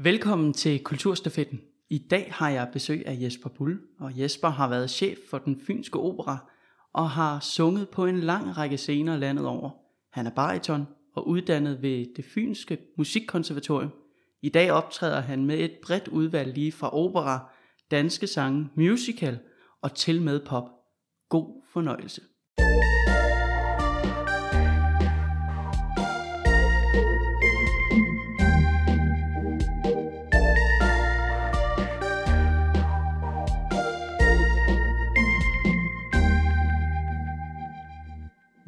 Velkommen 0.00 0.52
til 0.52 0.84
Kulturstafetten. 0.84 1.60
I 1.90 1.98
dag 1.98 2.32
har 2.32 2.50
jeg 2.50 2.68
besøg 2.72 3.06
af 3.06 3.18
Jesper 3.20 3.48
Bull, 3.48 3.80
og 4.00 4.18
Jesper 4.18 4.48
har 4.48 4.68
været 4.68 4.90
chef 4.90 5.18
for 5.30 5.38
den 5.38 5.60
fynske 5.66 5.98
opera 5.98 6.50
og 6.92 7.10
har 7.10 7.40
sunget 7.40 7.88
på 7.88 8.06
en 8.06 8.20
lang 8.20 8.56
række 8.56 8.78
scener 8.78 9.16
landet 9.16 9.46
over. 9.46 9.70
Han 10.12 10.26
er 10.26 10.30
bariton 10.30 10.86
og 11.14 11.28
uddannet 11.28 11.82
ved 11.82 12.06
det 12.16 12.24
fynske 12.24 12.78
musikkonservatorium. 12.98 13.90
I 14.42 14.48
dag 14.48 14.72
optræder 14.72 15.20
han 15.20 15.44
med 15.44 15.58
et 15.58 15.72
bredt 15.82 16.08
udvalg 16.08 16.54
lige 16.54 16.72
fra 16.72 16.94
opera, 16.94 17.50
danske 17.90 18.26
sange, 18.26 18.68
musical 18.76 19.38
og 19.82 19.94
til 19.94 20.22
med 20.22 20.40
pop. 20.46 20.64
God 21.28 21.62
fornøjelse. 21.72 22.22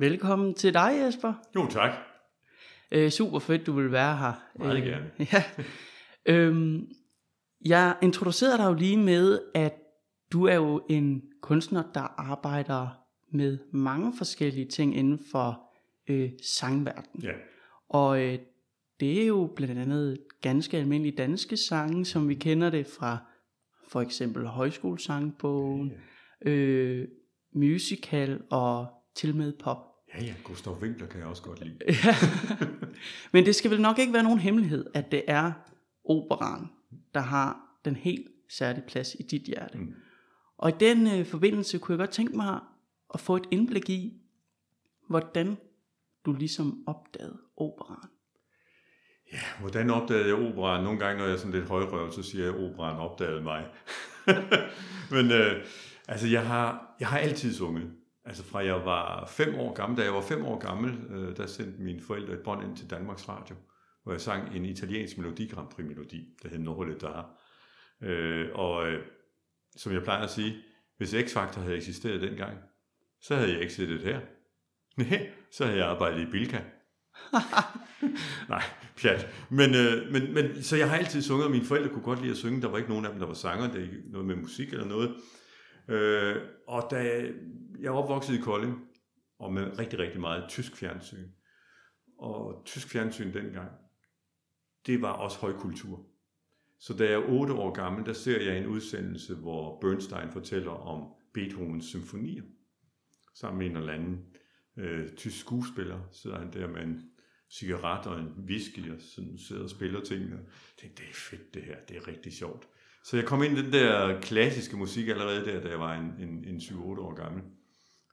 Velkommen 0.01 0.55
til 0.55 0.75
dig, 0.75 0.93
Jesper. 1.05 1.33
Jo, 1.57 1.67
tak. 1.71 1.91
Øh, 2.93 3.11
super 3.11 3.39
fedt, 3.39 3.67
du 3.67 3.73
vil 3.73 3.93
være 3.93 4.17
her. 4.17 4.33
Meget 4.59 4.77
Øh, 4.77 4.83
gerne. 4.83 5.11
Ja. 5.33 5.45
øhm, 6.27 6.89
jeg 7.65 7.97
introducerede 8.03 8.59
dig 8.59 8.65
jo 8.65 8.75
lige 8.75 8.97
med, 8.97 9.41
at 9.55 9.75
du 10.33 10.45
er 10.47 10.55
jo 10.55 10.87
en 10.91 11.23
kunstner, 11.43 11.83
der 11.95 12.01
arbejder 12.01 12.89
med 13.33 13.59
mange 13.73 14.13
forskellige 14.19 14.69
ting 14.69 14.97
inden 14.97 15.21
for 15.33 15.71
øh, 16.09 16.31
sangverdenen. 16.43 17.23
Ja. 17.23 17.33
Og 17.89 18.23
øh, 18.23 18.39
det 19.01 19.23
er 19.23 19.27
jo 19.27 19.53
blandt 19.57 19.79
andet 19.79 20.19
ganske 20.43 20.77
almindelige 20.77 21.17
danske 21.17 21.57
sange, 21.57 22.05
som 22.05 22.29
vi 22.29 22.35
kender 22.35 22.71
det 22.71 22.87
fra 22.87 23.19
for 23.89 24.01
eksempel 24.01 24.47
højskolesangbogen, 24.47 25.93
øh, 26.47 27.09
musical 27.55 28.43
og 28.51 28.87
til 29.15 29.37
med 29.37 29.53
pop. 29.53 29.90
Ja, 30.15 30.25
ja, 30.25 30.35
Gustav 30.45 30.79
Winkler 30.83 31.07
kan 31.07 31.21
jeg 31.21 31.29
også 31.29 31.43
godt 31.43 31.65
lide. 31.65 31.79
Ja. 31.89 32.15
Men 33.33 33.47
det 33.47 33.55
skal 33.55 33.71
vel 33.71 33.81
nok 33.81 33.99
ikke 33.99 34.13
være 34.13 34.23
nogen 34.23 34.39
hemmelighed, 34.39 34.87
at 34.95 35.13
det 35.13 35.23
er 35.27 35.53
operan, 36.05 36.67
der 37.15 37.21
har 37.21 37.61
den 37.85 37.97
helt 37.97 38.27
særlige 38.49 38.85
plads 38.89 39.17
i 39.21 39.23
dit 39.23 39.43
hjerte. 39.43 39.79
Mm. 39.79 39.95
Og 40.59 40.71
i 40.71 40.75
den 40.81 41.07
øh, 41.07 41.27
forbindelse 41.27 41.79
kunne 41.79 41.93
jeg 41.93 41.99
godt 41.99 42.11
tænke 42.11 42.37
mig 42.37 42.61
at 43.15 43.21
få 43.21 43.37
et 43.37 43.47
indblik 43.51 43.91
i, 43.91 44.23
hvordan 45.09 45.57
du 46.27 46.33
ligesom 46.33 46.85
opdagede 46.87 47.39
operan. 47.57 48.09
Ja, 49.33 49.61
hvordan 49.61 49.91
opdagede 49.91 50.27
jeg 50.27 50.35
operaen? 50.35 50.85
Nogle 50.85 50.99
gange, 50.99 51.19
når 51.19 51.25
jeg 51.25 51.35
er 51.35 51.39
sådan 51.39 51.53
lidt 51.53 51.69
højrøvet, 51.69 52.15
så 52.15 52.23
siger 52.23 52.45
jeg, 52.45 52.55
at 52.55 52.61
operaen 52.61 52.97
opdagede 52.99 53.43
mig. 53.43 53.67
Men 55.15 55.31
øh, 55.31 55.65
altså, 56.09 56.27
jeg 56.27 56.47
har, 56.47 56.97
jeg 57.01 57.09
har 57.09 57.19
altid 57.19 57.55
sunget. 57.55 57.91
Altså 58.31 58.45
fra 58.45 58.65
jeg 58.65 58.85
var 58.85 59.27
fem 59.27 59.55
år 59.55 59.75
gammel, 59.75 59.99
da 59.99 60.05
jeg 60.05 60.15
var 60.15 60.21
fem 60.21 60.45
år 60.45 60.59
gammel, 60.59 61.01
øh, 61.11 61.37
der 61.37 61.47
sendte 61.47 61.83
mine 61.83 62.01
forældre 62.01 62.33
et 62.33 62.41
bånd 62.45 62.65
ind 62.65 62.77
til 62.77 62.91
Danmarks 62.91 63.29
Radio, 63.29 63.57
hvor 64.03 64.13
jeg 64.13 64.21
sang 64.21 64.57
en 64.57 64.65
italiensk 64.65 65.19
melodi, 65.19 65.47
Grand 65.47 65.69
Prix 65.69 65.87
melodi, 65.87 66.29
der 66.43 66.49
hed 66.49 66.59
Nordle 66.59 66.99
Dar. 66.99 67.41
Øh, 68.03 68.49
og 68.55 68.89
øh, 68.89 69.05
som 69.77 69.93
jeg 69.93 70.03
plejer 70.03 70.23
at 70.23 70.31
sige, 70.31 70.57
hvis 70.97 71.15
X-Factor 71.15 71.61
havde 71.61 71.77
eksisteret 71.77 72.21
dengang, 72.21 72.59
så 73.21 73.37
havde 73.37 73.53
jeg 73.53 73.61
ikke 73.61 73.73
siddet 73.73 74.01
her. 74.01 74.21
Nej, 75.05 75.31
så 75.53 75.65
havde 75.65 75.79
jeg 75.79 75.87
arbejdet 75.87 76.29
i 76.29 76.31
Bilka. 76.31 76.61
Nej, 78.49 78.63
pjat. 78.97 79.29
Men, 79.49 79.75
øh, 79.75 80.13
men, 80.13 80.35
men, 80.35 80.63
så 80.63 80.77
jeg 80.77 80.91
har 80.91 80.97
altid 80.97 81.23
sunget, 81.23 81.47
og 81.47 81.51
mine 81.51 81.65
forældre 81.65 81.89
kunne 81.89 82.05
godt 82.05 82.21
lide 82.21 82.31
at 82.31 82.37
synge. 82.37 82.63
Der 82.63 82.69
var 82.69 82.79
ikke 82.79 82.91
nogen 82.91 83.05
af 83.05 83.11
dem, 83.11 83.21
der 83.21 83.27
var 83.27 83.35
sanger. 83.35 83.67
Det 83.67 83.77
er 83.77 83.83
ikke 83.83 84.03
noget 84.11 84.27
med 84.27 84.37
musik 84.37 84.73
eller 84.73 84.87
noget. 84.87 85.17
Øh, 85.89 86.37
og 86.67 86.89
da 86.91 86.97
jeg, 86.97 87.35
jeg 87.81 87.91
opvokset 87.91 88.39
i 88.39 88.41
Kolding, 88.41 88.91
og 89.39 89.53
med 89.53 89.79
rigtig, 89.79 89.99
rigtig 89.99 90.21
meget 90.21 90.45
tysk 90.49 90.77
fjernsyn. 90.77 91.29
Og 92.19 92.63
tysk 92.65 92.89
fjernsyn 92.89 93.33
dengang, 93.35 93.71
det 94.87 95.03
var 95.03 95.13
også 95.13 95.39
højkultur. 95.39 96.07
Så 96.79 96.95
da 96.95 97.05
jeg 97.05 97.13
er 97.13 97.29
otte 97.29 97.55
år 97.55 97.73
gammel, 97.73 98.07
der 98.07 98.13
ser 98.13 98.41
jeg 98.41 98.59
en 98.59 98.67
udsendelse, 98.67 99.35
hvor 99.35 99.81
Bernstein 99.81 100.33
fortæller 100.33 100.71
om 100.71 101.15
Beethovens 101.35 101.85
symfonier. 101.85 102.43
Sammen 103.35 103.59
med 103.59 103.67
en 103.67 103.77
eller 103.77 103.93
anden 103.93 104.25
øh, 104.77 105.09
tysk 105.09 105.41
skuespiller, 105.41 106.01
sidder 106.13 106.39
han 106.39 106.53
der 106.53 106.69
med 106.69 106.83
en 106.83 107.11
cigaret 107.51 108.07
og 108.07 108.21
en 108.21 108.45
whisky, 108.49 108.91
og 108.91 109.01
sådan 109.01 109.39
sidder 109.39 109.63
og 109.63 109.71
spiller 109.71 110.01
tingene. 110.01 110.37
Jeg 110.37 110.45
tænkte, 110.79 111.03
det 111.03 111.11
er 111.11 111.15
fedt 111.15 111.55
det 111.55 111.63
her, 111.63 111.77
det 111.89 111.97
er 111.97 112.09
rigtig 112.09 112.33
sjovt. 112.33 112.69
Så 113.05 113.17
jeg 113.17 113.27
kom 113.27 113.43
ind 113.43 113.59
i 113.59 113.63
den 113.63 113.73
der 113.73 114.21
klassiske 114.21 114.77
musik 114.77 115.09
allerede 115.09 115.45
der, 115.45 115.61
da 115.61 115.69
jeg 115.69 115.81
var 115.81 115.95
en, 115.95 116.29
en, 116.29 116.45
en 116.45 116.57
7-8 116.57 116.77
år 116.81 117.15
gammel. 117.15 117.43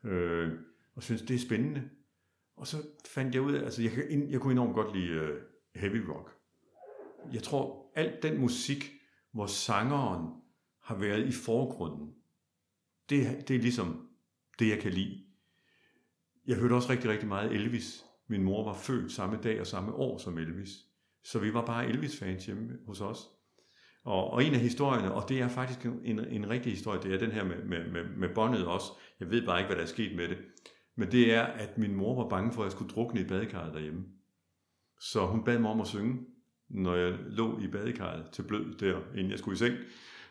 Øh, 0.03 0.51
og 0.95 1.03
synes 1.03 1.21
det 1.21 1.35
er 1.35 1.39
spændende. 1.39 1.89
Og 2.55 2.67
så 2.67 2.77
fandt 3.05 3.35
jeg 3.35 3.41
ud 3.41 3.53
af, 3.53 3.63
altså 3.63 3.81
jeg, 3.81 3.91
jeg 4.29 4.39
kunne 4.39 4.51
enormt 4.51 4.75
godt 4.75 4.95
lide 4.95 5.21
uh, 5.21 5.29
heavy 5.75 5.97
rock. 5.97 6.31
Jeg 7.33 7.43
tror, 7.43 7.91
alt 7.95 8.23
den 8.23 8.37
musik, 8.39 8.91
hvor 9.31 9.45
sangeren 9.45 10.33
har 10.81 10.95
været 10.95 11.27
i 11.27 11.31
forgrunden, 11.31 12.13
det, 13.09 13.47
det 13.47 13.55
er 13.55 13.59
ligesom 13.59 14.09
det, 14.59 14.69
jeg 14.69 14.79
kan 14.79 14.91
lide. 14.91 15.23
Jeg 16.47 16.57
hørte 16.57 16.73
også 16.73 16.89
rigtig, 16.89 17.09
rigtig 17.09 17.27
meget 17.27 17.51
Elvis. 17.51 18.05
Min 18.27 18.43
mor 18.43 18.63
var 18.63 18.73
født 18.73 19.11
samme 19.11 19.39
dag 19.43 19.59
og 19.59 19.67
samme 19.67 19.93
år 19.93 20.17
som 20.17 20.37
Elvis. 20.37 20.69
Så 21.23 21.39
vi 21.39 21.53
var 21.53 21.65
bare 21.65 21.87
Elvis-fans 21.87 22.45
hjemme 22.45 22.77
hos 22.85 23.01
os. 23.01 23.29
Og, 24.07 24.29
og 24.33 24.43
en 24.43 24.53
af 24.53 24.59
historierne, 24.59 25.13
og 25.13 25.29
det 25.29 25.41
er 25.41 25.47
faktisk 25.47 25.85
en, 25.85 26.19
en 26.19 26.49
rigtig 26.49 26.71
historie, 26.71 27.01
det 27.01 27.13
er 27.13 27.17
den 27.17 27.31
her 27.31 27.43
med, 27.43 27.63
med, 27.63 27.91
med, 27.91 28.03
med 28.17 28.29
båndet 28.35 28.67
også. 28.67 28.91
Jeg 29.19 29.29
ved 29.29 29.45
bare 29.45 29.59
ikke, 29.59 29.67
hvad 29.67 29.75
der 29.75 29.83
er 29.83 29.87
sket 29.87 30.15
med 30.15 30.27
det. 30.27 30.37
Men 30.95 31.11
det 31.11 31.33
er, 31.33 31.41
at 31.41 31.77
min 31.77 31.95
mor 31.95 32.23
var 32.23 32.29
bange 32.29 32.53
for, 32.53 32.61
at 32.61 32.65
jeg 32.65 32.71
skulle 32.71 32.93
drukne 32.93 33.21
i 33.21 33.23
badekarret 33.23 33.73
derhjemme. 33.73 34.03
Så 35.01 35.25
hun 35.25 35.43
bad 35.43 35.59
mig 35.59 35.71
om 35.71 35.81
at 35.81 35.87
synge, 35.87 36.17
når 36.69 36.95
jeg 36.95 37.17
lå 37.25 37.59
i 37.59 37.67
badekarret 37.67 38.31
til 38.31 38.43
blød 38.43 38.77
der, 38.77 38.99
inden 39.15 39.31
jeg 39.31 39.39
skulle 39.39 39.55
i 39.55 39.57
seng. 39.57 39.75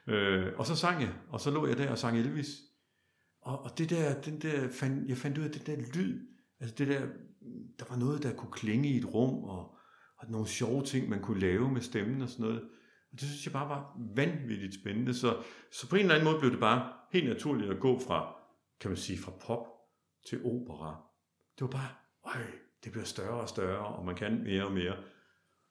Øh, 0.06 0.46
og 0.56 0.66
så 0.66 0.76
sang 0.76 1.00
jeg, 1.00 1.14
og 1.28 1.40
så 1.40 1.50
lå 1.50 1.66
jeg 1.66 1.78
der 1.78 1.90
og 1.90 1.98
sang 1.98 2.18
Elvis. 2.18 2.48
Og, 3.40 3.64
og 3.64 3.78
det 3.78 3.90
der, 3.90 4.20
den 4.20 4.40
der 4.40 4.68
fand, 4.68 5.08
jeg 5.08 5.16
fandt 5.16 5.38
ud 5.38 5.44
af 5.44 5.50
den 5.50 5.66
der 5.66 5.82
lyd, 5.94 6.20
altså 6.60 6.74
det 6.78 6.88
der, 6.88 7.00
der 7.78 7.84
var 7.90 7.96
noget, 7.96 8.22
der 8.22 8.32
kunne 8.32 8.52
klinge 8.52 8.88
i 8.88 8.96
et 8.96 9.14
rum, 9.14 9.44
og, 9.44 9.76
og 10.16 10.30
nogle 10.30 10.46
sjove 10.46 10.82
ting, 10.82 11.08
man 11.08 11.22
kunne 11.22 11.40
lave 11.40 11.72
med 11.72 11.80
stemmen 11.80 12.22
og 12.22 12.28
sådan 12.28 12.46
noget. 12.46 12.62
Og 13.16 13.20
det 13.20 13.28
synes 13.28 13.44
jeg 13.44 13.52
bare 13.52 13.68
var 13.68 13.98
vanvittigt 14.14 14.74
spændende. 14.74 15.14
Så, 15.14 15.36
så 15.72 15.88
på 15.88 15.96
en 15.96 16.02
eller 16.02 16.14
anden 16.14 16.28
måde 16.28 16.40
blev 16.40 16.50
det 16.50 16.60
bare 16.60 16.92
helt 17.12 17.28
naturligt 17.28 17.70
at 17.70 17.80
gå 17.80 18.00
fra, 18.06 18.36
kan 18.80 18.90
man 18.90 18.96
sige, 18.96 19.18
fra 19.18 19.32
pop 19.46 19.66
til 20.28 20.40
opera. 20.44 21.02
Det 21.58 21.62
var 21.62 21.68
bare, 21.68 21.88
øj, 22.24 22.42
det 22.84 22.92
bliver 22.92 23.04
større 23.04 23.40
og 23.40 23.48
større, 23.48 23.86
og 23.86 24.04
man 24.04 24.14
kan 24.14 24.42
mere 24.42 24.64
og 24.64 24.72
mere. 24.72 24.96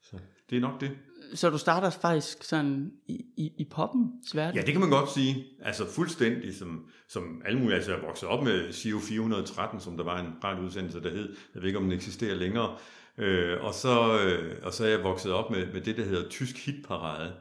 Så 0.02 0.20
det 0.50 0.56
er 0.56 0.62
nok 0.62 0.82
det. 0.82 0.98
Så 1.34 1.50
du 1.50 1.58
starter 1.58 1.90
faktisk 1.90 2.44
sådan 2.44 2.92
i, 3.08 3.14
i, 3.38 3.52
i 3.58 3.68
poppens 3.72 4.36
verden? 4.36 4.56
Ja, 4.56 4.62
det 4.62 4.72
kan 4.72 4.82
man 4.82 4.90
godt 4.90 5.12
sige. 5.12 5.46
Altså 5.62 5.92
fuldstændig 5.96 6.56
som, 6.56 6.90
som 7.10 7.42
alle 7.46 7.60
mulige. 7.60 7.76
Altså 7.76 7.94
jeg 7.94 8.02
vokset 8.02 8.30
op 8.30 8.44
med 8.44 8.74
CIO 8.74 9.00
413, 9.00 9.80
som 9.80 9.98
der 9.98 10.04
var 10.04 10.20
en 10.20 10.44
radioudsendelse, 10.44 11.02
der 11.02 11.10
hed. 11.10 11.36
Jeg 11.54 11.62
ved 11.62 11.68
ikke, 11.68 11.80
om 11.80 11.84
den 11.84 11.94
eksisterer 11.94 12.36
længere. 12.36 12.78
Øh, 13.18 13.64
og, 13.64 13.74
så, 13.74 14.20
øh, 14.26 14.56
og 14.64 14.74
så 14.74 14.86
er 14.86 14.90
jeg 14.90 15.04
vokset 15.04 15.32
op 15.32 15.52
med, 15.52 15.74
med 15.74 15.82
det, 15.82 15.98
der 15.98 16.04
hedder 16.04 16.30
Tysk 16.30 16.66
Hitparade. 16.66 17.34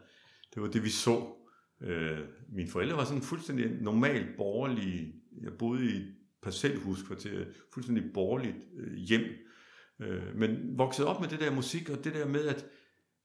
Det 0.54 0.62
var 0.62 0.68
det, 0.68 0.84
vi 0.84 0.90
så. 0.90 1.26
Øh, 1.82 2.18
mine 2.52 2.70
forældre 2.70 2.96
var 2.96 3.04
sådan 3.04 3.22
fuldstændig 3.22 3.70
normalt 3.80 4.36
borgerlige. 4.36 5.14
Jeg 5.42 5.52
boede 5.58 5.84
i 5.84 5.96
et 5.96 6.14
parcelhuskvarter, 6.42 7.44
fuldstændig 7.74 8.04
borgerligt 8.14 8.56
øh, 8.76 8.94
hjem. 8.94 9.22
Øh, 10.00 10.36
men 10.36 10.78
vokset 10.78 11.06
op 11.06 11.20
med 11.20 11.28
det 11.28 11.40
der 11.40 11.54
musik, 11.54 11.90
og 11.90 12.04
det 12.04 12.14
der 12.14 12.26
med, 12.26 12.48
at, 12.48 12.66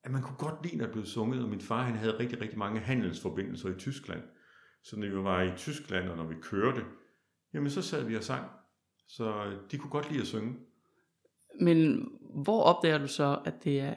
at 0.03 0.11
man 0.11 0.21
kunne 0.21 0.37
godt 0.37 0.63
lide, 0.63 0.77
når 0.77 0.85
det 0.85 0.93
blev 0.93 1.05
sunget, 1.05 1.43
og 1.43 1.49
min 1.49 1.61
far 1.61 1.83
han 1.83 1.95
havde 1.95 2.19
rigtig, 2.19 2.41
rigtig 2.41 2.59
mange 2.59 2.79
handelsforbindelser 2.79 3.69
i 3.69 3.79
Tyskland. 3.79 4.21
Så 4.83 4.99
når 4.99 5.07
vi 5.07 5.15
var 5.15 5.41
i 5.41 5.57
Tyskland, 5.57 6.09
og 6.09 6.17
når 6.17 6.27
vi 6.27 6.35
kørte, 6.41 6.81
jamen 7.53 7.69
så 7.69 7.81
sad 7.81 8.03
vi 8.03 8.15
og 8.15 8.23
sang. 8.23 8.49
Så 9.07 9.57
de 9.71 9.77
kunne 9.77 9.91
godt 9.91 10.09
lide 10.11 10.21
at 10.21 10.27
synge. 10.27 10.55
Men 11.61 12.09
hvor 12.29 12.63
opdager 12.63 12.97
du 12.97 13.07
så, 13.07 13.39
at 13.45 13.63
det 13.63 13.79
er 13.79 13.93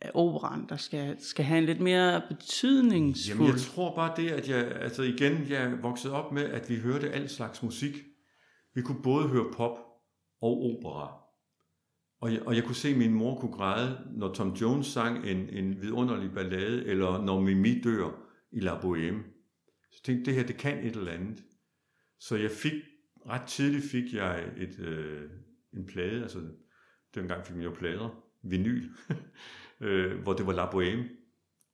er 0.00 0.10
operan, 0.14 0.68
der 0.68 0.76
skal, 0.76 1.16
skal 1.20 1.44
have 1.44 1.58
en 1.58 1.64
lidt 1.64 1.80
mere 1.80 2.22
betydningsfuld... 2.28 3.38
Jamen 3.38 3.52
jeg 3.52 3.60
tror 3.60 3.94
bare 3.94 4.12
det, 4.16 4.30
at 4.30 4.48
jeg, 4.48 4.72
altså 4.72 5.02
igen, 5.02 5.46
jeg 5.48 5.78
voksede 5.82 6.14
op 6.14 6.32
med, 6.32 6.44
at 6.44 6.70
vi 6.70 6.76
hørte 6.76 7.10
al 7.10 7.28
slags 7.28 7.62
musik. 7.62 7.94
Vi 8.74 8.82
kunne 8.82 9.02
både 9.02 9.28
høre 9.28 9.52
pop 9.56 9.78
og 10.42 10.62
opera. 10.64 11.22
Og 12.20 12.32
jeg, 12.32 12.42
og 12.42 12.56
jeg 12.56 12.64
kunne 12.64 12.74
se, 12.74 12.88
at 12.88 12.96
min 12.96 13.14
mor 13.14 13.40
kunne 13.40 13.52
græde, 13.52 13.98
når 14.16 14.34
Tom 14.34 14.52
Jones 14.52 14.86
sang 14.86 15.26
en, 15.26 15.48
en 15.48 15.82
vidunderlig 15.82 16.30
ballade, 16.34 16.86
eller 16.86 17.22
når 17.22 17.40
Mimi 17.40 17.80
dør 17.80 18.10
i 18.52 18.60
La 18.60 18.80
Boheme. 18.80 19.22
Så 19.90 20.00
jeg 20.00 20.04
tænkte, 20.04 20.30
det 20.30 20.38
her, 20.38 20.46
det 20.46 20.56
kan 20.56 20.78
et 20.78 20.96
eller 20.96 21.12
andet. 21.12 21.44
Så 22.20 22.36
jeg 22.36 22.50
fik, 22.50 22.72
ret 23.26 23.48
tidligt 23.48 23.84
fik 23.84 24.14
jeg 24.14 24.44
et, 24.56 24.78
øh, 24.78 25.30
en 25.74 25.86
plade, 25.86 26.22
altså 26.22 26.38
dengang 27.14 27.46
fik 27.46 27.56
man 27.56 27.64
jo 27.64 27.70
plader, 27.70 28.24
vinyl, 28.42 28.90
øh, 29.80 30.22
hvor 30.22 30.32
det 30.32 30.46
var 30.46 30.52
La 30.52 30.70
Boheme. 30.70 31.08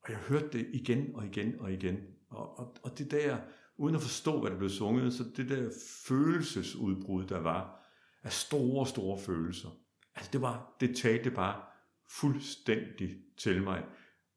Og 0.02 0.10
jeg 0.10 0.18
hørte 0.18 0.48
det 0.58 0.66
igen 0.72 1.10
og 1.14 1.26
igen 1.26 1.60
og 1.60 1.72
igen. 1.72 2.00
Og, 2.30 2.58
og, 2.58 2.76
og 2.82 2.98
det 2.98 3.10
der, 3.10 3.38
uden 3.76 3.94
at 3.94 4.02
forstå, 4.02 4.40
hvad 4.40 4.50
der 4.50 4.58
blev 4.58 4.70
sunget, 4.70 5.14
så 5.14 5.24
det 5.36 5.48
der 5.48 5.70
følelsesudbrud, 6.06 7.24
der 7.24 7.38
var, 7.38 7.84
af 8.22 8.32
store, 8.32 8.86
store 8.86 9.18
følelser. 9.18 9.68
Altså 10.14 10.30
det 10.32 10.40
var, 10.40 10.76
det 10.80 10.96
talte 10.96 11.30
bare 11.30 11.62
fuldstændig 12.10 13.16
til 13.38 13.62
mig. 13.62 13.84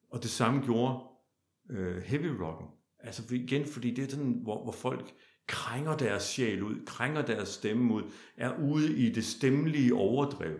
Og 0.10 0.24
det 0.24 0.30
samme 0.30 0.66
gjorde 0.66 1.04
øh, 1.70 1.98
heavy 1.98 2.26
rocken. 2.26 2.68
Altså 3.00 3.36
igen, 3.36 3.66
fordi 3.66 3.92
det 3.92 4.04
er 4.04 4.10
sådan, 4.10 4.40
hvor, 4.44 4.64
hvor 4.64 4.72
folk 4.72 5.14
krænger 5.48 5.98
deres 5.98 6.24
sjæl 6.24 6.64
ud, 6.64 6.86
krænger 6.86 7.26
deres 7.26 7.50
stemme 7.50 7.94
ud, 7.94 8.04
er 8.38 8.60
ude 8.60 8.98
i 8.98 9.12
det 9.12 9.26
stemmelige 9.26 9.94
overdrev. 9.94 10.60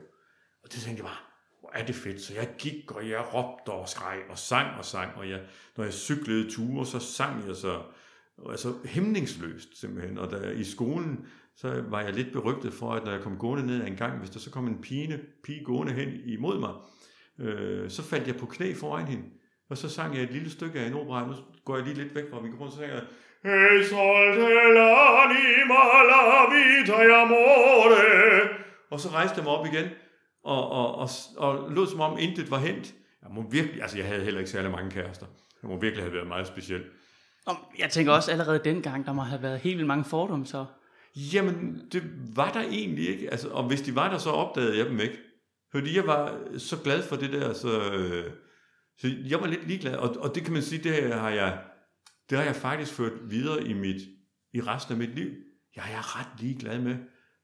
Og 0.68 0.74
det 0.74 0.82
tænkte 0.82 1.04
jeg 1.04 1.10
bare, 1.10 1.24
hvor 1.60 1.72
er 1.74 1.86
det 1.86 1.96
fedt. 1.96 2.22
Så 2.22 2.34
jeg 2.34 2.50
gik, 2.58 2.92
og 2.92 3.10
jeg 3.10 3.34
råbte 3.34 3.70
og 3.70 3.90
skreg, 3.90 4.20
og 4.30 4.38
sang 4.38 4.68
og 4.78 4.86
sang, 4.86 5.16
og 5.16 5.30
jeg, 5.30 5.40
når 5.78 5.84
jeg 5.84 5.94
cyklede 5.94 6.52
ture, 6.52 6.86
så 6.86 7.00
sang 7.00 7.48
jeg 7.48 7.56
så 7.56 7.82
altså 8.50 8.74
hæmningsløst 8.86 9.80
simpelthen. 9.80 10.18
Og 10.18 10.32
der, 10.32 10.52
i 10.52 10.64
skolen, 10.64 11.28
så 11.56 11.84
var 11.90 12.02
jeg 12.02 12.14
lidt 12.14 12.34
berygtet 12.34 12.74
for, 12.74 12.94
at 12.94 13.06
når 13.06 13.12
jeg 13.12 13.22
kom 13.22 13.38
gående 13.38 13.66
ned 13.66 13.82
ad 13.82 13.88
en 13.88 13.96
gang, 13.96 14.20
hvis 14.20 14.30
der 14.30 14.40
så 14.40 14.52
kom 14.52 14.68
en 14.68 14.82
pige, 14.82 15.20
pige 15.44 15.64
gående 15.64 15.94
hen 15.94 16.10
imod 16.26 16.60
mig, 16.60 16.74
øh, 17.40 17.90
så 17.90 18.04
faldt 18.04 18.28
jeg 18.28 18.36
på 18.36 18.46
knæ 18.46 18.74
foran 18.74 19.06
hende. 19.06 19.24
Og 19.70 19.78
så 19.78 19.90
sang 19.90 20.16
jeg 20.16 20.24
et 20.24 20.32
lille 20.32 20.50
stykke 20.50 20.80
af 20.80 20.88
en 20.88 20.94
opera. 20.94 21.28
Nu 21.28 21.34
går 21.66 21.76
jeg 21.76 21.86
lige 21.86 21.98
lidt 21.98 22.16
væk 22.16 22.30
fra 22.30 22.42
mikrofonen, 22.42 22.72
så 22.72 22.78
sang 22.78 22.92
jeg, 22.92 23.04
E 23.44 23.84
solte 23.84 24.48
l'anima 24.76 25.82
la 26.10 26.22
vita 26.52 27.22
amore. 27.22 28.50
Og 28.90 29.00
så 29.00 29.10
rejste 29.10 29.38
jeg 29.38 29.44
mig 29.44 29.54
op 29.54 29.66
igen, 29.66 29.90
og, 30.44 30.70
og, 30.70 30.96
og, 30.96 31.10
og 31.38 31.72
lød 31.72 31.88
som 31.88 32.02
om 32.02 32.18
intet 32.20 32.52
var 32.52 32.60
hent. 32.60 32.94
Jeg 33.24 33.30
må 33.32 33.50
virkelig, 33.50 33.82
altså 33.82 33.98
jeg 33.98 34.08
havde 34.08 34.24
heller 34.24 34.40
ikke 34.40 34.52
særlig 34.52 34.72
mange 34.72 34.92
kærester. 34.92 35.26
Jeg 35.64 35.70
må 35.70 35.80
virkelig 35.80 36.04
have 36.04 36.14
været 36.14 36.28
meget 36.28 36.48
speciel. 36.48 36.84
Jeg 37.80 37.90
tænker 37.90 38.12
også 38.12 38.32
allerede 38.32 38.62
dengang, 38.64 39.06
der 39.06 39.14
må 39.14 39.22
have 39.22 39.42
været 39.42 39.60
helt 39.60 39.78
vildt 39.78 39.88
mange 39.88 40.06
fordomme 40.06 40.46
så. 40.46 40.66
Jamen, 41.16 41.82
det 41.92 42.04
var 42.36 42.52
der 42.52 42.62
egentlig 42.62 43.10
ikke. 43.10 43.32
Altså, 43.32 43.50
og 43.50 43.68
hvis 43.68 43.82
de 43.82 43.96
var 43.96 44.12
der, 44.12 44.18
så 44.18 44.30
opdagede 44.30 44.78
jeg 44.78 44.86
dem 44.86 45.00
ikke. 45.00 45.18
Fordi 45.72 45.96
jeg 45.96 46.08
var 46.08 46.40
så 46.58 46.78
glad 46.84 47.04
for 47.04 47.16
det 47.16 47.32
der, 47.32 47.54
så, 47.54 47.92
øh, 47.92 48.32
så 48.98 49.16
jeg 49.26 49.42
var 49.42 49.48
lidt 49.48 49.68
ligeglad. 49.68 49.96
Og, 49.96 50.16
og 50.20 50.36
det 50.36 50.44
kan 50.44 50.54
man 50.54 50.62
sige, 50.62 50.84
det 50.84 51.14
har 51.14 51.30
jeg, 51.30 51.62
det 52.30 52.38
har 52.38 52.46
jeg 52.46 52.56
faktisk 52.56 52.94
ført 52.94 53.30
videre 53.30 53.64
i, 53.64 53.74
mit, 53.74 54.02
i 54.54 54.62
resten 54.62 54.92
af 54.92 54.98
mit 54.98 55.16
liv. 55.16 55.32
Jeg 55.76 55.94
er 55.94 56.20
ret 56.20 56.42
ligeglad 56.42 56.80
med, 56.80 56.96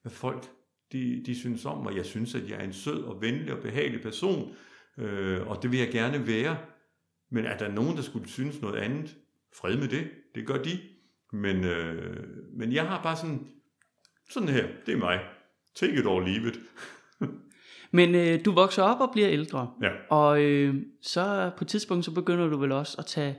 hvad 0.01 0.11
folk 0.11 0.49
de, 0.93 1.23
de 1.25 1.35
synes 1.35 1.65
om 1.65 1.83
mig. 1.83 1.95
Jeg 1.95 2.05
synes, 2.05 2.35
at 2.35 2.49
jeg 2.49 2.59
er 2.59 2.63
en 2.63 2.73
sød 2.73 3.03
og 3.03 3.21
venlig 3.21 3.53
og 3.53 3.61
behagelig 3.61 4.01
person, 4.01 4.55
øh, 4.97 5.47
og 5.47 5.63
det 5.63 5.71
vil 5.71 5.79
jeg 5.79 5.91
gerne 5.91 6.27
være. 6.27 6.57
Men 7.31 7.45
er 7.45 7.57
der 7.57 7.71
nogen, 7.71 7.95
der 7.95 8.01
skulle 8.01 8.29
synes 8.29 8.61
noget 8.61 8.75
andet? 8.75 9.15
Fred 9.55 9.77
med 9.77 9.87
det. 9.87 10.07
Det 10.35 10.47
gør 10.47 10.57
de. 10.63 10.79
Men, 11.33 11.63
øh, 11.63 12.27
men 12.57 12.73
jeg 12.73 12.87
har 12.87 13.03
bare 13.03 13.15
sådan, 13.15 13.47
sådan 14.29 14.49
her, 14.49 14.67
det 14.85 14.93
er 14.93 14.97
mig. 14.97 15.19
Take 15.75 15.93
it 15.93 16.05
or 16.05 16.19
leave 16.19 16.47
it. 16.47 16.59
Men 17.91 18.15
øh, 18.15 18.45
du 18.45 18.51
vokser 18.51 18.83
op 18.83 18.99
og 18.99 19.09
bliver 19.13 19.29
ældre. 19.29 19.73
Ja. 19.81 19.89
Og 20.09 20.41
øh, 20.41 20.75
så 21.01 21.51
på 21.57 21.63
et 21.63 21.67
tidspunkt, 21.67 22.05
så 22.05 22.13
begynder 22.13 22.47
du 22.47 22.57
vel 22.57 22.71
også 22.71 22.95
at 22.99 23.05
tage 23.05 23.37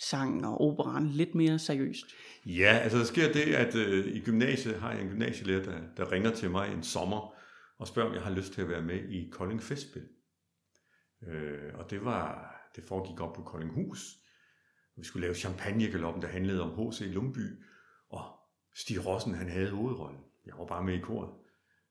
sangen 0.00 0.44
og 0.44 0.60
operan 0.60 1.06
lidt 1.06 1.34
mere 1.34 1.58
seriøst. 1.58 2.06
Ja, 2.46 2.78
altså 2.82 2.98
der 2.98 3.04
sker 3.04 3.32
det, 3.32 3.54
at 3.54 3.74
øh, 3.74 4.06
i 4.06 4.20
gymnasiet 4.20 4.80
har 4.80 4.92
jeg 4.92 5.02
en 5.02 5.08
gymnasielærer, 5.08 5.62
der, 5.62 5.78
der 5.96 6.12
ringer 6.12 6.34
til 6.34 6.50
mig 6.50 6.72
en 6.72 6.82
sommer 6.82 7.34
og 7.78 7.88
spørger, 7.88 8.08
om 8.08 8.14
jeg 8.14 8.22
har 8.22 8.30
lyst 8.30 8.52
til 8.52 8.62
at 8.62 8.68
være 8.68 8.82
med 8.82 9.08
i 9.08 9.28
Kolding 9.32 9.62
Festspil. 9.62 10.08
Øh, 11.28 11.74
og 11.74 11.90
det 11.90 12.04
var, 12.04 12.54
det 12.76 12.84
foregik 12.84 13.20
op 13.20 13.34
på 13.34 13.42
Koldinghus. 13.42 14.16
Vi 14.96 15.04
skulle 15.04 15.26
lave 15.26 15.34
champagnegaloppen, 15.34 16.22
der 16.22 16.28
handlede 16.28 16.62
om 16.62 16.90
H.C. 16.90 17.00
Lundby, 17.00 17.64
og 18.10 18.24
Stig 18.76 19.06
Rossen, 19.06 19.34
han 19.34 19.48
havde 19.48 19.70
hovedrollen. 19.70 20.20
Jeg 20.46 20.54
var 20.58 20.66
bare 20.66 20.84
med 20.84 20.94
i 20.94 21.00
koret. 21.00 21.30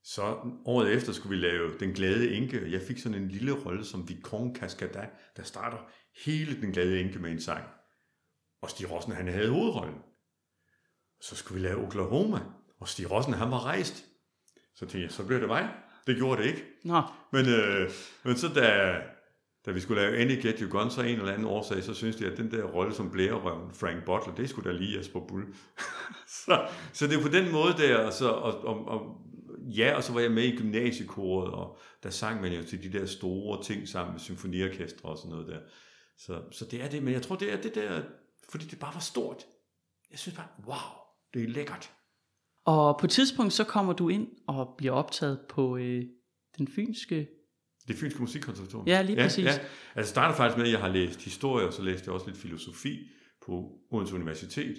Så 0.03 0.21
året 0.65 0.93
efter 0.93 1.13
skulle 1.13 1.37
vi 1.37 1.45
lave 1.45 1.79
Den 1.79 1.93
Glade 1.93 2.31
Enke. 2.31 2.71
Jeg 2.71 2.81
fik 2.81 2.97
sådan 2.97 3.21
en 3.21 3.27
lille 3.27 3.51
rolle 3.51 3.85
som 3.85 4.09
Vicomte 4.09 4.59
Cascada, 4.59 5.09
der 5.37 5.43
starter 5.43 5.77
hele 6.25 6.61
Den 6.61 6.71
Glade 6.71 7.01
Enke 7.01 7.19
med 7.19 7.31
en 7.31 7.41
sang. 7.41 7.63
Og 8.61 8.69
Stig 8.69 8.91
Rossen, 8.91 9.13
han 9.13 9.27
havde 9.27 9.49
hovedrollen. 9.49 9.95
Så 11.21 11.35
skulle 11.35 11.61
vi 11.61 11.67
lave 11.67 11.85
Oklahoma, 11.85 12.39
og 12.79 12.87
Stig 12.87 13.11
Rossen, 13.11 13.33
han 13.33 13.51
var 13.51 13.65
rejst. 13.65 14.05
Så 14.75 14.79
tænkte 14.79 15.01
jeg, 15.01 15.11
så 15.11 15.25
bliver 15.25 15.39
det 15.39 15.47
mig. 15.47 15.69
Det 16.07 16.17
gjorde 16.17 16.41
det 16.41 16.47
ikke. 16.47 16.63
Nå, 16.83 17.01
Men, 17.31 17.45
øh, 17.45 17.91
men 18.23 18.37
så 18.37 18.47
da, 18.47 18.99
da 19.65 19.71
vi 19.71 19.79
skulle 19.79 20.01
lave 20.01 20.17
Any 20.17 20.41
Get 20.41 20.59
You 20.59 20.69
Gone, 20.69 20.91
så 20.91 21.01
en 21.01 21.19
eller 21.19 21.31
anden 21.31 21.47
årsag, 21.47 21.83
så 21.83 21.93
synes 21.93 22.21
jeg, 22.21 22.31
at 22.31 22.37
den 22.37 22.51
der 22.51 22.63
rolle 22.63 22.93
som 22.93 23.11
blærerøven, 23.11 23.73
Frank 23.73 24.05
Butler, 24.05 24.35
det 24.35 24.49
skulle 24.49 24.71
da 24.71 24.77
lige 24.77 24.97
Jesper 24.97 25.19
Bull. 25.19 25.45
så, 26.45 26.67
så 26.93 27.07
det 27.07 27.17
er 27.17 27.21
på 27.21 27.27
den 27.27 27.51
måde 27.51 27.73
der, 27.77 27.97
og, 27.97 28.13
så, 28.13 28.29
og, 28.29 28.63
og, 28.63 28.87
og 28.87 29.17
ja, 29.77 29.95
og 29.95 30.03
så 30.03 30.13
var 30.13 30.19
jeg 30.19 30.31
med 30.31 30.43
i 30.43 30.55
gymnasiekoret, 30.55 31.53
og 31.53 31.77
der 32.03 32.09
sang 32.09 32.41
man 32.41 32.53
jo 32.53 32.63
til 32.63 32.83
de 32.83 32.99
der 32.99 33.05
store 33.05 33.63
ting 33.63 33.87
sammen 33.87 34.13
med 34.13 34.19
symfoniorkestre 34.19 35.09
og 35.09 35.17
sådan 35.17 35.31
noget 35.31 35.47
der. 35.47 35.59
Så, 36.17 36.41
så 36.51 36.65
det 36.65 36.81
er 36.81 36.89
det, 36.89 37.03
men 37.03 37.13
jeg 37.13 37.21
tror, 37.21 37.35
det 37.35 37.53
er 37.53 37.61
det 37.61 37.75
der, 37.75 38.01
fordi 38.51 38.65
det 38.65 38.79
bare 38.79 38.93
var 38.93 38.99
stort. 38.99 39.45
Jeg 40.11 40.19
synes 40.19 40.37
bare, 40.37 40.47
wow, 40.65 40.91
det 41.33 41.43
er 41.43 41.47
lækkert. 41.47 41.91
og 42.65 42.97
på 42.99 43.05
et 43.05 43.09
tidspunkt, 43.09 43.53
så 43.53 43.63
kommer 43.63 43.93
du 43.93 44.09
ind 44.09 44.27
og 44.47 44.75
bliver 44.77 44.93
optaget 44.93 45.39
på 45.49 45.77
øh, 45.77 46.03
den 46.57 46.67
fynske... 46.67 47.27
Det 47.87 47.95
fynske 47.95 48.21
musikkonservatorium. 48.21 48.87
Ja, 48.87 49.01
lige 49.01 49.15
præcis. 49.15 49.45
Ja, 49.45 49.51
altså 49.51 49.69
det 49.95 50.07
starter 50.07 50.35
faktisk 50.35 50.57
med, 50.57 50.65
at 50.65 50.71
jeg 50.71 50.79
har 50.79 50.87
læst 50.87 51.23
historie, 51.23 51.67
og 51.67 51.73
så 51.73 51.81
læste 51.81 52.03
jeg 52.07 52.13
også 52.13 52.25
lidt 52.25 52.37
filosofi 52.37 53.09
på 53.45 53.71
Odense 53.91 54.15
Universitet. 54.15 54.77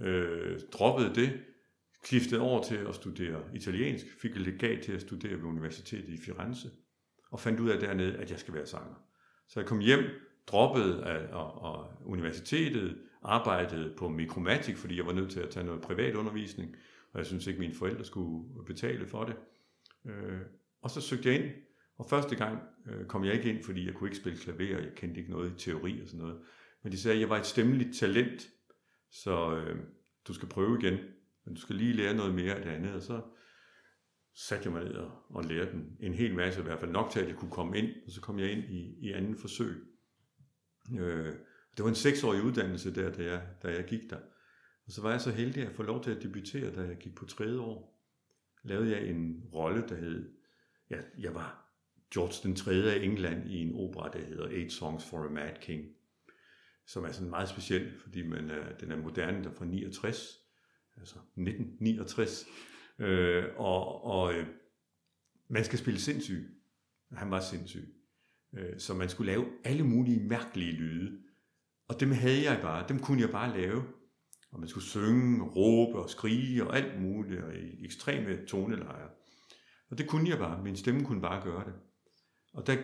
Øh, 0.00 0.60
droppede 0.72 1.14
det, 1.14 1.40
skiftede 2.04 2.40
over 2.40 2.62
til 2.62 2.76
at 2.76 2.94
studere 2.94 3.42
italiensk, 3.54 4.06
fik 4.22 4.30
et 4.30 4.40
legat 4.40 4.84
til 4.84 4.92
at 4.92 5.00
studere 5.00 5.32
ved 5.36 5.44
universitetet 5.44 6.08
i 6.08 6.18
Firenze, 6.24 6.70
og 7.30 7.40
fandt 7.40 7.60
ud 7.60 7.70
af 7.70 7.80
dernede, 7.80 8.16
at 8.16 8.30
jeg 8.30 8.38
skal 8.38 8.54
være 8.54 8.66
sanger. 8.66 8.94
Så 9.48 9.60
jeg 9.60 9.66
kom 9.68 9.78
hjem, 9.78 10.04
droppede 10.48 11.04
af, 11.04 11.32
og, 11.32 11.62
og 11.62 11.92
universitetet, 12.04 12.98
arbejdede 13.22 13.94
på 13.96 14.08
mikromatik, 14.08 14.76
fordi 14.76 14.96
jeg 14.96 15.06
var 15.06 15.12
nødt 15.12 15.30
til 15.30 15.40
at 15.40 15.50
tage 15.50 15.66
noget 15.66 15.80
privat 15.80 16.14
undervisning, 16.14 16.76
og 17.12 17.18
jeg 17.18 17.26
synes 17.26 17.46
ikke, 17.46 17.60
mine 17.60 17.74
forældre 17.74 18.04
skulle 18.04 18.64
betale 18.66 19.06
for 19.06 19.24
det. 19.24 19.36
Øh, 20.06 20.40
og 20.82 20.90
så 20.90 21.00
søgte 21.00 21.28
jeg 21.28 21.44
ind, 21.44 21.52
og 21.98 22.06
første 22.10 22.36
gang 22.36 22.58
øh, 22.86 23.06
kom 23.06 23.24
jeg 23.24 23.34
ikke 23.34 23.50
ind, 23.50 23.64
fordi 23.64 23.86
jeg 23.86 23.94
kunne 23.94 24.08
ikke 24.08 24.20
spille 24.20 24.38
klaver, 24.38 24.76
og 24.76 24.82
jeg 24.82 24.92
kendte 24.96 25.20
ikke 25.20 25.32
noget 25.32 25.52
i 25.52 25.64
teori 25.64 26.02
og 26.02 26.08
sådan 26.08 26.20
noget. 26.20 26.40
Men 26.82 26.92
de 26.92 26.98
sagde, 26.98 27.14
at 27.14 27.20
jeg 27.20 27.28
var 27.28 27.38
et 27.38 27.46
stemmeligt 27.46 27.96
talent, 27.96 28.48
så 29.10 29.56
øh, 29.56 29.76
du 30.28 30.34
skal 30.34 30.48
prøve 30.48 30.78
igen, 30.80 30.98
men 31.44 31.54
du 31.54 31.60
skal 31.60 31.76
lige 31.76 31.92
lære 31.92 32.14
noget 32.14 32.34
mere 32.34 32.54
af 32.54 32.62
det 32.62 32.70
andet. 32.70 32.94
Og 32.94 33.02
så 33.02 33.20
satte 34.34 34.64
jeg 34.64 34.72
mig 34.72 34.84
ned 34.84 34.94
og, 34.94 35.10
og 35.30 35.44
lærte 35.44 35.72
den 35.72 35.96
en 36.00 36.14
hel 36.14 36.34
masse, 36.34 36.60
i 36.60 36.62
hvert 36.62 36.80
fald 36.80 36.90
nok 36.90 37.10
til, 37.10 37.20
at 37.20 37.28
jeg 37.28 37.36
kunne 37.36 37.50
komme 37.50 37.78
ind, 37.78 37.88
og 38.06 38.12
så 38.12 38.20
kom 38.20 38.38
jeg 38.38 38.50
ind 38.50 38.64
i, 38.64 38.94
i 39.00 39.12
anden 39.12 39.36
forsøg. 39.36 39.84
Øh, 40.98 41.34
det 41.76 41.84
var 41.84 41.88
en 41.88 41.94
seksårig 41.94 42.42
uddannelse 42.42 42.94
der, 42.94 43.12
da 43.12 43.24
jeg, 43.24 43.42
da 43.62 43.68
jeg 43.68 43.84
gik 43.84 44.10
der. 44.10 44.20
Og 44.86 44.92
så 44.92 45.02
var 45.02 45.10
jeg 45.10 45.20
så 45.20 45.30
heldig 45.30 45.66
at 45.66 45.72
få 45.72 45.82
lov 45.82 46.04
til 46.04 46.10
at 46.10 46.22
debutere, 46.22 46.74
da 46.74 46.80
jeg 46.80 46.96
gik 46.96 47.14
på 47.14 47.24
tredje 47.24 47.58
år. 47.58 48.04
Lavede 48.62 48.90
jeg 48.90 49.08
en 49.08 49.44
rolle, 49.54 49.88
der 49.88 49.96
hed, 49.96 50.32
ja, 50.90 51.00
jeg 51.18 51.34
var 51.34 51.68
George 52.14 52.48
den 52.48 52.56
3. 52.56 52.72
af 52.72 53.04
England 53.04 53.50
i 53.50 53.62
en 53.62 53.74
opera, 53.74 54.10
der 54.12 54.26
hedder 54.26 54.48
Eight 54.48 54.72
Songs 54.72 55.04
for 55.04 55.24
a 55.24 55.28
Mad 55.28 55.54
King, 55.60 55.84
som 56.86 57.04
er 57.04 57.12
sådan 57.12 57.30
meget 57.30 57.48
speciel, 57.48 57.98
fordi 58.00 58.22
man 58.22 58.50
er, 58.50 58.76
den 58.76 58.92
er 58.92 58.96
moderne, 58.96 59.44
der 59.44 59.50
er 59.50 59.54
fra 59.54 59.64
69, 59.64 60.38
altså 60.96 61.14
1969, 61.14 62.46
øh, 62.98 63.44
og, 63.56 64.04
og 64.04 64.34
øh, 64.34 64.46
man 65.48 65.64
skal 65.64 65.78
spille 65.78 66.00
sindssyg. 66.00 66.60
Han 67.12 67.30
var 67.30 67.40
sindssyg. 67.40 67.97
Øh, 68.54 68.78
så 68.78 68.94
man 68.94 69.08
skulle 69.08 69.32
lave 69.32 69.46
alle 69.64 69.84
mulige 69.84 70.20
mærkelige 70.20 70.72
lyde. 70.72 71.18
Og 71.88 72.00
dem 72.00 72.10
havde 72.10 72.50
jeg 72.50 72.58
bare, 72.62 72.88
dem 72.88 72.98
kunne 72.98 73.20
jeg 73.20 73.30
bare 73.30 73.60
lave. 73.60 73.84
Og 74.50 74.60
man 74.60 74.68
skulle 74.68 74.84
synge, 74.84 75.42
råbe 75.44 75.98
og 75.98 76.10
skrige 76.10 76.66
og 76.66 76.76
alt 76.76 77.02
muligt, 77.02 77.42
og 77.42 77.54
i 77.54 77.84
ekstreme 77.84 78.46
tonelejer. 78.46 79.08
Og 79.90 79.98
det 79.98 80.08
kunne 80.08 80.30
jeg 80.30 80.38
bare, 80.38 80.62
min 80.62 80.76
stemme 80.76 81.04
kunne 81.04 81.20
bare 81.20 81.44
gøre 81.44 81.64
det. 81.64 81.74
Og 82.52 82.66
der, 82.66 82.76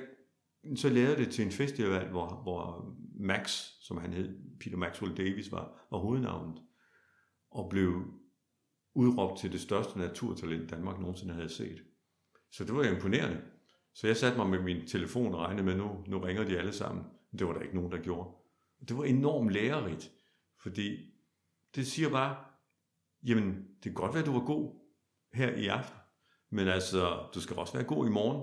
så 0.77 0.89
lavede 0.89 1.17
det 1.17 1.33
til 1.33 1.45
en 1.45 1.53
festival, 1.53 2.11
hvor, 2.11 2.43
hvor 2.43 2.95
Max, 3.21 3.51
som 3.81 3.97
han 3.97 4.13
hed, 4.13 4.59
Peter 4.61 4.77
Maxwell 4.77 5.17
Davis, 5.17 5.53
var, 5.53 5.87
var 5.91 5.99
hovednavnet. 5.99 6.63
Og 7.51 7.71
blev 7.71 8.05
udråbt 8.95 9.41
til 9.41 9.53
det 9.53 9.61
største 9.61 9.99
naturtalent, 9.99 10.71
Danmark 10.71 11.01
nogensinde 11.01 11.35
havde 11.35 11.49
set. 11.49 11.85
Så 12.53 12.65
det 12.65 12.75
var 12.75 12.85
imponerende. 12.85 13.43
Så 13.95 14.07
jeg 14.07 14.17
satte 14.17 14.39
mig 14.39 14.47
med 14.47 14.63
min 14.63 14.87
telefon 14.87 15.35
og 15.35 15.41
regnede 15.41 15.65
med, 15.65 15.77
nu, 15.77 16.05
nu 16.07 16.19
ringer 16.19 16.45
de 16.45 16.59
alle 16.59 16.73
sammen. 16.73 17.05
Men 17.31 17.39
det 17.39 17.47
var 17.47 17.53
der 17.53 17.61
ikke 17.61 17.75
nogen, 17.75 17.93
der 17.93 17.99
gjorde. 17.99 18.31
Det 18.89 18.97
var 18.97 19.05
enormt 19.05 19.51
lærerigt, 19.51 20.13
fordi 20.63 21.15
det 21.75 21.87
siger 21.87 22.11
bare, 22.11 22.37
jamen, 23.23 23.55
det 23.55 23.83
kan 23.83 23.95
godt 23.95 24.15
være, 24.15 24.23
at 24.23 24.27
du 24.27 24.33
var 24.33 24.47
god 24.47 24.81
her 25.33 25.51
i 25.51 25.67
aften, 25.67 25.99
men 26.51 26.69
altså, 26.69 27.29
du 27.35 27.41
skal 27.41 27.57
også 27.57 27.73
være 27.73 27.85
god 27.85 28.07
i 28.07 28.11
morgen, 28.11 28.43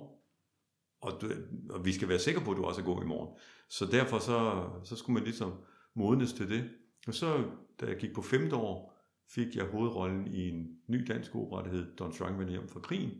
og, 1.01 1.21
du, 1.21 1.31
og 1.69 1.85
vi 1.85 1.91
skal 1.91 2.09
være 2.09 2.19
sikre 2.19 2.41
på, 2.41 2.51
at 2.51 2.57
du 2.57 2.63
også 2.63 2.81
er 2.81 2.85
god 2.85 3.03
i 3.03 3.07
morgen. 3.07 3.37
Så 3.69 3.85
derfor 3.85 4.19
så, 4.19 4.69
så 4.83 4.95
skulle 4.95 5.13
man 5.13 5.23
ligesom 5.23 5.53
modnes 5.93 6.33
til 6.33 6.49
det. 6.49 6.69
Og 7.07 7.13
så, 7.13 7.43
da 7.79 7.85
jeg 7.85 7.97
gik 7.97 8.13
på 8.15 8.21
femte 8.21 8.55
år, 8.55 8.93
fik 9.29 9.55
jeg 9.55 9.65
hovedrollen 9.65 10.27
i 10.27 10.49
en 10.49 10.67
ny 10.87 11.05
dansk 11.07 11.35
opera, 11.35 11.63
der 11.63 11.69
hed 11.69 11.95
Don 11.95 12.11
Juan 12.11 12.39
vender 12.39 12.51
hjem 12.51 12.69
fra 12.69 12.79
krigen. 12.79 13.11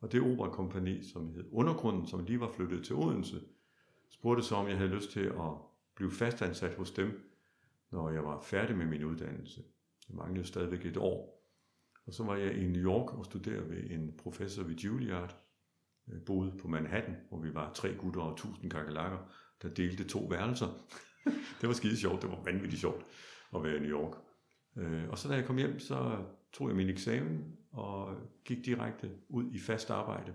Og 0.00 0.12
det 0.12 0.22
operakompani, 0.22 1.02
som 1.12 1.34
hed 1.34 1.44
Undergrunden, 1.52 2.06
som 2.06 2.24
lige 2.24 2.40
var 2.40 2.52
flyttet 2.52 2.84
til 2.84 2.96
Odense, 2.96 3.40
spurgte 4.10 4.42
så, 4.42 4.54
om 4.54 4.68
jeg 4.68 4.76
havde 4.76 4.94
lyst 4.94 5.10
til 5.10 5.20
at 5.20 5.52
blive 5.94 6.10
fastansat 6.10 6.74
hos 6.74 6.90
dem, 6.90 7.32
når 7.90 8.10
jeg 8.10 8.24
var 8.24 8.40
færdig 8.40 8.76
med 8.76 8.86
min 8.86 9.04
uddannelse. 9.04 9.62
Jeg 10.08 10.16
manglede 10.16 10.46
stadigvæk 10.46 10.86
et 10.86 10.96
år. 10.96 11.38
Og 12.06 12.14
så 12.14 12.24
var 12.24 12.36
jeg 12.36 12.54
i 12.54 12.66
New 12.66 12.82
York 12.82 13.14
og 13.14 13.24
studerede 13.24 13.70
ved 13.70 13.90
en 13.90 14.14
professor 14.18 14.62
ved 14.62 14.74
Juilliard, 14.74 15.36
jeg 16.08 16.22
boede 16.26 16.52
på 16.58 16.68
Manhattan, 16.68 17.16
hvor 17.28 17.40
vi 17.40 17.54
var 17.54 17.72
tre 17.72 17.94
gutter 17.94 18.20
og 18.20 18.36
tusind 18.36 18.70
kakelakker, 18.70 19.18
der 19.62 19.68
delte 19.68 20.04
to 20.04 20.18
værelser. 20.18 20.66
det 21.60 21.68
var 21.68 21.72
skide 21.72 21.96
sjovt, 21.96 22.22
det 22.22 22.30
var 22.30 22.42
vanvittigt 22.44 22.80
sjovt 22.80 23.06
at 23.54 23.62
være 23.62 23.76
i 23.76 23.80
New 23.80 23.90
York. 23.90 24.16
Øh, 24.76 25.08
og 25.08 25.18
så 25.18 25.28
da 25.28 25.34
jeg 25.34 25.44
kom 25.44 25.56
hjem, 25.56 25.78
så 25.78 26.24
tog 26.52 26.68
jeg 26.68 26.76
min 26.76 26.88
eksamen 26.88 27.56
og 27.72 28.16
gik 28.44 28.64
direkte 28.64 29.10
ud 29.28 29.50
i 29.52 29.58
fast 29.58 29.90
arbejde. 29.90 30.32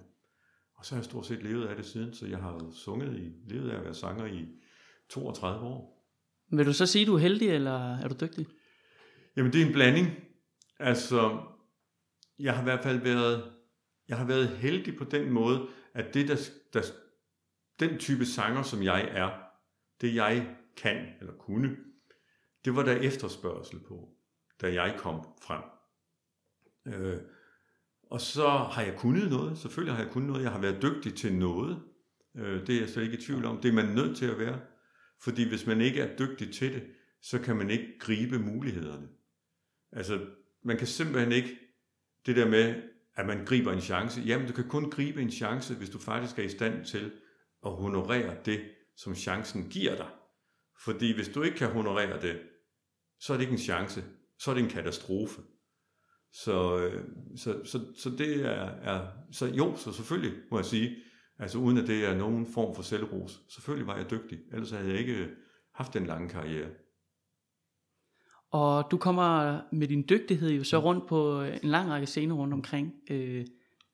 Og 0.75 0.85
så 0.85 0.95
har 0.95 0.99
jeg 0.99 1.05
stort 1.05 1.25
set 1.25 1.43
levet 1.43 1.67
af 1.67 1.75
det 1.75 1.85
siden, 1.85 2.13
så 2.13 2.27
jeg 2.27 2.37
har 2.37 2.71
sunget 2.71 3.19
i, 3.19 3.53
levet 3.53 3.69
af 3.69 3.77
at 3.77 3.83
være 3.83 3.93
sanger 3.93 4.25
i 4.25 4.47
32 5.09 5.65
år. 5.65 6.07
Vil 6.51 6.65
du 6.65 6.73
så 6.73 6.85
sige, 6.85 7.01
at 7.01 7.07
du 7.07 7.15
er 7.15 7.19
heldig, 7.19 7.49
eller 7.49 7.97
er 7.97 8.07
du 8.07 8.25
dygtig? 8.25 8.47
Jamen, 9.35 9.53
det 9.53 9.61
er 9.61 9.65
en 9.65 9.73
blanding. 9.73 10.07
Altså, 10.79 11.41
jeg 12.39 12.53
har 12.53 12.61
i 12.61 12.63
hvert 12.63 12.83
fald 12.83 12.99
været, 12.99 13.51
jeg 14.07 14.17
har 14.17 14.25
været 14.25 14.47
heldig 14.47 14.97
på 14.97 15.03
den 15.03 15.31
måde, 15.31 15.67
at 15.93 16.13
det, 16.13 16.27
der, 16.27 16.37
der, 16.73 16.81
den 17.79 17.99
type 17.99 18.25
sanger, 18.25 18.63
som 18.63 18.83
jeg 18.83 19.07
er, 19.11 19.31
det 20.01 20.15
jeg 20.15 20.55
kan 20.77 21.07
eller 21.19 21.33
kunne, 21.33 21.77
det 22.65 22.75
var 22.75 22.83
der 22.83 22.95
efterspørgsel 22.95 23.79
på 23.79 24.09
da 24.61 24.73
jeg 24.73 24.95
kom 24.97 25.27
frem. 25.41 25.61
Øh, 26.85 27.17
og 28.03 28.21
så 28.21 28.47
har 28.47 28.81
jeg 28.81 28.95
kunnet 28.97 29.29
noget, 29.29 29.57
selvfølgelig 29.57 29.95
har 29.95 30.03
jeg 30.03 30.11
kunnet 30.11 30.29
noget, 30.29 30.43
jeg 30.43 30.51
har 30.51 30.61
været 30.61 30.81
dygtig 30.81 31.15
til 31.15 31.33
noget, 31.33 31.81
øh, 32.37 32.67
det 32.67 32.75
er 32.75 32.79
jeg 32.79 32.89
slet 32.89 33.03
ikke 33.03 33.17
i 33.17 33.21
tvivl 33.21 33.45
om, 33.45 33.61
det 33.61 33.69
er 33.69 33.73
man 33.73 33.95
nødt 33.95 34.17
til 34.17 34.25
at 34.25 34.39
være, 34.39 34.59
fordi 35.21 35.49
hvis 35.49 35.67
man 35.67 35.81
ikke 35.81 36.01
er 36.01 36.17
dygtig 36.17 36.53
til 36.53 36.73
det, 36.73 36.83
så 37.21 37.39
kan 37.39 37.55
man 37.55 37.69
ikke 37.69 37.99
gribe 37.99 38.39
mulighederne. 38.39 39.07
Altså, 39.91 40.25
man 40.63 40.77
kan 40.77 40.87
simpelthen 40.87 41.31
ikke, 41.31 41.59
det 42.25 42.35
der 42.35 42.49
med, 42.49 42.81
at 43.15 43.25
man 43.25 43.45
griber 43.45 43.71
en 43.71 43.81
chance, 43.81 44.21
jamen 44.21 44.47
du 44.47 44.53
kan 44.53 44.67
kun 44.67 44.89
gribe 44.89 45.21
en 45.21 45.31
chance, 45.31 45.75
hvis 45.75 45.89
du 45.89 45.99
faktisk 45.99 46.39
er 46.39 46.43
i 46.43 46.49
stand 46.49 46.85
til 46.85 47.11
at 47.65 47.71
honorere 47.71 48.37
det, 48.45 48.61
som 48.95 49.15
chancen 49.15 49.69
giver 49.69 49.95
dig. 49.95 50.09
Fordi 50.83 51.15
hvis 51.15 51.29
du 51.29 51.41
ikke 51.41 51.57
kan 51.57 51.71
honorere 51.71 52.21
det, 52.21 52.41
så 53.19 53.33
er 53.33 53.37
det 53.37 53.43
ikke 53.43 53.51
en 53.51 53.57
chance, 53.57 54.03
så 54.39 54.51
er 54.51 54.55
det 54.55 54.63
en 54.63 54.69
katastrofe. 54.69 55.41
Så, 56.33 56.77
øh, 56.77 57.03
så, 57.35 57.61
så, 57.65 57.85
så 57.97 58.09
det 58.09 58.45
er, 58.45 58.65
er, 58.65 59.07
så 59.31 59.45
jo, 59.45 59.75
så 59.75 59.91
selvfølgelig 59.91 60.37
må 60.51 60.57
jeg 60.57 60.65
sige, 60.65 60.95
altså 61.39 61.57
uden 61.57 61.77
at 61.77 61.87
det 61.87 62.05
er 62.05 62.17
nogen 62.17 62.45
form 62.45 62.75
for 62.75 62.83
selvros, 62.83 63.41
selvfølgelig 63.49 63.87
var 63.87 63.97
jeg 63.97 64.11
dygtig, 64.11 64.39
ellers 64.51 64.71
havde 64.71 64.89
jeg 64.89 64.99
ikke 64.99 65.29
haft 65.73 65.93
den 65.93 66.05
lange 66.05 66.29
karriere. 66.29 66.69
Og 68.51 68.91
du 68.91 68.97
kommer 68.97 69.61
med 69.71 69.87
din 69.87 70.05
dygtighed 70.09 70.51
jo 70.51 70.63
så 70.63 70.77
rundt 70.77 71.07
på 71.07 71.41
en 71.41 71.69
lang 71.69 71.89
række 71.89 72.07
scener 72.07 72.35
rundt 72.35 72.53
omkring 72.53 72.93
øh, 73.09 73.45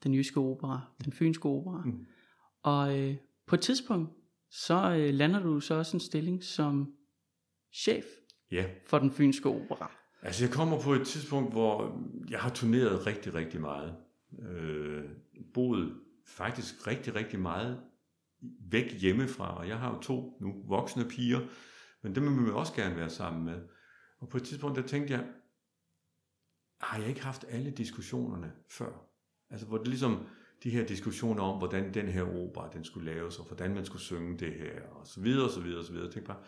den 0.03 0.13
jyske 0.13 0.39
opera, 0.39 0.81
den 1.03 1.13
fynske 1.13 1.46
opera. 1.46 1.81
Mm. 1.86 2.05
Og 2.63 3.00
øh, 3.00 3.15
på 3.46 3.55
et 3.55 3.62
tidspunkt, 3.62 4.12
så 4.51 4.96
øh, 5.00 5.13
lander 5.13 5.43
du 5.43 5.60
så 5.60 5.74
også 5.74 5.98
en 5.98 6.01
stilling 6.01 6.43
som 6.43 6.93
chef 7.74 8.05
ja. 8.51 8.65
for 8.86 9.00
den 9.00 9.12
fynske 9.12 9.50
opera. 9.50 9.99
Altså 10.22 10.46
jeg 10.46 10.54
kommer 10.54 10.82
på 10.82 10.94
et 10.94 11.08
tidspunkt, 11.08 11.52
hvor 11.52 12.02
jeg 12.30 12.40
har 12.40 12.50
turneret 12.50 13.06
rigtig, 13.08 13.34
rigtig 13.34 13.62
meget. 13.62 13.96
Øh, 14.40 15.04
boet 15.54 15.96
faktisk 16.26 16.88
rigtig, 16.88 17.16
rigtig 17.16 17.40
meget 17.40 17.82
væk 18.60 19.02
hjemmefra, 19.02 19.58
og 19.58 19.68
jeg 19.68 19.80
har 19.80 19.94
jo 19.94 20.02
to 20.02 20.38
nu 20.42 20.64
voksne 20.68 21.06
piger, 21.06 21.40
men 22.02 22.16
dem 22.16 22.24
vil 22.24 22.32
man 22.32 22.54
også 22.54 22.74
gerne 22.74 22.96
være 22.96 23.10
sammen 23.10 23.46
med. 23.46 23.62
Og 24.20 24.30
på 24.30 24.38
et 24.38 24.44
tidspunkt, 24.44 24.78
der 24.78 24.88
tænkte 24.88 25.14
jeg, 25.14 25.28
har 26.82 27.00
jeg 27.00 27.10
ikke 27.10 27.24
haft 27.24 27.46
alle 27.50 27.72
diskussionerne 27.72 28.52
før? 28.70 28.92
Altså 29.50 29.68
hvor 29.68 29.78
det 29.78 29.88
ligesom 29.88 30.28
de 30.64 30.70
her 30.70 30.86
diskussioner 30.86 31.44
om, 31.44 31.58
hvordan 31.58 31.94
den 31.94 32.08
her 32.08 32.24
opera, 32.24 32.70
den 32.74 32.84
skulle 32.84 33.14
laves, 33.14 33.40
og 33.40 33.46
hvordan 33.46 33.74
man 33.74 33.86
skulle 33.86 34.02
synge 34.02 34.38
det 34.38 34.54
her, 34.54 34.82
og 34.92 35.08
så 35.08 35.22
videre, 35.22 35.46
og 35.46 35.52
så 35.52 35.62
videre, 35.62 35.80
og 35.80 35.86
så 35.86 35.92
videre. 35.92 36.06
Jeg 36.06 36.14
tænkte 36.14 36.28
bare, 36.28 36.44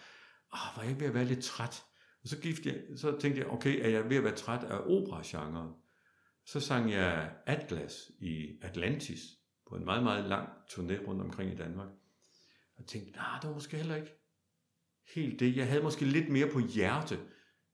ah, 0.51 0.78
var 0.78 0.84
jeg 0.84 0.90
ikke 0.90 1.01
ved 1.01 1.08
at 1.08 1.13
være 1.13 1.25
lidt 1.25 1.44
træt? 1.44 1.84
Og 2.24 2.28
så, 2.28 2.40
gift 2.40 2.66
jeg, 2.66 2.82
så 2.96 3.20
tænkte 3.20 3.42
jeg, 3.42 3.50
okay, 3.50 3.86
er 3.86 3.90
jeg 3.90 4.10
ved 4.10 4.18
at 4.18 4.24
være 4.24 4.36
træt 4.36 4.63
af 4.63 4.80
operagenren? 4.86 5.74
Så 6.46 6.60
sang 6.60 6.92
jeg 6.92 7.36
Atlas 7.46 8.12
i 8.20 8.58
Atlantis 8.62 9.22
på 9.70 9.75
en 9.75 9.86
meget, 9.86 10.04
meget 10.04 10.30
lang 10.30 10.50
turné 10.70 11.08
rundt 11.08 11.22
omkring 11.22 11.54
i 11.54 11.56
Danmark. 11.56 11.90
Og 12.78 12.86
tænkte, 12.86 13.12
nej, 13.12 13.32
nah, 13.32 13.42
det 13.42 13.48
var 13.48 13.54
måske 13.54 13.78
heller 13.78 13.96
ikke 13.96 14.12
helt 15.16 15.40
det. 15.40 15.58
Jeg 15.58 15.68
havde 15.68 15.84
måske 15.84 16.06
lidt 16.06 16.30
mere 16.30 16.50
på 16.51 16.60
hjerte 16.60 17.20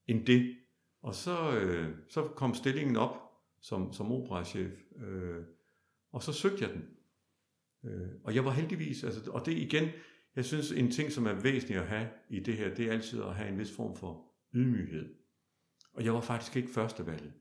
end 0.07 0.25
det. 0.25 0.57
Og 1.01 1.15
så, 1.15 1.51
øh, 1.51 1.95
så 2.09 2.23
kom 2.23 2.53
stillingen 2.53 2.95
op 2.95 3.17
som, 3.61 3.93
som 3.93 4.11
operachef, 4.11 4.71
øh, 4.97 5.43
og 6.11 6.23
så 6.23 6.33
søgte 6.33 6.63
jeg 6.63 6.73
den. 6.73 6.85
Øh, 7.83 8.09
og 8.23 8.35
jeg 8.35 8.45
var 8.45 8.51
heldigvis, 8.51 9.03
altså, 9.03 9.31
og 9.31 9.45
det 9.45 9.51
igen, 9.51 9.89
jeg 10.35 10.45
synes 10.45 10.71
en 10.71 10.91
ting, 10.91 11.11
som 11.11 11.25
er 11.25 11.33
væsentlig 11.33 11.77
at 11.77 11.87
have 11.87 12.09
i 12.29 12.39
det 12.39 12.57
her, 12.57 12.75
det 12.75 12.87
er 12.87 12.91
altid 12.91 13.21
at 13.23 13.35
have 13.35 13.49
en 13.49 13.59
vis 13.59 13.75
form 13.75 13.95
for 13.95 14.26
ydmyghed. 14.53 15.15
Og 15.93 16.05
jeg 16.05 16.13
var 16.13 16.21
faktisk 16.21 16.55
ikke 16.55 16.69
førstevalget. 16.69 17.33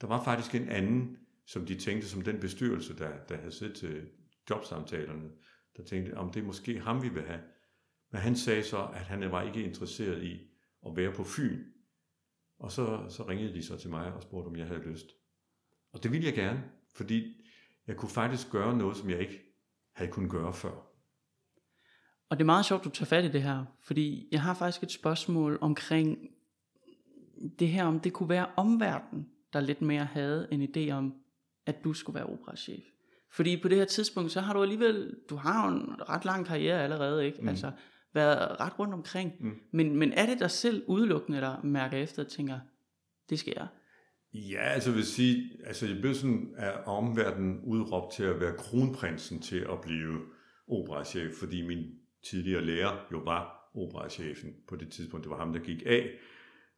Der 0.00 0.06
var 0.06 0.24
faktisk 0.24 0.54
en 0.54 0.68
anden, 0.68 1.16
som 1.46 1.66
de 1.66 1.74
tænkte, 1.74 2.08
som 2.08 2.22
den 2.22 2.40
bestyrelse, 2.40 2.96
der, 2.98 3.24
der 3.24 3.36
havde 3.36 3.52
siddet 3.52 3.76
til 3.76 4.08
jobsamtalerne, 4.50 5.30
der 5.76 5.84
tænkte, 5.84 6.16
om 6.16 6.30
det 6.30 6.40
er 6.40 6.46
måske 6.46 6.80
ham, 6.80 7.02
vi 7.02 7.08
vil 7.08 7.22
have. 7.22 7.40
Men 8.12 8.20
han 8.20 8.36
sagde 8.36 8.62
så, 8.62 8.86
at 8.94 9.04
han 9.06 9.32
var 9.32 9.42
ikke 9.42 9.62
interesseret 9.62 10.22
i 10.22 10.50
at 10.86 10.96
være 10.96 11.12
på 11.12 11.24
Fyn. 11.24 11.64
Og 12.58 12.72
så, 12.72 13.06
så 13.08 13.28
ringede 13.28 13.54
de 13.54 13.62
så 13.62 13.78
til 13.78 13.90
mig 13.90 14.12
og 14.12 14.22
spurgte, 14.22 14.48
om 14.48 14.56
jeg 14.56 14.66
havde 14.66 14.82
lyst. 14.82 15.06
Og 15.92 16.02
det 16.02 16.12
ville 16.12 16.26
jeg 16.26 16.34
gerne, 16.34 16.64
fordi 16.94 17.46
jeg 17.86 17.96
kunne 17.96 18.10
faktisk 18.10 18.50
gøre 18.50 18.78
noget, 18.78 18.96
som 18.96 19.10
jeg 19.10 19.20
ikke 19.20 19.40
havde 19.94 20.10
kunnet 20.10 20.30
gøre 20.30 20.54
før. 20.54 20.91
Og 22.32 22.38
det 22.38 22.42
er 22.42 22.46
meget 22.46 22.64
sjovt, 22.64 22.84
du 22.84 22.90
tager 22.90 23.06
fat 23.06 23.24
i 23.24 23.28
det 23.28 23.42
her, 23.42 23.64
fordi 23.80 24.28
jeg 24.32 24.42
har 24.42 24.54
faktisk 24.54 24.82
et 24.82 24.90
spørgsmål 24.90 25.58
omkring 25.60 26.18
det 27.58 27.68
her, 27.68 27.84
om 27.84 28.00
det 28.00 28.12
kunne 28.12 28.28
være 28.28 28.46
omverdenen, 28.56 29.28
der 29.52 29.60
lidt 29.60 29.82
mere 29.82 30.04
havde 30.04 30.48
en 30.50 30.62
idé 30.62 30.90
om, 30.90 31.14
at 31.66 31.84
du 31.84 31.92
skulle 31.92 32.14
være 32.14 32.26
operachef. 32.26 32.84
Fordi 33.32 33.62
på 33.62 33.68
det 33.68 33.78
her 33.78 33.84
tidspunkt, 33.84 34.32
så 34.32 34.40
har 34.40 34.52
du 34.52 34.62
alligevel, 34.62 35.16
du 35.30 35.36
har 35.36 35.66
jo 35.66 35.76
en 35.76 36.08
ret 36.08 36.24
lang 36.24 36.46
karriere 36.46 36.82
allerede, 36.82 37.26
ikke? 37.26 37.42
Mm. 37.42 37.48
Altså, 37.48 37.70
været 38.14 38.60
ret 38.60 38.78
rundt 38.78 38.94
omkring. 38.94 39.32
Mm. 39.40 39.54
Men, 39.72 39.96
men 39.96 40.12
er 40.12 40.26
det 40.26 40.40
dig 40.40 40.50
selv 40.50 40.84
udelukkende, 40.86 41.40
der 41.40 41.62
mærker 41.62 41.96
efter 41.96 42.24
og 42.24 42.30
tænker, 42.30 42.58
det 43.30 43.38
skal 43.38 43.52
jeg? 43.56 43.66
Ja, 44.34 44.62
altså 44.62 44.92
vil 44.92 45.06
sige, 45.06 45.50
altså 45.64 45.86
jeg 45.86 46.00
blev 46.00 46.14
sådan 46.14 46.54
af 46.56 46.72
omverdenen 46.86 47.60
udråbt 47.64 48.14
til 48.14 48.22
at 48.22 48.40
være 48.40 48.56
kronprinsen 48.56 49.40
til 49.40 49.58
at 49.58 49.80
blive 49.82 50.20
operachef, 50.68 51.34
fordi 51.40 51.66
min 51.66 52.01
tidligere 52.22 52.64
lærer 52.64 53.06
jo 53.12 53.18
var 53.18 53.70
operachefen 53.74 54.54
på 54.68 54.76
det 54.76 54.92
tidspunkt. 54.92 55.24
Det 55.24 55.30
var 55.30 55.38
ham, 55.38 55.52
der 55.52 55.60
gik 55.60 55.82
af, 55.86 56.10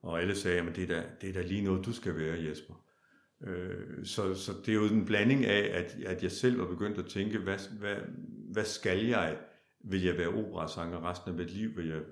og 0.02 0.20
alle 0.20 0.34
sagde, 0.34 0.60
at 0.60 0.76
det 0.76 0.90
er, 0.90 1.00
da, 1.00 1.06
det 1.20 1.28
er 1.28 1.32
da 1.32 1.42
lige 1.42 1.64
noget, 1.64 1.86
du 1.86 1.92
skal 1.92 2.16
være, 2.16 2.44
Jesper. 2.44 2.84
Øh, 3.40 4.04
så, 4.04 4.34
så 4.34 4.52
det 4.66 4.68
er 4.68 4.74
jo 4.74 4.84
en 4.84 5.04
blanding 5.04 5.44
af, 5.44 5.78
at, 5.78 5.96
at 6.06 6.22
jeg 6.22 6.32
selv 6.32 6.58
var 6.58 6.66
begyndt 6.66 6.98
at 6.98 7.06
tænke, 7.06 7.38
hvad, 7.38 7.58
hvad, 7.78 7.96
hvad 8.52 8.64
skal 8.64 9.06
jeg? 9.06 9.38
Vil 9.80 10.02
jeg 10.02 10.18
være 10.18 10.28
operasanger 10.28 11.10
resten 11.10 11.30
af 11.30 11.36
mit 11.36 11.50
liv? 11.50 11.76
Vil 11.76 11.88
jeg 11.88 12.02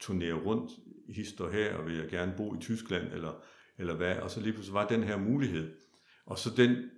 turnere 0.00 0.32
rundt 0.32 0.72
hister 1.08 1.50
her, 1.50 1.74
og 1.74 1.86
vil 1.86 1.96
jeg 1.96 2.08
gerne 2.08 2.34
bo 2.36 2.54
i 2.54 2.58
Tyskland, 2.60 3.12
eller, 3.12 3.42
eller 3.78 3.96
hvad? 3.96 4.16
Og 4.16 4.30
så 4.30 4.40
lige 4.40 4.52
pludselig 4.52 4.74
var 4.74 4.88
den 4.88 5.02
her 5.02 5.16
mulighed. 5.16 5.74
Og 6.26 6.38
så 6.38 6.50
den, 6.56 6.90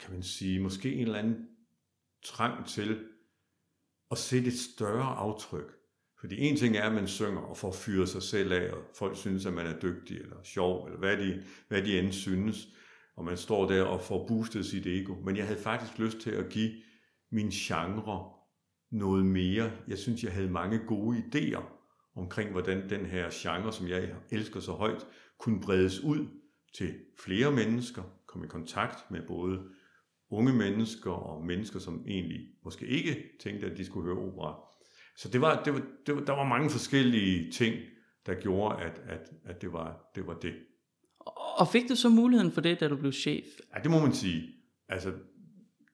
kan 0.00 0.12
man 0.12 0.22
sige, 0.22 0.60
måske 0.60 0.94
en 0.94 1.06
eller 1.06 1.18
anden 1.18 1.48
trang 2.22 2.66
til 2.66 3.04
at 4.10 4.18
sætte 4.18 4.48
et 4.48 4.58
større 4.58 5.16
aftryk. 5.16 5.72
Fordi 6.20 6.38
en 6.38 6.56
ting 6.56 6.76
er, 6.76 6.82
at 6.82 6.94
man 6.94 7.08
synger 7.08 7.40
og 7.40 7.56
får 7.56 7.72
fyret 7.72 8.08
sig 8.08 8.22
selv 8.22 8.52
af, 8.52 8.72
og 8.72 8.82
folk 8.94 9.16
synes, 9.16 9.46
at 9.46 9.52
man 9.52 9.66
er 9.66 9.80
dygtig 9.80 10.16
eller 10.16 10.36
sjov, 10.44 10.86
eller 10.86 10.98
hvad 10.98 11.16
de, 11.16 11.42
hvad 11.68 11.82
de 11.82 11.98
end 11.98 12.12
synes, 12.12 12.68
og 13.16 13.24
man 13.24 13.36
står 13.36 13.68
der 13.68 13.82
og 13.82 14.00
får 14.00 14.26
boostet 14.28 14.66
sit 14.66 14.86
ego. 14.86 15.14
Men 15.14 15.36
jeg 15.36 15.46
havde 15.46 15.60
faktisk 15.60 15.98
lyst 15.98 16.18
til 16.18 16.30
at 16.30 16.48
give 16.48 16.72
min 17.32 17.48
genre 17.48 18.32
noget 18.90 19.26
mere. 19.26 19.72
Jeg 19.88 19.98
synes, 19.98 20.24
jeg 20.24 20.32
havde 20.32 20.50
mange 20.50 20.78
gode 20.86 21.18
idéer 21.18 21.62
omkring, 22.16 22.50
hvordan 22.50 22.90
den 22.90 23.06
her 23.06 23.28
genre, 23.32 23.72
som 23.72 23.88
jeg 23.88 24.14
elsker 24.30 24.60
så 24.60 24.72
højt, 24.72 25.06
kunne 25.38 25.60
bredes 25.60 26.00
ud 26.00 26.26
til 26.74 26.94
flere 27.18 27.52
mennesker, 27.52 28.02
komme 28.26 28.46
i 28.46 28.48
kontakt 28.48 29.10
med 29.10 29.20
både 29.26 29.60
unge 30.30 30.52
mennesker 30.52 31.10
og 31.10 31.44
mennesker, 31.44 31.78
som 31.78 32.04
egentlig 32.06 32.40
måske 32.64 32.86
ikke 32.86 33.16
tænkte, 33.40 33.66
at 33.66 33.76
de 33.76 33.84
skulle 33.84 34.06
høre 34.06 34.26
opera. 34.26 34.60
så 35.16 35.28
det 35.28 35.40
var, 35.40 35.62
det 35.62 35.72
var, 35.72 35.82
det 36.06 36.14
var, 36.14 36.20
der 36.20 36.32
var 36.32 36.44
mange 36.44 36.70
forskellige 36.70 37.50
ting, 37.50 37.74
der 38.26 38.34
gjorde, 38.34 38.82
at, 38.82 39.02
at, 39.08 39.30
at 39.44 39.62
det, 39.62 39.72
var, 39.72 40.10
det 40.14 40.26
var 40.26 40.34
det. 40.34 40.54
Og 41.58 41.68
fik 41.68 41.88
du 41.88 41.96
så 41.96 42.08
muligheden 42.08 42.52
for 42.52 42.60
det, 42.60 42.80
da 42.80 42.88
du 42.88 42.96
blev 42.96 43.12
chef? 43.12 43.44
Ja, 43.74 43.82
det 43.82 43.90
må 43.90 44.00
man 44.00 44.12
sige. 44.12 44.42
Altså, 44.88 45.12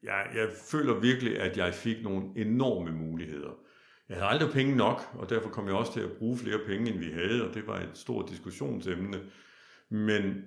jeg, 0.03 0.27
jeg 0.35 0.49
føler 0.71 1.01
virkelig, 1.01 1.41
at 1.41 1.57
jeg 1.57 1.75
fik 1.75 2.03
nogle 2.03 2.23
enorme 2.37 2.93
muligheder. 2.93 3.51
Jeg 4.09 4.17
havde 4.17 4.29
aldrig 4.29 4.51
penge 4.51 4.77
nok, 4.77 5.01
og 5.15 5.31
derfor 5.31 5.51
kom 5.51 5.67
jeg 5.67 5.75
også 5.75 5.93
til 5.93 6.01
at 6.01 6.13
bruge 6.13 6.39
flere 6.39 6.59
penge, 6.67 6.91
end 6.91 6.99
vi 6.99 7.11
havde, 7.11 7.49
og 7.49 7.55
det 7.55 7.67
var 7.67 7.81
et 7.81 7.91
stort 7.99 8.31
diskussionsemne. 8.31 9.21
Men, 9.91 10.45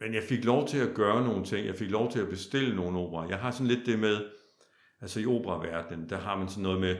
men 0.00 0.14
jeg 0.14 0.22
fik 0.22 0.44
lov 0.44 0.68
til 0.68 0.78
at 0.78 0.94
gøre 0.94 1.24
nogle 1.24 1.44
ting. 1.44 1.66
Jeg 1.66 1.76
fik 1.76 1.90
lov 1.90 2.10
til 2.10 2.20
at 2.20 2.28
bestille 2.28 2.76
nogle 2.76 2.98
opera. 2.98 3.28
Jeg 3.28 3.38
har 3.38 3.50
sådan 3.50 3.66
lidt 3.66 3.86
det 3.86 3.98
med, 3.98 4.30
altså 5.00 5.20
i 5.20 5.26
operaverdenen, 5.26 6.08
der 6.08 6.16
har 6.16 6.38
man 6.38 6.48
sådan 6.48 6.62
noget 6.62 6.80
med, 6.80 6.96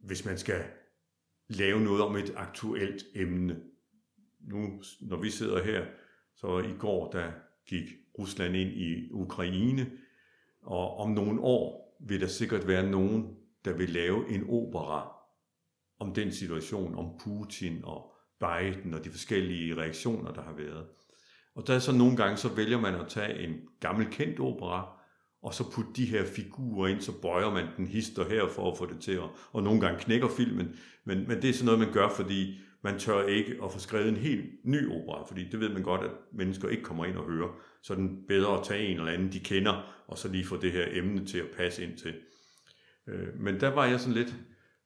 hvis 0.00 0.24
man 0.24 0.38
skal 0.38 0.64
lave 1.48 1.80
noget 1.80 2.02
om 2.02 2.16
et 2.16 2.32
aktuelt 2.36 3.04
emne. 3.14 3.60
Nu, 4.40 4.82
når 5.00 5.16
vi 5.16 5.30
sidder 5.30 5.62
her, 5.62 5.86
så 6.36 6.58
i 6.58 6.74
går, 6.78 7.10
der 7.10 7.32
gik 7.66 7.84
Rusland 8.18 8.56
ind 8.56 8.70
i 8.70 9.10
Ukraine, 9.12 9.90
og 10.62 10.96
om 10.96 11.10
nogle 11.10 11.40
år 11.40 11.96
vil 12.00 12.20
der 12.20 12.26
sikkert 12.26 12.68
være 12.68 12.90
nogen, 12.90 13.36
der 13.64 13.72
vil 13.72 13.90
lave 13.90 14.28
en 14.28 14.46
opera 14.48 15.16
om 15.98 16.14
den 16.14 16.32
situation, 16.32 16.94
om 16.94 17.18
Putin 17.24 17.80
og 17.84 18.12
Biden 18.40 18.94
og 18.94 19.04
de 19.04 19.10
forskellige 19.10 19.76
reaktioner, 19.76 20.32
der 20.32 20.42
har 20.42 20.52
været. 20.52 20.86
Og 21.54 21.66
der 21.66 21.74
er 21.74 21.78
så 21.78 21.92
nogle 21.92 22.16
gange, 22.16 22.36
så 22.36 22.48
vælger 22.48 22.80
man 22.80 22.94
at 22.94 23.08
tage 23.08 23.38
en 23.48 23.54
gammel 23.80 24.06
kendt 24.10 24.40
opera, 24.40 25.00
og 25.42 25.54
så 25.54 25.70
putte 25.72 25.90
de 25.96 26.04
her 26.04 26.24
figurer 26.24 26.88
ind, 26.88 27.00
så 27.00 27.20
bøjer 27.20 27.50
man 27.50 27.66
den 27.76 27.86
hister 27.86 28.28
her 28.28 28.48
for 28.48 28.72
at 28.72 28.78
få 28.78 28.86
det 28.86 29.00
til 29.00 29.12
at, 29.12 29.28
og 29.52 29.62
nogle 29.62 29.80
gange 29.80 30.00
knækker 30.00 30.28
filmen, 30.28 30.76
men, 31.04 31.28
men 31.28 31.42
det 31.42 31.50
er 31.50 31.54
sådan 31.54 31.64
noget, 31.64 31.80
man 31.80 31.92
gør, 31.92 32.08
fordi 32.08 32.58
man 32.82 32.98
tør 32.98 33.26
ikke 33.26 33.56
at 33.64 33.72
få 33.72 33.78
skrevet 33.78 34.08
en 34.08 34.16
helt 34.16 34.44
ny 34.64 34.90
opera, 34.90 35.24
fordi 35.26 35.48
det 35.48 35.60
ved 35.60 35.68
man 35.68 35.82
godt, 35.82 36.00
at 36.00 36.10
mennesker 36.32 36.68
ikke 36.68 36.82
kommer 36.82 37.04
ind 37.04 37.16
og 37.16 37.24
hører, 37.24 37.48
så 37.82 37.92
er 37.92 37.96
den 37.96 38.24
bedre 38.28 38.58
at 38.58 38.64
tage 38.64 38.86
en 38.86 38.98
eller 38.98 39.12
anden, 39.12 39.32
de 39.32 39.40
kender, 39.40 40.04
og 40.06 40.18
så 40.18 40.28
lige 40.28 40.44
få 40.44 40.56
det 40.56 40.72
her 40.72 40.86
emne 40.90 41.26
til 41.26 41.38
at 41.38 41.50
passe 41.56 41.84
ind 41.84 41.98
til. 41.98 42.14
Øh, 43.06 43.40
men 43.40 43.60
der 43.60 43.68
var 43.68 43.86
jeg 43.86 44.00
sådan 44.00 44.14
lidt, 44.14 44.34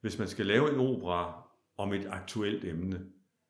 hvis 0.01 0.19
man 0.19 0.27
skal 0.27 0.45
lave 0.45 0.73
en 0.73 0.79
opera 0.79 1.47
om 1.77 1.93
et 1.93 2.07
aktuelt 2.09 2.65
emne, 2.65 3.05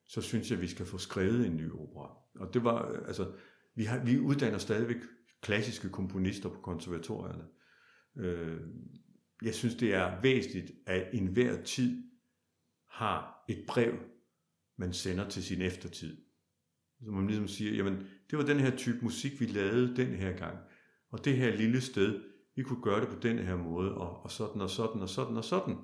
så 0.07 0.21
synes 0.21 0.49
jeg, 0.49 0.57
at 0.57 0.61
vi 0.61 0.67
skal 0.67 0.85
få 0.85 0.97
skrevet 0.97 1.45
en 1.45 1.57
ny 1.57 1.71
opera. 1.71 2.24
Og 2.35 2.53
det 2.53 2.63
var, 2.63 2.91
øh, 2.91 3.07
altså, 3.07 3.31
vi, 3.75 3.83
har, 3.83 4.05
vi 4.05 4.19
uddanner 4.19 4.57
stadigvæk 4.57 4.97
klassiske 5.41 5.89
komponister 5.89 6.49
på 6.49 6.59
konservatorierne. 6.61 7.43
Øh, 8.17 8.59
jeg 9.41 9.55
synes, 9.55 9.75
det 9.75 9.93
er 9.93 10.21
væsentligt, 10.21 10.71
at 10.85 11.07
enhver 11.13 11.63
tid 11.63 12.03
har 12.89 13.45
et 13.49 13.63
brev, 13.67 13.93
man 14.77 14.93
sender 14.93 15.29
til 15.29 15.43
sin 15.43 15.61
eftertid. 15.61 16.17
Så 17.03 17.11
man 17.11 17.27
ligesom 17.27 17.47
siger, 17.47 17.75
jamen, 17.75 18.07
det 18.29 18.37
var 18.37 18.45
den 18.45 18.59
her 18.59 18.77
type 18.77 18.97
musik, 19.01 19.39
vi 19.41 19.45
lavede 19.45 19.95
den 19.95 20.07
her 20.07 20.37
gang. 20.37 20.57
Og 21.11 21.25
det 21.25 21.37
her 21.37 21.55
lille 21.55 21.81
sted, 21.81 22.21
vi 22.55 22.63
kunne 22.63 22.81
gøre 22.81 23.01
det 23.01 23.09
på 23.09 23.19
den 23.21 23.39
her 23.39 23.55
måde, 23.55 23.95
og, 23.95 24.23
og 24.23 24.31
sådan 24.31 24.61
og 24.61 24.69
sådan 24.69 25.01
og 25.01 25.09
sådan 25.09 25.37
og 25.37 25.43
sådan. 25.43 25.75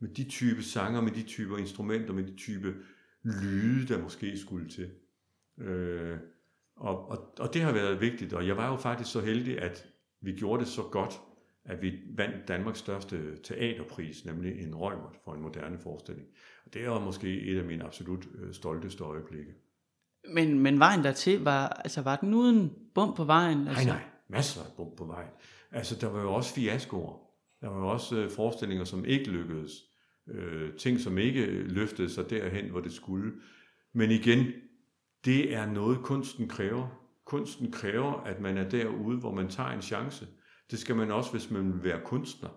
Med 0.00 0.08
de 0.14 0.28
type 0.28 0.62
sanger, 0.62 1.00
med 1.00 1.12
de 1.12 1.22
typer 1.22 1.56
instrumenter, 1.56 2.14
med 2.14 2.24
de 2.24 2.36
type 2.36 2.74
lyde, 3.22 3.88
der 3.88 4.02
måske 4.02 4.38
skulle 4.38 4.68
til. 4.68 4.90
Øh, 5.58 6.18
og, 6.76 7.08
og, 7.08 7.34
og 7.38 7.54
det 7.54 7.62
har 7.62 7.72
været 7.72 8.00
vigtigt, 8.00 8.32
og 8.32 8.46
jeg 8.46 8.56
var 8.56 8.70
jo 8.70 8.76
faktisk 8.76 9.12
så 9.12 9.20
heldig, 9.20 9.60
at 9.60 9.86
vi 10.20 10.32
gjorde 10.32 10.60
det 10.60 10.68
så 10.68 10.82
godt, 10.82 11.20
at 11.64 11.82
vi 11.82 11.92
vandt 12.16 12.48
Danmarks 12.48 12.78
største 12.78 13.36
teaterpris, 13.42 14.24
nemlig 14.24 14.60
en 14.60 14.74
Rømert 14.74 15.16
for 15.24 15.34
en 15.34 15.42
moderne 15.42 15.78
forestilling. 15.78 16.26
Og 16.66 16.74
det 16.74 16.84
er 16.84 17.00
måske 17.00 17.40
et 17.40 17.58
af 17.58 17.64
mine 17.64 17.84
absolut 17.84 18.26
øh, 18.34 18.54
stolteste 18.54 19.04
øjeblikke. 19.04 19.54
Men, 20.28 20.58
men 20.58 20.78
vejen 20.78 21.04
dertil, 21.04 21.44
var, 21.44 21.68
altså, 21.68 22.02
var 22.02 22.16
den 22.16 22.34
uden 22.34 22.72
bum 22.94 23.14
på 23.16 23.24
vejen? 23.24 23.68
Altså? 23.68 23.86
Nej, 23.86 23.96
nej, 23.96 24.04
masser 24.28 24.60
af 24.60 24.66
bum 24.76 24.96
på 24.96 25.04
vejen. 25.04 25.30
Altså, 25.72 25.96
der 26.00 26.06
var 26.06 26.22
jo 26.22 26.34
også 26.34 26.54
fiaskoer. 26.54 27.18
Der 27.60 27.68
var 27.68 27.78
jo 27.78 27.88
også 27.88 28.16
øh, 28.16 28.30
forestillinger, 28.30 28.84
som 28.84 29.04
ikke 29.04 29.30
lykkedes. 29.30 29.72
Øh, 30.28 30.72
ting, 30.74 31.00
som 31.00 31.18
ikke 31.18 31.46
løftede 31.46 32.10
sig 32.10 32.30
derhen, 32.30 32.70
hvor 32.70 32.80
det 32.80 32.92
skulle. 32.92 33.32
Men 33.92 34.10
igen, 34.10 34.46
det 35.24 35.54
er 35.54 35.66
noget, 35.66 35.98
kunsten 35.98 36.48
kræver. 36.48 37.00
Kunsten 37.24 37.72
kræver, 37.72 38.12
at 38.12 38.40
man 38.40 38.58
er 38.58 38.68
derude, 38.68 39.18
hvor 39.18 39.34
man 39.34 39.48
tager 39.48 39.70
en 39.70 39.82
chance. 39.82 40.26
Det 40.70 40.78
skal 40.78 40.96
man 40.96 41.10
også, 41.10 41.30
hvis 41.30 41.50
man 41.50 41.72
vil 41.72 41.84
være 41.84 42.00
kunstner. 42.04 42.48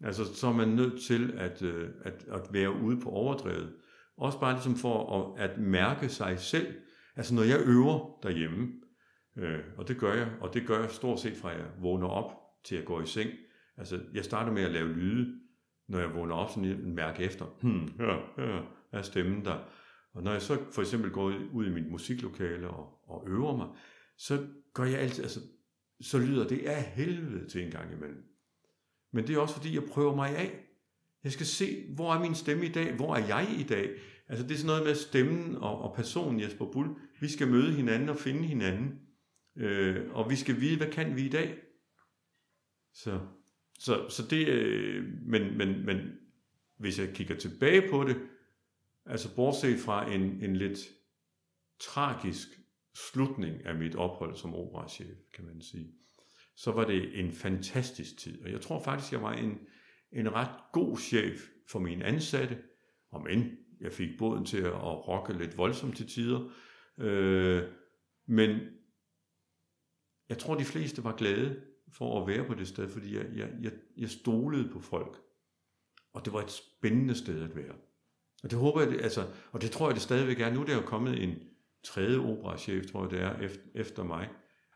Altså, 0.00 0.34
så 0.34 0.46
er 0.46 0.52
man 0.52 0.68
nødt 0.68 1.02
til 1.02 1.34
at, 1.36 1.62
øh, 1.62 1.90
at, 2.02 2.24
at 2.30 2.42
være 2.52 2.72
ude 2.82 3.00
på 3.00 3.08
overdrevet. 3.10 3.72
Også 4.16 4.40
bare 4.40 4.52
ligesom 4.52 4.76
for 4.76 5.34
at, 5.36 5.50
at 5.50 5.58
mærke 5.58 6.08
sig 6.08 6.38
selv. 6.38 6.74
Altså, 7.16 7.34
når 7.34 7.42
jeg 7.42 7.60
øver 7.66 8.18
derhjemme, 8.22 8.72
øh, 9.36 9.60
og 9.76 9.88
det 9.88 9.98
gør 9.98 10.14
jeg, 10.14 10.28
og 10.40 10.54
det 10.54 10.66
gør 10.66 10.80
jeg 10.80 10.90
stort 10.90 11.20
set 11.20 11.36
fra 11.36 11.48
jeg 11.48 11.66
vågner 11.80 12.08
op 12.08 12.32
til 12.64 12.76
jeg 12.76 12.84
går 12.84 13.00
i 13.00 13.06
seng. 13.06 13.30
Altså, 13.76 14.00
jeg 14.14 14.24
starter 14.24 14.52
med 14.52 14.62
at 14.62 14.70
lave 14.70 14.88
lyde, 14.88 15.40
når 15.88 15.98
jeg 15.98 16.14
vågner 16.14 16.34
op, 16.34 16.50
så 16.50 16.60
jeg 16.60 16.76
mærker 16.76 17.24
efter. 17.24 17.44
Hmm, 17.62 17.88
hør, 17.98 18.32
hør, 18.36 18.62
er 18.92 19.02
stemmen 19.02 19.44
der. 19.44 19.58
Og 20.14 20.22
når 20.22 20.32
jeg 20.32 20.42
så 20.42 20.58
for 20.72 20.82
eksempel 20.82 21.10
går 21.10 21.32
ud 21.52 21.66
i 21.66 21.70
mit 21.70 21.90
musiklokale 21.90 22.68
og, 22.68 23.08
og 23.08 23.28
øver 23.28 23.56
mig, 23.56 23.68
så 24.16 24.46
gør 24.74 24.84
jeg 24.84 24.98
altid, 24.98 25.22
altså, 25.22 25.40
så 26.00 26.18
lyder 26.18 26.48
det 26.48 26.58
af 26.58 26.82
helvede 26.82 27.48
til 27.48 27.64
en 27.64 27.70
gang 27.70 27.92
imellem. 27.92 28.24
Men 29.12 29.26
det 29.26 29.36
er 29.36 29.40
også 29.40 29.54
fordi, 29.54 29.74
jeg 29.74 29.84
prøver 29.84 30.14
mig 30.16 30.36
af. 30.36 30.64
Jeg 31.24 31.32
skal 31.32 31.46
se, 31.46 31.94
hvor 31.94 32.14
er 32.14 32.20
min 32.20 32.34
stemme 32.34 32.66
i 32.66 32.72
dag? 32.72 32.96
Hvor 32.96 33.14
er 33.14 33.26
jeg 33.26 33.56
i 33.58 33.62
dag? 33.62 33.90
Altså 34.28 34.46
det 34.46 34.52
er 34.52 34.58
sådan 34.58 34.66
noget 34.66 34.84
med 34.84 34.94
stemmen 34.94 35.56
og, 35.56 35.78
og 35.78 35.96
personen 35.96 36.40
Jesper 36.40 36.72
Bull. 36.72 36.90
Vi 37.20 37.28
skal 37.28 37.48
møde 37.48 37.72
hinanden 37.72 38.08
og 38.08 38.16
finde 38.16 38.42
hinanden. 38.42 39.00
Øh, 39.56 40.10
og 40.10 40.30
vi 40.30 40.36
skal 40.36 40.60
vide, 40.60 40.76
hvad 40.76 40.92
kan 40.92 41.16
vi 41.16 41.22
i 41.22 41.28
dag? 41.28 41.58
Så, 42.92 43.20
så, 43.78 44.08
så 44.08 44.26
det, 44.30 44.48
øh, 44.48 45.04
men, 45.22 45.58
men, 45.58 45.86
men 45.86 45.98
hvis 46.78 46.98
jeg 46.98 47.14
kigger 47.14 47.36
tilbage 47.36 47.90
på 47.90 48.04
det, 48.04 48.16
Altså 49.06 49.34
bortset 49.34 49.80
fra 49.80 50.12
en, 50.12 50.20
en 50.20 50.56
lidt 50.56 50.78
tragisk 51.80 52.48
slutning 52.94 53.66
af 53.66 53.74
mit 53.74 53.94
ophold 53.94 54.36
som 54.36 54.54
operachef, 54.54 55.16
kan 55.34 55.44
man 55.44 55.60
sige, 55.60 55.94
så 56.56 56.72
var 56.72 56.84
det 56.84 57.20
en 57.20 57.32
fantastisk 57.32 58.18
tid. 58.18 58.42
Og 58.42 58.50
jeg 58.50 58.60
tror 58.60 58.80
faktisk, 58.80 59.12
jeg 59.12 59.22
var 59.22 59.32
en, 59.32 59.58
en 60.12 60.32
ret 60.32 60.60
god 60.72 60.98
chef 60.98 61.48
for 61.68 61.78
mine 61.78 62.04
ansatte, 62.04 62.62
om 63.10 63.26
end 63.26 63.56
jeg 63.80 63.92
fik 63.92 64.18
båden 64.18 64.44
til 64.44 64.60
at 64.60 65.08
rokke 65.08 65.32
lidt 65.32 65.56
voldsomt 65.56 65.96
til 65.96 66.08
tider. 66.08 66.50
Øh, 66.98 67.62
men 68.26 68.60
jeg 70.28 70.38
tror, 70.38 70.54
de 70.54 70.64
fleste 70.64 71.04
var 71.04 71.16
glade 71.16 71.62
for 71.88 72.20
at 72.20 72.28
være 72.28 72.46
på 72.46 72.54
det 72.54 72.68
sted, 72.68 72.88
fordi 72.88 73.16
jeg, 73.16 73.26
jeg, 73.34 73.50
jeg, 73.60 73.72
jeg 73.96 74.10
stolede 74.10 74.70
på 74.72 74.80
folk. 74.80 75.20
Og 76.12 76.24
det 76.24 76.32
var 76.32 76.42
et 76.42 76.50
spændende 76.50 77.14
sted 77.14 77.42
at 77.42 77.56
være. 77.56 77.76
Og 78.44 78.50
det 78.50 78.58
håber 78.58 78.80
jeg, 78.80 79.00
altså, 79.00 79.26
og 79.52 79.62
det 79.62 79.70
tror 79.70 79.88
jeg 79.88 79.94
det 79.94 80.02
stadigvæk 80.02 80.40
er. 80.40 80.52
Nu 80.52 80.60
er 80.60 80.64
der 80.64 80.74
jo 80.74 80.80
kommet 80.80 81.22
en 81.22 81.34
tredje 81.84 82.18
operachef, 82.18 82.86
tror 82.86 83.02
jeg 83.02 83.10
det 83.10 83.20
er, 83.20 83.48
efter 83.74 84.04
mig. 84.04 84.28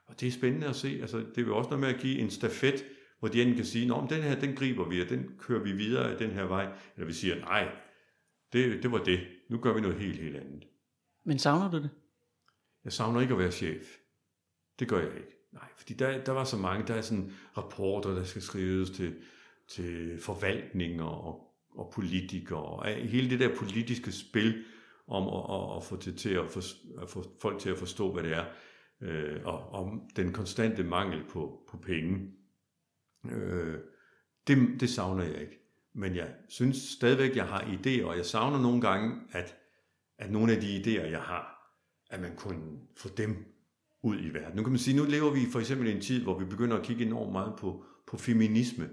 Og 0.06 0.20
det 0.20 0.28
er 0.28 0.32
spændende 0.32 0.66
at 0.66 0.76
se. 0.76 0.98
Altså, 1.00 1.18
det 1.18 1.36
vil 1.36 1.52
også 1.52 1.70
noget 1.70 1.80
med 1.80 1.88
at 1.88 2.00
give 2.00 2.18
en 2.18 2.30
stafet, 2.30 2.84
hvor 3.18 3.28
de 3.28 3.42
enten 3.42 3.56
kan 3.56 3.64
sige, 3.64 3.94
at 3.94 4.10
den 4.10 4.22
her, 4.22 4.40
den 4.40 4.56
griber 4.56 4.88
vi, 4.88 5.02
og 5.02 5.08
den 5.08 5.30
kører 5.38 5.62
vi 5.62 5.72
videre 5.72 6.10
af 6.10 6.18
den 6.18 6.30
her 6.30 6.44
vej. 6.44 6.72
Eller 6.94 7.06
vi 7.06 7.12
siger, 7.12 7.40
nej, 7.40 7.68
det, 8.52 8.82
det 8.82 8.92
var 8.92 9.04
det. 9.04 9.20
Nu 9.50 9.58
gør 9.58 9.74
vi 9.74 9.80
noget 9.80 9.96
helt, 9.96 10.20
helt 10.20 10.36
andet. 10.36 10.64
Men 11.24 11.38
savner 11.38 11.70
du 11.70 11.76
det? 11.76 11.90
Jeg 12.84 12.92
savner 12.92 13.20
ikke 13.20 13.32
at 13.32 13.38
være 13.38 13.52
chef. 13.52 13.96
Det 14.78 14.88
gør 14.88 14.98
jeg 14.98 15.14
ikke. 15.16 15.36
Nej, 15.52 15.68
fordi 15.76 15.94
der, 15.94 16.24
der 16.24 16.32
var 16.32 16.44
så 16.44 16.56
mange, 16.56 16.86
der 16.86 16.94
er 16.94 17.00
sådan 17.00 17.32
rapporter, 17.56 18.10
der 18.10 18.24
skal 18.24 18.42
skrives 18.42 18.90
til, 18.90 19.16
til 19.68 20.20
forvaltninger 20.20 21.04
og 21.04 21.47
og 21.78 21.92
politikere, 21.94 22.62
og 22.62 22.86
hele 22.86 23.30
det 23.30 23.40
der 23.40 23.56
politiske 23.56 24.12
spil 24.12 24.64
om 25.06 25.22
at, 25.28 25.56
at, 25.56 25.76
at 25.76 25.84
få, 25.84 25.96
til, 25.96 26.16
til 26.16 26.30
at, 26.30 26.50
for, 26.50 26.60
at 27.02 27.10
få 27.10 27.24
folk 27.42 27.58
til 27.58 27.70
at 27.70 27.78
forstå, 27.78 28.12
hvad 28.12 28.22
det 28.22 28.32
er, 28.32 28.44
øh, 29.00 29.40
og 29.44 29.72
om 29.72 30.10
den 30.16 30.32
konstante 30.32 30.84
mangel 30.84 31.24
på, 31.28 31.64
på 31.70 31.76
penge. 31.76 32.32
Øh, 33.30 33.74
det, 34.46 34.80
det 34.80 34.90
savner 34.90 35.24
jeg 35.24 35.40
ikke. 35.40 35.58
Men 35.94 36.16
jeg 36.16 36.34
synes 36.48 36.76
stadigvæk, 36.76 37.36
jeg 37.36 37.46
har 37.46 37.60
idéer, 37.60 38.04
og 38.04 38.16
jeg 38.16 38.26
savner 38.26 38.62
nogle 38.62 38.80
gange, 38.80 39.20
at, 39.32 39.56
at 40.18 40.30
nogle 40.30 40.52
af 40.52 40.60
de 40.60 40.76
idéer, 40.76 41.06
jeg 41.06 41.22
har, 41.22 41.74
at 42.10 42.20
man 42.20 42.36
kunne 42.36 42.78
få 42.96 43.08
dem 43.08 43.36
ud 44.02 44.16
i 44.20 44.28
verden. 44.28 44.56
Nu 44.56 44.62
kan 44.62 44.72
man 44.72 44.78
sige, 44.78 44.96
nu 44.96 45.04
lever 45.04 45.30
vi 45.30 45.40
for 45.52 45.60
eksempel 45.60 45.88
i 45.88 45.92
en 45.92 46.00
tid, 46.00 46.22
hvor 46.22 46.38
vi 46.38 46.44
begynder 46.44 46.76
at 46.76 46.82
kigge 46.82 47.06
enormt 47.06 47.32
meget 47.32 47.54
på, 47.58 47.84
på 48.06 48.16
feminisme. 48.16 48.88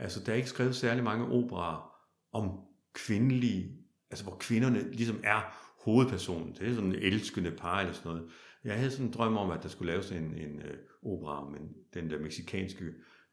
Altså, 0.00 0.20
der 0.20 0.32
er 0.32 0.36
ikke 0.36 0.48
skrevet 0.48 0.76
særlig 0.76 1.04
mange 1.04 1.26
operer 1.26 1.92
om 2.32 2.60
kvindelige, 2.92 3.76
altså 4.10 4.24
hvor 4.24 4.36
kvinderne 4.40 4.92
ligesom 4.92 5.20
er 5.24 5.40
hovedpersonen. 5.84 6.52
Det 6.52 6.68
er 6.68 6.74
sådan 6.74 6.88
en 6.90 7.02
elskende 7.02 7.50
par 7.50 7.80
eller 7.80 7.92
sådan 7.92 8.12
noget. 8.12 8.30
Jeg 8.64 8.76
havde 8.76 8.90
sådan 8.90 9.06
en 9.06 9.12
drøm 9.12 9.36
om, 9.36 9.50
at 9.50 9.62
der 9.62 9.68
skulle 9.68 9.92
laves 9.92 10.12
en, 10.12 10.34
en 10.34 10.62
uh, 11.02 11.12
opera 11.12 11.46
om 11.46 11.56
den 11.94 12.10
der 12.10 12.18
meksikanske 12.18 12.84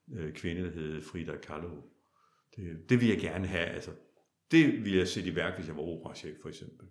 uh, 0.08 0.32
kvinde, 0.34 0.64
der 0.64 0.72
hed 0.72 1.02
Frida 1.02 1.38
Kahlo. 1.38 1.70
Det, 2.56 2.90
det 2.90 3.02
vil 3.02 3.08
jeg 3.08 3.20
gerne 3.20 3.48
have. 3.48 3.66
Altså, 3.66 3.92
Det 4.52 4.84
ville 4.84 4.98
jeg 4.98 5.08
sætte 5.08 5.30
i 5.30 5.36
værk, 5.36 5.56
hvis 5.56 5.68
jeg 5.68 5.76
var 5.76 5.82
operachef 5.82 6.36
for 6.42 6.50
eksempel. 6.50 6.88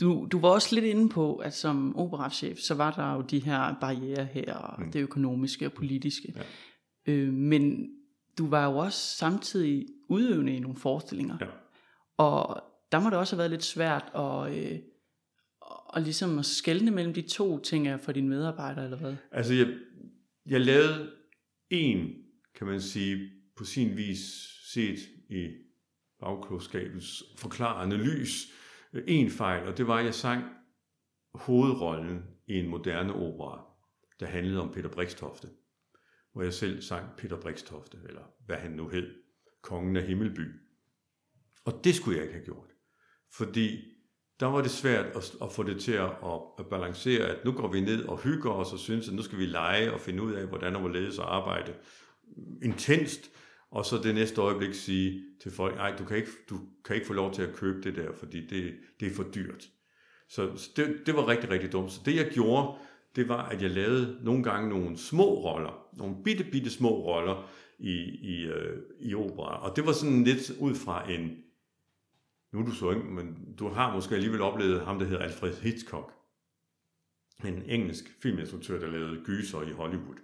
Du, 0.00 0.28
du 0.32 0.40
var 0.40 0.48
også 0.48 0.74
lidt 0.74 0.84
inde 0.84 1.08
på, 1.08 1.36
at 1.36 1.54
som 1.54 1.96
operachef, 1.96 2.58
så 2.58 2.74
var 2.74 2.90
der 2.90 3.14
jo 3.14 3.20
de 3.20 3.38
her 3.38 3.74
barriere 3.80 4.24
her, 4.24 4.76
mm. 4.78 4.92
det 4.92 5.00
økonomiske 5.00 5.66
og 5.66 5.72
politiske. 5.72 6.34
Ja. 6.36 7.12
Øh, 7.12 7.32
men 7.32 7.90
du 8.38 8.48
var 8.48 8.70
jo 8.70 8.76
også 8.76 9.16
samtidig 9.16 9.86
udøvende 10.08 10.56
i 10.56 10.58
nogle 10.58 10.76
forestillinger. 10.76 11.36
Ja. 11.40 11.46
Og 12.16 12.64
der 12.92 13.00
må 13.00 13.10
det 13.10 13.18
også 13.18 13.36
have 13.36 13.38
været 13.38 13.50
lidt 13.50 13.64
svært 13.64 14.10
at, 14.14 14.58
øh, 14.58 14.78
at 15.96 16.02
ligesom 16.02 16.38
at 16.38 16.46
skelne 16.46 16.90
mellem 16.90 17.14
de 17.14 17.22
to 17.22 17.58
ting 17.58 18.00
for 18.00 18.12
dine 18.12 18.28
medarbejdere, 18.28 18.84
eller 18.84 18.98
hvad? 18.98 19.16
Altså, 19.30 19.54
jeg, 19.54 19.66
jeg 20.46 20.60
lavede 20.60 21.10
en, 21.70 22.14
kan 22.54 22.66
man 22.66 22.80
sige, 22.80 23.30
på 23.56 23.64
sin 23.64 23.96
vis 23.96 24.18
set 24.72 24.98
i 25.28 25.48
bagklogskabets 26.20 27.22
forklarende 27.36 27.96
lys, 27.96 28.52
en 29.06 29.30
fejl, 29.30 29.68
og 29.68 29.78
det 29.78 29.86
var, 29.86 29.96
at 29.96 30.04
jeg 30.04 30.14
sang 30.14 30.44
hovedrollen 31.34 32.22
i 32.46 32.58
en 32.58 32.68
moderne 32.68 33.14
opera, 33.14 33.64
der 34.20 34.26
handlede 34.26 34.60
om 34.60 34.72
Peter 34.72 34.88
Brikstofte, 34.88 35.48
hvor 36.32 36.42
jeg 36.42 36.54
selv 36.54 36.82
sang 36.82 37.06
Peter 37.16 37.40
Brikstofte, 37.40 37.98
eller 38.08 38.22
hvad 38.46 38.56
han 38.56 38.70
nu 38.70 38.88
hed, 38.88 39.14
kongen 39.62 39.96
af 39.96 40.02
Himmelby. 40.02 40.48
Og 41.64 41.80
det 41.84 41.94
skulle 41.94 42.16
jeg 42.16 42.24
ikke 42.24 42.34
have 42.34 42.44
gjort, 42.44 42.70
fordi 43.32 43.92
der 44.40 44.46
var 44.46 44.62
det 44.62 44.70
svært 44.70 45.06
at, 45.16 45.34
at 45.42 45.52
få 45.52 45.62
det 45.62 45.80
til 45.80 45.92
at, 45.92 46.10
at 46.58 46.66
balancere, 46.70 47.26
at 47.26 47.44
nu 47.44 47.52
går 47.52 47.72
vi 47.72 47.80
ned 47.80 48.04
og 48.04 48.18
hygger 48.18 48.50
os 48.50 48.72
og 48.72 48.78
synes, 48.78 49.08
at 49.08 49.14
nu 49.14 49.22
skal 49.22 49.38
vi 49.38 49.46
lege 49.46 49.92
og 49.92 50.00
finde 50.00 50.22
ud 50.22 50.32
af, 50.32 50.46
hvordan 50.46 50.74
og 50.74 50.80
hvorledes 50.80 51.18
at 51.18 51.24
arbejde 51.24 51.74
intenst, 52.62 53.30
og 53.70 53.84
så 53.84 53.98
det 53.98 54.14
næste 54.14 54.40
øjeblik 54.40 54.74
sige 54.74 55.24
til 55.42 55.50
folk, 55.50 55.76
nej, 55.76 55.96
du 55.98 56.04
kan 56.04 56.16
ikke, 56.16 56.30
du 56.50 56.60
kan 56.84 56.96
ikke 56.96 57.06
få 57.06 57.12
lov 57.12 57.34
til 57.34 57.42
at 57.42 57.54
købe 57.54 57.82
det 57.82 57.96
der, 57.96 58.12
fordi 58.12 58.46
det, 58.46 58.74
det 59.00 59.08
er 59.08 59.14
for 59.14 59.22
dyrt. 59.34 59.68
Så 60.28 60.70
det, 60.76 61.02
det 61.06 61.16
var 61.16 61.28
rigtig, 61.28 61.50
rigtig 61.50 61.72
dumt. 61.72 61.92
Så 61.92 62.00
det 62.04 62.16
jeg 62.16 62.30
gjorde, 62.30 62.78
det 63.16 63.28
var, 63.28 63.48
at 63.48 63.62
jeg 63.62 63.70
lavede 63.70 64.18
nogle 64.22 64.42
gange 64.42 64.68
nogle 64.68 64.98
små 64.98 65.24
roller, 65.24 65.88
nogle 65.92 66.16
bitte, 66.24 66.44
bitte 66.44 66.70
små 66.70 66.90
roller 66.90 67.50
i, 67.78 67.92
i, 68.34 68.44
øh, 68.44 68.82
i 69.00 69.14
opera. 69.14 69.68
Og 69.68 69.76
det 69.76 69.86
var 69.86 69.92
sådan 69.92 70.24
lidt 70.24 70.50
ud 70.60 70.74
fra 70.74 71.10
en, 71.10 71.42
nu 72.52 72.60
er 72.60 72.64
du 72.64 72.70
så 72.70 72.90
ikke, 72.90 73.04
men 73.04 73.54
du 73.58 73.68
har 73.68 73.94
måske 73.94 74.14
alligevel 74.14 74.40
oplevet 74.40 74.84
ham, 74.84 74.98
der 74.98 75.06
hedder 75.06 75.22
Alfred 75.22 75.56
Hitchcock. 75.56 76.12
En 77.44 77.62
engelsk 77.66 78.04
filminstruktør, 78.22 78.78
der 78.78 78.86
lavede 78.86 79.24
gyser 79.24 79.62
i 79.62 79.72
Hollywood. 79.72 80.16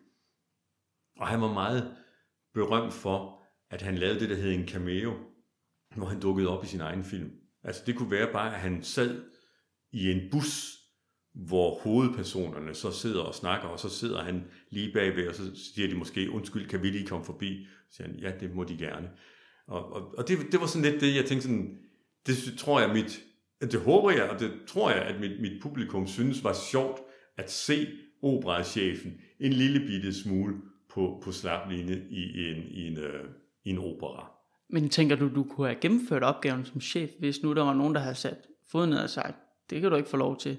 Og 1.17 1.27
han 1.29 1.41
var 1.41 1.53
meget 1.53 1.97
berømt 2.55 2.93
for, 2.93 3.45
at 3.71 3.83
han 3.83 3.99
lavede 3.99 4.21
det, 4.21 4.31
der 4.31 4.37
hed 4.37 4.53
en 4.53 4.69
cameo, 4.69 5.15
hvor 5.97 6.07
han 6.07 6.21
dukkede 6.21 6.49
op 6.49 6.65
i 6.65 6.67
sin 6.67 6.81
egen 6.81 7.05
film. 7.05 7.31
Altså 7.63 7.83
det 7.87 7.97
kunne 7.97 8.11
være 8.11 8.33
bare, 8.33 8.55
at 8.55 8.61
han 8.61 8.83
sad 8.83 9.25
i 9.93 10.11
en 10.11 10.31
bus, 10.31 10.78
hvor 11.39 11.79
hovedpersonerne 11.79 12.75
så 12.75 12.91
sidder 12.91 13.23
og 13.23 13.35
snakker, 13.35 13.69
og 13.69 13.79
så 13.79 13.89
sidder 13.89 14.23
han 14.23 14.45
lige 14.71 14.93
bagved, 14.93 15.29
og 15.29 15.35
så 15.35 15.43
siger 15.55 15.89
de 15.89 15.95
måske, 15.95 16.31
undskyld, 16.31 16.69
kan 16.69 16.83
vi 16.83 16.91
lige 16.91 17.07
komme 17.07 17.25
forbi? 17.25 17.67
Så 17.91 17.97
siger 17.97 18.09
han, 18.09 18.19
ja, 18.19 18.33
det 18.41 18.55
må 18.55 18.65
de 18.65 18.77
gerne. 18.77 19.11
Og, 19.67 19.93
og, 19.93 20.19
og 20.19 20.29
det, 20.29 20.39
det 20.53 20.61
var 20.61 20.67
sådan 20.67 20.91
lidt 20.91 21.01
det, 21.01 21.17
jeg 21.17 21.25
tænkte 21.25 21.49
sådan, 21.49 21.79
det 22.27 22.55
tror 22.59 22.81
jeg 22.81 22.91
mit, 22.93 23.25
det 23.61 23.81
håber 23.81 24.11
jeg, 24.11 24.31
og 24.31 24.41
det 24.41 24.53
tror 24.67 24.91
jeg, 24.91 25.03
at 25.03 25.21
mit, 25.21 25.41
mit 25.41 25.63
publikum 25.63 26.07
synes 26.07 26.45
var 26.45 26.55
sjovt 26.71 27.01
at 27.37 27.51
se 27.51 27.87
operachefen 28.23 29.13
en 29.41 29.53
lille 29.53 29.81
bitte 29.87 30.15
smule 30.15 30.57
på, 30.91 31.21
på 31.25 31.33
slaplinje 31.33 32.03
i 32.11 32.51
en, 32.51 32.63
i, 32.71 32.87
en, 32.87 32.99
øh, 32.99 33.25
i 33.65 33.71
en 33.71 33.79
opera. 33.79 34.31
Men 34.71 34.89
tænker 34.89 35.17
du, 35.17 35.35
du 35.35 35.45
kunne 35.45 35.67
have 35.67 35.81
gennemført 35.81 36.23
opgaven 36.23 36.65
som 36.65 36.81
chef, 36.81 37.11
hvis 37.19 37.43
nu 37.43 37.55
der 37.55 37.63
var 37.63 37.75
nogen, 37.75 37.95
der 37.95 38.01
havde 38.01 38.15
sat 38.15 38.39
foden 38.71 38.91
ned 38.91 38.99
og 38.99 39.11
sagt, 39.11 39.37
det 39.71 39.81
kan 39.81 39.91
du 39.91 39.97
ikke 39.97 40.09
få 40.09 40.17
lov 40.17 40.39
til? 40.39 40.59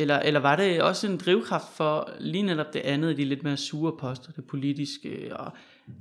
Eller, 0.00 0.18
eller 0.18 0.40
var 0.40 0.56
det 0.56 0.82
også 0.82 1.06
en 1.06 1.16
drivkraft 1.16 1.76
for 1.76 2.12
lige 2.20 2.42
netop 2.42 2.72
det 2.72 2.80
andet, 2.80 3.16
de 3.16 3.24
lidt 3.24 3.42
mere 3.42 3.56
sure 3.56 3.96
poster, 4.00 4.32
det 4.32 4.44
politiske 4.44 5.36
og 5.36 5.52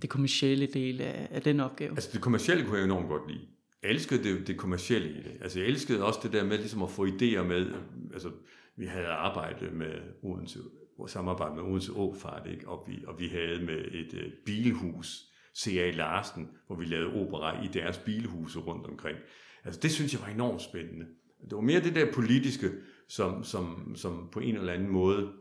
det 0.02 0.10
kommercielle 0.10 0.66
del 0.66 1.02
af, 1.02 1.28
af 1.32 1.42
den 1.42 1.60
opgave? 1.60 1.92
Altså 1.92 2.10
det 2.14 2.22
kommercielle 2.22 2.66
kunne 2.66 2.78
jeg 2.78 2.86
enormt 2.86 3.08
godt 3.08 3.32
lide. 3.32 3.42
Jeg 3.84 3.92
elskede 3.92 4.24
det, 4.24 4.48
det 4.48 4.58
kommercielle 4.58 5.10
i 5.10 5.18
det. 5.18 5.32
Altså 5.42 5.60
jeg 5.60 5.68
elskede 5.68 6.04
også 6.04 6.20
det 6.24 6.34
der 6.34 6.44
med 6.44 6.58
ligesom 6.58 6.84
at 6.84 6.90
få 6.90 7.06
idéer 7.06 7.44
med, 7.44 7.66
altså 8.14 8.30
vi 8.78 8.86
havde 8.86 9.08
arbejdet 9.08 9.74
med 9.74 9.94
Odense 10.24 10.60
samarbejde 11.08 11.56
med 11.56 11.64
Odense 11.64 11.92
Åfart, 11.94 12.48
ikke? 12.52 12.68
Og, 12.68 12.86
vi, 12.88 13.04
og 13.08 13.20
vi 13.20 13.28
havde 13.28 13.66
med 13.66 13.78
et 13.92 14.14
øh, 14.14 14.32
bilhus, 14.46 15.26
C.A. 15.58 15.92
Larsen, 15.92 16.48
hvor 16.68 16.76
vi 16.76 16.86
lavede 16.86 17.14
opera 17.14 17.64
i 17.64 17.68
deres 17.68 17.98
bilhuse 17.98 18.60
rundt 18.60 18.88
omkring. 18.88 19.18
Altså 19.66 19.80
det 19.80 19.92
synes 19.92 20.14
jeg 20.14 20.22
var 20.22 20.28
enormt 20.28 20.62
spændende. 20.62 21.06
Det 21.44 21.56
var 21.56 21.62
mere 21.62 21.80
det 21.80 21.96
der 21.96 22.14
politiske, 22.14 22.72
som, 23.10 23.44
som, 23.44 23.96
som 23.96 24.30
på 24.32 24.40
en 24.40 24.56
eller 24.56 24.74
anden 24.74 24.90
måde 24.90 25.34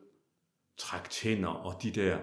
trak 0.79 1.11
tænder, 1.11 1.49
og 1.49 1.83
de 1.83 1.91
der 1.91 2.19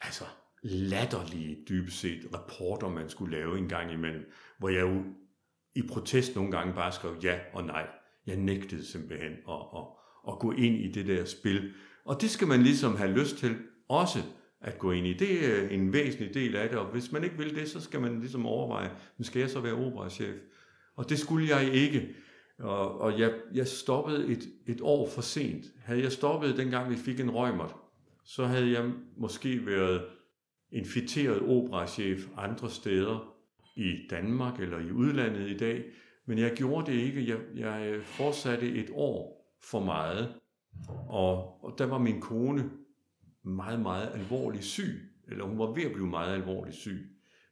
altså, 0.00 0.24
latterlige, 0.62 1.64
dybest 1.68 2.00
set, 2.00 2.28
rapporter, 2.34 2.88
man 2.88 3.08
skulle 3.08 3.36
lave 3.38 3.58
en 3.58 3.68
gang 3.68 3.92
imellem, 3.92 4.32
hvor 4.58 4.68
jeg 4.68 4.80
jo 4.80 5.02
i 5.74 5.82
protest 5.82 6.36
nogle 6.36 6.50
gange 6.50 6.74
bare 6.74 6.92
skrev 6.92 7.16
ja 7.22 7.38
og 7.52 7.64
nej. 7.64 7.86
Jeg 8.26 8.36
nægtede 8.36 8.86
simpelthen 8.86 9.32
at, 9.32 9.54
at, 9.76 9.84
at 10.28 10.38
gå 10.38 10.52
ind 10.52 10.76
i 10.76 10.92
det 10.92 11.06
der 11.06 11.24
spil, 11.24 11.72
og 12.04 12.20
det 12.20 12.30
skal 12.30 12.48
man 12.48 12.62
ligesom 12.62 12.96
have 12.96 13.10
lyst 13.10 13.36
til 13.36 13.56
også 13.88 14.18
at 14.60 14.78
gå 14.78 14.92
ind 14.92 15.06
i. 15.06 15.12
Det 15.12 15.46
er 15.46 15.68
en 15.68 15.92
væsentlig 15.92 16.34
del 16.34 16.56
af 16.56 16.68
det, 16.68 16.78
og 16.78 16.86
hvis 16.86 17.12
man 17.12 17.24
ikke 17.24 17.38
vil 17.38 17.56
det, 17.56 17.68
så 17.68 17.80
skal 17.80 18.00
man 18.00 18.20
ligesom 18.20 18.46
overveje, 18.46 18.90
men 19.16 19.24
skal 19.24 19.40
jeg 19.40 19.50
så 19.50 19.60
være 19.60 19.74
operachef? 19.74 20.34
Og 20.96 21.08
det 21.08 21.18
skulle 21.18 21.56
jeg 21.56 21.74
ikke. 21.74 22.14
Og, 22.62 23.00
og 23.00 23.18
jeg, 23.18 23.32
jeg 23.54 23.66
stoppede 23.68 24.26
et, 24.26 24.48
et 24.66 24.80
år 24.82 25.08
for 25.08 25.20
sent. 25.20 25.64
Havde 25.84 26.02
jeg 26.02 26.12
stoppet, 26.12 26.56
dengang 26.56 26.90
vi 26.90 26.96
fik 26.96 27.20
en 27.20 27.30
røgmert, 27.30 27.74
så 28.24 28.44
havde 28.44 28.70
jeg 28.70 28.92
måske 29.16 29.66
været 29.66 30.04
infiteret 30.70 31.42
operachef 31.42 32.28
andre 32.36 32.70
steder 32.70 33.34
i 33.76 33.96
Danmark 34.10 34.60
eller 34.60 34.78
i 34.78 34.90
udlandet 34.90 35.50
i 35.50 35.56
dag. 35.56 35.84
Men 36.26 36.38
jeg 36.38 36.52
gjorde 36.56 36.92
det 36.92 36.98
ikke. 36.98 37.28
Jeg, 37.28 37.38
jeg 37.56 38.00
fortsatte 38.02 38.72
et 38.72 38.90
år 38.92 39.46
for 39.62 39.80
meget. 39.80 40.34
Og, 41.08 41.64
og 41.64 41.74
der 41.78 41.86
var 41.86 41.98
min 41.98 42.20
kone 42.20 42.70
meget, 43.42 43.80
meget 43.80 44.10
alvorlig 44.14 44.64
syg, 44.64 45.12
eller 45.28 45.44
hun 45.44 45.58
var 45.58 45.66
ved 45.66 45.82
at 45.82 45.92
blive 45.92 46.06
meget 46.06 46.34
alvorlig 46.34 46.74
syg. 46.74 47.08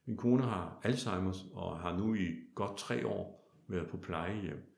Min 0.06 0.16
kone 0.16 0.42
har 0.42 0.80
Alzheimer's 0.84 1.56
og 1.56 1.78
har 1.78 1.98
nu 1.98 2.14
i 2.14 2.26
godt 2.54 2.78
tre 2.78 3.06
år 3.06 3.50
været 3.68 3.88
på 3.88 3.96
plejehjem. 3.96 4.69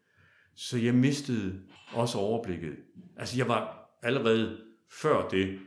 Så 0.55 0.79
jeg 0.79 0.95
mistede 0.95 1.61
også 1.93 2.19
overblikket. 2.19 2.77
Altså 3.17 3.37
jeg 3.39 3.49
var 3.49 3.91
allerede 4.03 4.59
før 4.91 5.29
det 5.29 5.59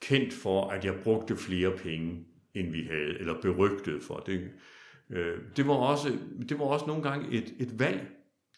kendt 0.00 0.32
for, 0.32 0.68
at 0.68 0.84
jeg 0.84 0.94
brugte 1.04 1.36
flere 1.36 1.76
penge, 1.76 2.24
end 2.54 2.72
vi 2.72 2.82
havde, 2.82 3.18
eller 3.18 3.40
berygtet 3.40 4.02
for 4.02 4.16
det. 4.16 4.50
Øh, 5.10 5.38
det 5.56 5.66
var 5.66 5.74
også, 5.74 6.18
det 6.48 6.58
var 6.58 6.64
også 6.64 6.86
nogle 6.86 7.02
gange 7.02 7.30
et, 7.30 7.54
et 7.58 7.78
valg, 7.78 8.10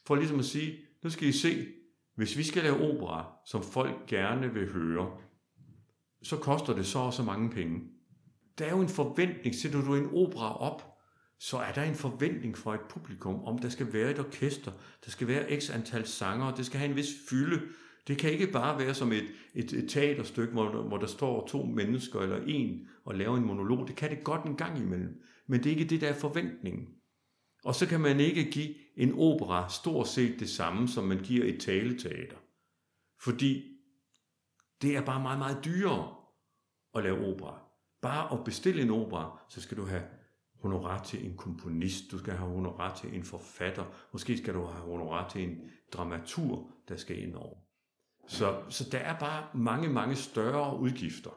for 0.07 0.15
ligesom 0.15 0.39
at 0.39 0.45
sige, 0.45 0.79
nu 1.03 1.11
skal 1.11 1.29
I 1.29 1.33
se, 1.33 1.67
hvis 2.15 2.39
vi 2.39 2.43
skal 2.43 2.63
lave 2.63 2.81
opera, 2.81 3.33
som 3.47 3.63
folk 3.63 4.07
gerne 4.07 4.55
vil 4.55 4.73
høre, 4.73 5.11
så 6.23 6.37
koster 6.37 6.75
det 6.75 6.87
så 6.87 6.99
og 6.99 7.13
så 7.13 7.23
mange 7.23 7.51
penge. 7.51 7.81
Der 8.59 8.65
er 8.65 8.71
jo 8.71 8.81
en 8.81 8.89
forventning, 8.89 9.55
sætter 9.55 9.85
du 9.85 9.95
en 9.95 10.11
opera 10.13 10.57
op, 10.61 10.94
så 11.45 11.59
er 11.59 11.73
der 11.73 11.83
en 11.83 11.95
forventning 11.95 12.59
fra 12.59 12.75
et 12.75 12.81
publikum, 12.81 13.45
om 13.45 13.59
der 13.59 13.69
skal 13.69 13.93
være 13.93 14.11
et 14.11 14.19
orkester, 14.19 14.73
der 15.05 15.11
skal 15.11 15.29
være 15.29 15.61
x 15.61 15.71
antal 15.71 16.07
sanger, 16.07 16.55
det 16.55 16.67
skal 16.67 16.79
have 16.79 16.91
en 16.91 16.97
vis 16.97 17.15
fylde. 17.29 17.61
Det 18.09 18.19
kan 18.19 18.33
ikke 18.33 18.53
bare 18.53 18.79
være 18.79 18.95
som 18.95 19.13
et, 19.13 19.25
et, 19.55 19.73
et 19.73 19.91
teaterstykke, 19.91 20.53
hvor, 20.53 20.83
hvor 20.83 20.97
der 20.97 21.07
står 21.07 21.47
to 21.47 21.63
mennesker 21.63 22.21
eller 22.21 22.41
en 22.47 22.89
og 23.05 23.15
laver 23.15 23.37
en 23.37 23.45
monolog. 23.45 23.89
Det 23.89 23.97
kan 23.97 24.11
det 24.11 24.25
godt 24.25 24.45
en 24.45 24.57
gang 24.57 24.79
imellem, 24.79 25.23
men 25.47 25.65
det 25.65 25.67
er 25.67 25.77
ikke 25.77 25.91
det, 25.91 26.01
der 26.01 26.09
er 26.09 26.15
forventningen. 26.15 26.89
Og 27.65 27.75
så 27.75 27.87
kan 27.87 28.01
man 28.01 28.21
ikke 28.21 28.51
give 28.51 28.75
en 28.97 29.15
opera 29.19 29.69
stort 29.71 30.09
set 30.09 30.41
det 30.41 30.51
samme, 30.51 30.89
som 30.89 31.05
man 31.05 31.19
giver 31.19 31.45
et 31.45 31.61
taleteater. 31.61 32.37
Fordi 33.21 33.65
det 34.83 34.97
er 34.97 35.05
bare 35.05 35.23
meget, 35.23 35.39
meget 35.39 35.65
dyrere 35.65 36.15
at 36.95 37.03
lave 37.03 37.27
opera. 37.27 37.61
Bare 38.03 38.39
at 38.39 38.45
bestille 38.45 38.83
en 38.83 38.91
opera, 38.91 39.41
så 39.49 39.61
skal 39.61 39.77
du 39.77 39.87
have 39.87 40.03
honorar 40.65 41.05
til 41.05 41.27
en 41.27 41.37
komponist, 41.37 42.11
du 42.11 42.19
skal 42.19 42.33
have 42.33 42.51
honorar 42.51 42.97
til 42.97 43.15
en 43.15 43.25
forfatter, 43.25 43.85
måske 44.13 44.39
skal 44.39 44.55
du 44.55 44.65
have 44.65 44.85
honorar 44.91 45.29
til 45.29 45.43
en 45.43 45.59
dramatur, 45.93 46.71
der 46.89 46.97
skal 46.97 47.23
ind 47.23 47.35
over. 47.35 47.57
Så, 48.27 48.63
så 48.69 48.91
der 48.91 48.99
er 48.99 49.19
bare 49.19 49.47
mange, 49.55 49.89
mange 49.89 50.17
større 50.17 50.79
udgifter. 50.79 51.31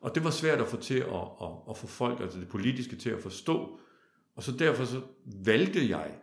Og 0.00 0.14
det 0.14 0.24
var 0.24 0.30
svært 0.30 0.60
at 0.60 0.66
få 0.66 0.76
til 0.76 0.98
at, 0.98 1.28
at, 1.42 1.50
at 1.70 1.76
få 1.76 1.86
folk, 1.86 2.20
altså 2.20 2.40
det 2.40 2.48
politiske, 2.48 2.96
til 2.96 3.10
at 3.10 3.22
forstå, 3.22 3.80
og 4.36 4.42
så 4.42 4.52
derfor 4.52 4.84
så 4.84 5.02
valgte 5.24 5.88
jeg 5.88 6.18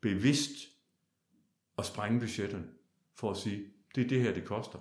bevidst 0.00 0.50
at 1.78 1.86
sprænge 1.86 2.20
budgetterne, 2.20 2.66
for 3.16 3.30
at 3.30 3.36
sige, 3.36 3.66
det 3.94 4.04
er 4.04 4.08
det 4.08 4.20
her, 4.20 4.34
det 4.34 4.44
koster. 4.44 4.78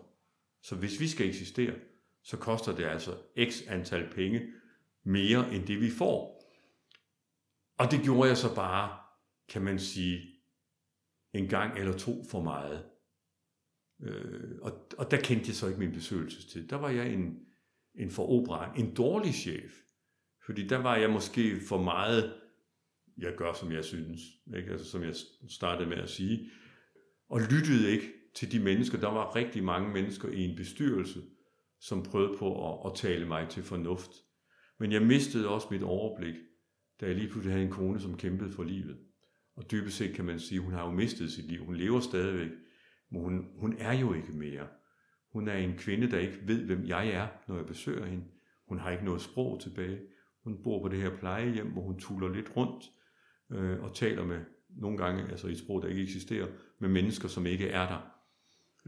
Så 0.61 0.75
hvis 0.75 0.99
vi 0.99 1.07
skal 1.07 1.27
eksistere, 1.27 1.73
så 2.23 2.37
koster 2.37 2.75
det 2.75 2.83
altså 2.83 3.15
x 3.49 3.61
antal 3.67 4.09
penge 4.15 4.41
mere 5.03 5.53
end 5.53 5.65
det, 5.65 5.81
vi 5.81 5.89
får. 5.89 6.38
Og 7.79 7.91
det 7.91 8.03
gjorde 8.03 8.29
jeg 8.29 8.37
så 8.37 8.55
bare 8.55 8.97
kan 9.49 9.61
man 9.61 9.79
sige, 9.79 10.39
en 11.33 11.47
gang 11.47 11.79
eller 11.79 11.97
to 11.97 12.23
for 12.31 12.41
meget. 12.41 12.85
Øh, 14.01 14.57
og, 14.61 14.87
og 14.97 15.11
der 15.11 15.21
kendte 15.21 15.47
jeg 15.47 15.55
så 15.55 15.67
ikke 15.67 15.79
min 15.79 15.91
besøgelsestid. 15.91 16.67
Der 16.67 16.75
var 16.75 16.89
jeg 16.89 17.13
en, 17.13 17.39
en 17.95 18.11
for 18.11 18.29
operaen, 18.29 18.85
en 18.85 18.95
dårlig 18.95 19.33
chef. 19.33 19.71
Fordi 20.45 20.67
der 20.67 20.77
var 20.77 20.95
jeg 20.95 21.09
måske 21.09 21.61
for 21.67 21.81
meget, 21.81 22.33
jeg 23.17 23.33
gør 23.37 23.53
som 23.53 23.71
jeg 23.71 23.85
synes, 23.85 24.21
ikke? 24.57 24.71
Altså, 24.71 24.91
som 24.91 25.03
jeg 25.03 25.13
startede 25.49 25.89
med 25.89 25.97
at 25.97 26.09
sige, 26.09 26.51
og 27.29 27.39
lyttede 27.39 27.91
ikke 27.91 28.13
til 28.35 28.51
de 28.51 28.59
mennesker. 28.59 28.99
Der 28.99 29.07
var 29.07 29.35
rigtig 29.35 29.63
mange 29.63 29.93
mennesker 29.93 30.29
i 30.29 30.41
en 30.41 30.55
bestyrelse, 30.55 31.21
som 31.79 32.03
prøvede 32.03 32.37
på 32.37 32.73
at, 32.73 32.91
at 32.91 32.97
tale 32.97 33.27
mig 33.27 33.49
til 33.49 33.63
fornuft. 33.63 34.11
Men 34.79 34.91
jeg 34.91 35.01
mistede 35.01 35.49
også 35.49 35.67
mit 35.71 35.83
overblik, 35.83 36.35
da 37.01 37.05
jeg 37.05 37.15
lige 37.15 37.29
pludselig 37.29 37.53
havde 37.53 37.65
en 37.65 37.71
kone, 37.71 37.99
som 37.99 38.17
kæmpede 38.17 38.51
for 38.51 38.63
livet. 38.63 38.97
Og 39.55 39.71
dybest 39.71 39.97
set 39.97 40.15
kan 40.15 40.25
man 40.25 40.39
sige, 40.39 40.57
at 40.57 40.63
hun 40.63 40.73
har 40.73 40.85
jo 40.85 40.91
mistet 40.91 41.31
sit 41.31 41.45
liv. 41.45 41.65
Hun 41.65 41.75
lever 41.75 41.99
stadigvæk, 41.99 42.51
men 43.11 43.21
hun, 43.21 43.47
hun 43.57 43.75
er 43.79 43.93
jo 43.93 44.13
ikke 44.13 44.31
mere. 44.31 44.67
Hun 45.33 45.47
er 45.47 45.57
en 45.57 45.77
kvinde, 45.77 46.11
der 46.11 46.19
ikke 46.19 46.39
ved, 46.45 46.65
hvem 46.65 46.85
jeg 46.85 47.09
er, 47.09 47.27
når 47.47 47.55
jeg 47.55 47.65
besøger 47.65 48.05
hende. 48.05 48.23
Hun 48.67 48.79
har 48.79 48.91
ikke 48.91 49.05
noget 49.05 49.21
sprog 49.21 49.61
tilbage. 49.61 49.99
Hun 50.43 50.63
bor 50.63 50.81
på 50.81 50.87
det 50.87 51.01
her 51.01 51.17
plejehjem, 51.17 51.71
hvor 51.71 51.81
hun 51.81 51.99
tuller 51.99 52.33
lidt 52.33 52.51
rundt 52.55 52.91
øh, 53.51 53.83
og 53.83 53.95
taler 53.95 54.25
med 54.25 54.39
nogle 54.69 54.97
gange, 54.97 55.31
altså 55.31 55.47
i 55.47 55.51
et 55.51 55.59
sprog, 55.59 55.81
der 55.81 55.87
ikke 55.87 56.03
eksisterer, 56.03 56.47
med 56.79 56.89
mennesker, 56.89 57.27
som 57.27 57.45
ikke 57.45 57.67
er 57.67 57.87
der. 57.87 58.11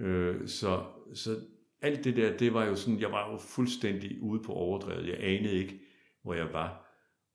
Øh, 0.06 0.47
så, 0.47 0.86
så 1.13 1.36
alt 1.82 2.04
det 2.04 2.15
der, 2.15 2.38
det 2.38 2.54
var 2.54 2.65
jo 2.65 2.76
sådan, 2.76 3.00
jeg 3.00 3.12
var 3.12 3.32
jo 3.32 3.38
fuldstændig 3.38 4.21
ude 4.21 4.43
på 4.43 4.54
overdrevet. 4.54 5.08
Jeg 5.08 5.17
anede 5.19 5.54
ikke, 5.54 5.80
hvor 6.24 6.34
jeg 6.34 6.54
var. 6.54 6.91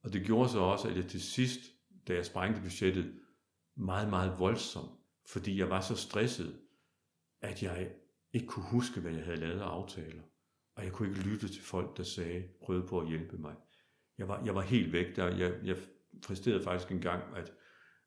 Og 0.07 0.13
det 0.13 0.25
gjorde 0.25 0.49
så 0.49 0.59
også, 0.59 0.87
at 0.87 0.97
jeg 0.97 1.07
til 1.07 1.21
sidst, 1.21 1.59
da 2.07 2.13
jeg 2.13 2.25
sprængte 2.25 2.61
budgettet, 2.61 3.19
meget, 3.75 4.09
meget 4.09 4.39
voldsomt, 4.39 4.91
fordi 5.25 5.59
jeg 5.59 5.69
var 5.69 5.81
så 5.81 5.95
stresset, 5.95 6.59
at 7.41 7.63
jeg 7.63 7.91
ikke 8.33 8.47
kunne 8.47 8.65
huske, 8.65 9.01
hvad 9.01 9.11
jeg 9.11 9.25
havde 9.25 9.39
lavet 9.39 9.59
af 9.59 9.65
aftaler. 9.65 10.21
Og 10.75 10.83
jeg 10.83 10.91
kunne 10.91 11.09
ikke 11.09 11.21
lytte 11.21 11.47
til 11.47 11.61
folk, 11.61 11.97
der 11.97 12.03
sagde, 12.03 12.49
prøvede 12.61 12.87
på 12.87 12.99
at 12.99 13.07
hjælpe 13.07 13.37
mig. 13.37 13.55
Jeg 14.17 14.27
var, 14.27 14.43
jeg 14.45 14.55
var 14.55 14.61
helt 14.61 14.93
væk 14.93 15.15
der. 15.15 15.35
Jeg, 15.35 15.59
jeg 15.63 15.77
præsterede 16.23 16.63
faktisk 16.63 16.91
en 16.91 17.01
gang 17.01 17.35
at, 17.35 17.53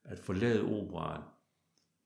at 0.03 0.19
forlade 0.19 0.63
operan 0.63 1.23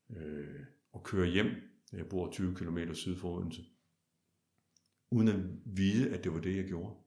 øh, 0.10 0.66
og 0.92 1.04
køre 1.04 1.28
hjem. 1.28 1.48
Jeg 1.92 2.10
bor 2.10 2.32
20 2.32 2.56
km 2.56 2.94
syd 2.94 3.16
for 3.16 3.38
Odense. 3.38 3.62
Uden 5.12 5.28
at 5.28 5.40
vide, 5.66 6.16
at 6.18 6.24
det 6.24 6.34
var 6.34 6.40
det, 6.40 6.56
jeg 6.56 6.66
gjorde. 6.66 7.05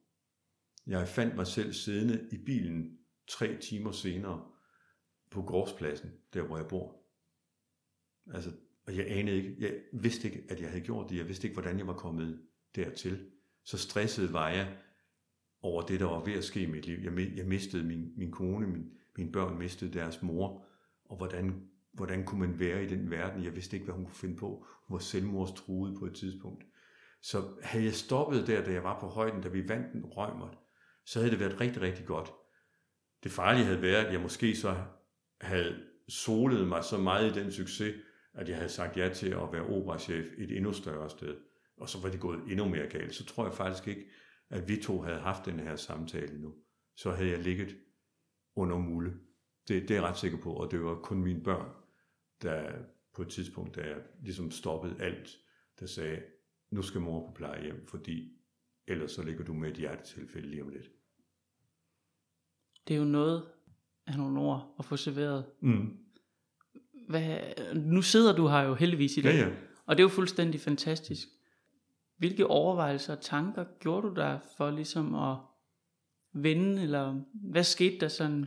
Jeg 0.89 1.09
fandt 1.09 1.37
mig 1.37 1.47
selv 1.47 1.73
siddende 1.73 2.29
i 2.33 2.37
bilen 2.37 2.99
tre 3.29 3.57
timer 3.57 3.93
senere 3.93 4.45
på 5.31 5.43
gårdspladsen, 5.43 6.11
der 6.35 6.43
hvor 6.43 6.57
jeg 6.57 6.67
bor. 6.69 6.97
Altså, 8.35 8.51
og 8.87 8.97
jeg 8.97 9.07
anede 9.09 9.37
ikke, 9.37 9.57
jeg 9.59 9.75
vidste 9.93 10.29
ikke, 10.29 10.45
at 10.49 10.61
jeg 10.61 10.69
havde 10.69 10.85
gjort 10.85 11.11
det. 11.11 11.17
Jeg 11.17 11.29
vidste 11.29 11.47
ikke, 11.47 11.55
hvordan 11.55 11.79
jeg 11.79 11.87
var 11.87 11.97
kommet 11.97 12.43
dertil. 12.77 13.31
Så 13.65 13.79
stresset 13.79 14.33
var 14.33 14.49
jeg 14.49 14.77
over 15.63 15.83
det, 15.83 16.01
der 16.01 16.07
var 16.07 16.25
ved 16.25 16.33
at 16.33 16.45
ske 16.45 16.63
i 16.63 16.71
mit 16.71 16.87
liv. 16.87 16.99
Jeg, 16.99 17.37
jeg 17.37 17.47
mistede 17.47 17.85
min, 17.85 18.13
min 18.17 18.31
kone, 18.31 18.67
min, 18.67 18.91
mine 19.17 19.33
børn 19.33 19.59
mistede 19.59 19.93
deres 19.93 20.23
mor, 20.23 20.67
og 21.05 21.17
hvordan, 21.17 21.69
hvordan 21.93 22.25
kunne 22.25 22.41
man 22.41 22.59
være 22.59 22.85
i 22.85 22.87
den 22.87 23.11
verden? 23.11 23.45
Jeg 23.45 23.57
vidste 23.57 23.77
ikke, 23.77 23.85
hvad 23.85 23.95
hun 23.95 24.05
kunne 24.05 24.15
finde 24.15 24.37
på. 24.37 24.67
Hun 24.87 24.95
var 24.95 24.99
selvmordstruet 24.99 25.99
på 25.99 26.07
et 26.07 26.15
tidspunkt. 26.15 26.65
Så 27.23 27.43
havde 27.63 27.85
jeg 27.85 27.95
stoppet 27.95 28.47
der, 28.47 28.65
da 28.65 28.73
jeg 28.73 28.85
var 28.85 29.01
på 29.01 29.07
højden, 29.07 29.43
da 29.43 29.49
vi 29.49 29.69
vandt 29.69 29.93
den 29.93 30.05
rømmer, 30.05 30.68
så 31.09 31.19
havde 31.19 31.31
det 31.31 31.41
været 31.41 31.61
rigtig, 31.61 31.83
rigtig 31.83 32.07
godt. 32.07 32.33
Det 33.23 33.33
farlige 33.33 33.65
havde 33.65 33.83
været, 33.83 34.05
at 34.05 34.13
jeg 34.13 34.21
måske 34.21 34.57
så 34.57 34.85
havde 35.41 35.85
solet 36.09 36.69
mig 36.69 36.85
så 36.85 36.99
meget 36.99 37.37
i 37.37 37.41
den 37.41 37.53
succes, 37.53 37.95
at 38.35 38.49
jeg 38.49 38.57
havde 38.57 38.69
sagt 38.69 38.97
ja 38.97 39.09
til 39.09 39.29
at 39.29 39.53
være 39.53 39.67
operachef 39.67 40.27
et 40.39 40.57
endnu 40.57 40.73
større 40.73 41.11
sted. 41.11 41.37
Og 41.77 41.89
så 41.89 42.01
var 42.01 42.09
det 42.09 42.21
gået 42.21 42.43
endnu 42.51 42.69
mere 42.69 42.87
galt. 42.87 43.15
Så 43.15 43.25
tror 43.25 43.45
jeg 43.45 43.55
faktisk 43.55 43.89
ikke, 43.89 44.07
at 44.51 44.69
vi 44.69 44.77
to 44.77 45.01
havde 45.01 45.19
haft 45.19 45.45
den 45.45 45.61
her 45.61 45.77
samtale 45.77 46.41
nu. 46.41 46.55
Så 46.97 47.11
havde 47.11 47.31
jeg 47.31 47.39
ligget 47.39 47.77
under 48.57 48.79
mulle. 48.79 49.13
Det, 49.69 49.83
det 49.83 49.91
er 49.91 49.95
jeg 49.95 50.03
ret 50.03 50.19
sikker 50.19 50.39
på, 50.39 50.53
og 50.53 50.71
det 50.71 50.85
var 50.85 50.95
kun 50.95 51.23
mine 51.23 51.43
børn, 51.43 51.71
der 52.43 52.73
på 53.15 53.23
et 53.23 53.29
tidspunkt, 53.29 53.77
da 53.77 53.81
jeg 53.81 54.03
ligesom 54.23 54.51
stoppede 54.51 55.03
alt, 55.03 55.37
der 55.81 55.87
sagde, 55.87 56.23
nu 56.71 56.83
skal 56.83 57.01
mor 57.01 57.27
på 57.27 57.33
plejehjem, 57.33 57.87
fordi 57.87 58.39
ellers 58.87 59.13
så 59.13 59.23
ligger 59.23 59.45
du 59.45 59.53
med 59.53 59.71
et 59.71 59.77
hjertetilfælde 59.77 60.49
lige 60.49 60.63
om 60.63 60.69
lidt. 60.69 60.98
Det 62.89 62.95
er 62.95 62.99
jo 62.99 63.05
noget 63.05 63.43
af 64.07 64.17
nogle 64.19 64.41
ord 64.41 64.75
at 64.79 64.85
få 64.85 64.97
serveret. 64.97 65.45
Mm. 65.61 65.97
Hvad, 67.09 67.39
nu 67.75 68.03
sidder 68.03 68.37
du 68.37 68.49
her 68.49 68.61
jo 68.61 68.75
heldigvis 68.75 69.17
i 69.17 69.21
dag, 69.21 69.35
Ja, 69.35 69.49
ja. 69.49 69.55
og 69.87 69.97
det 69.97 70.03
er 70.03 70.05
jo 70.05 70.09
fuldstændig 70.09 70.61
fantastisk. 70.61 71.29
Hvilke 72.17 72.47
overvejelser 72.47 73.17
og 73.17 73.21
tanker 73.23 73.65
gjorde 73.81 74.09
du 74.09 74.15
der 74.15 74.39
for 74.57 74.71
ligesom 74.71 75.15
at 75.15 75.37
vende, 76.33 76.83
eller 76.83 77.21
hvad 77.35 77.65
skete 77.65 77.99
der 78.01 78.09
sådan? 78.09 78.47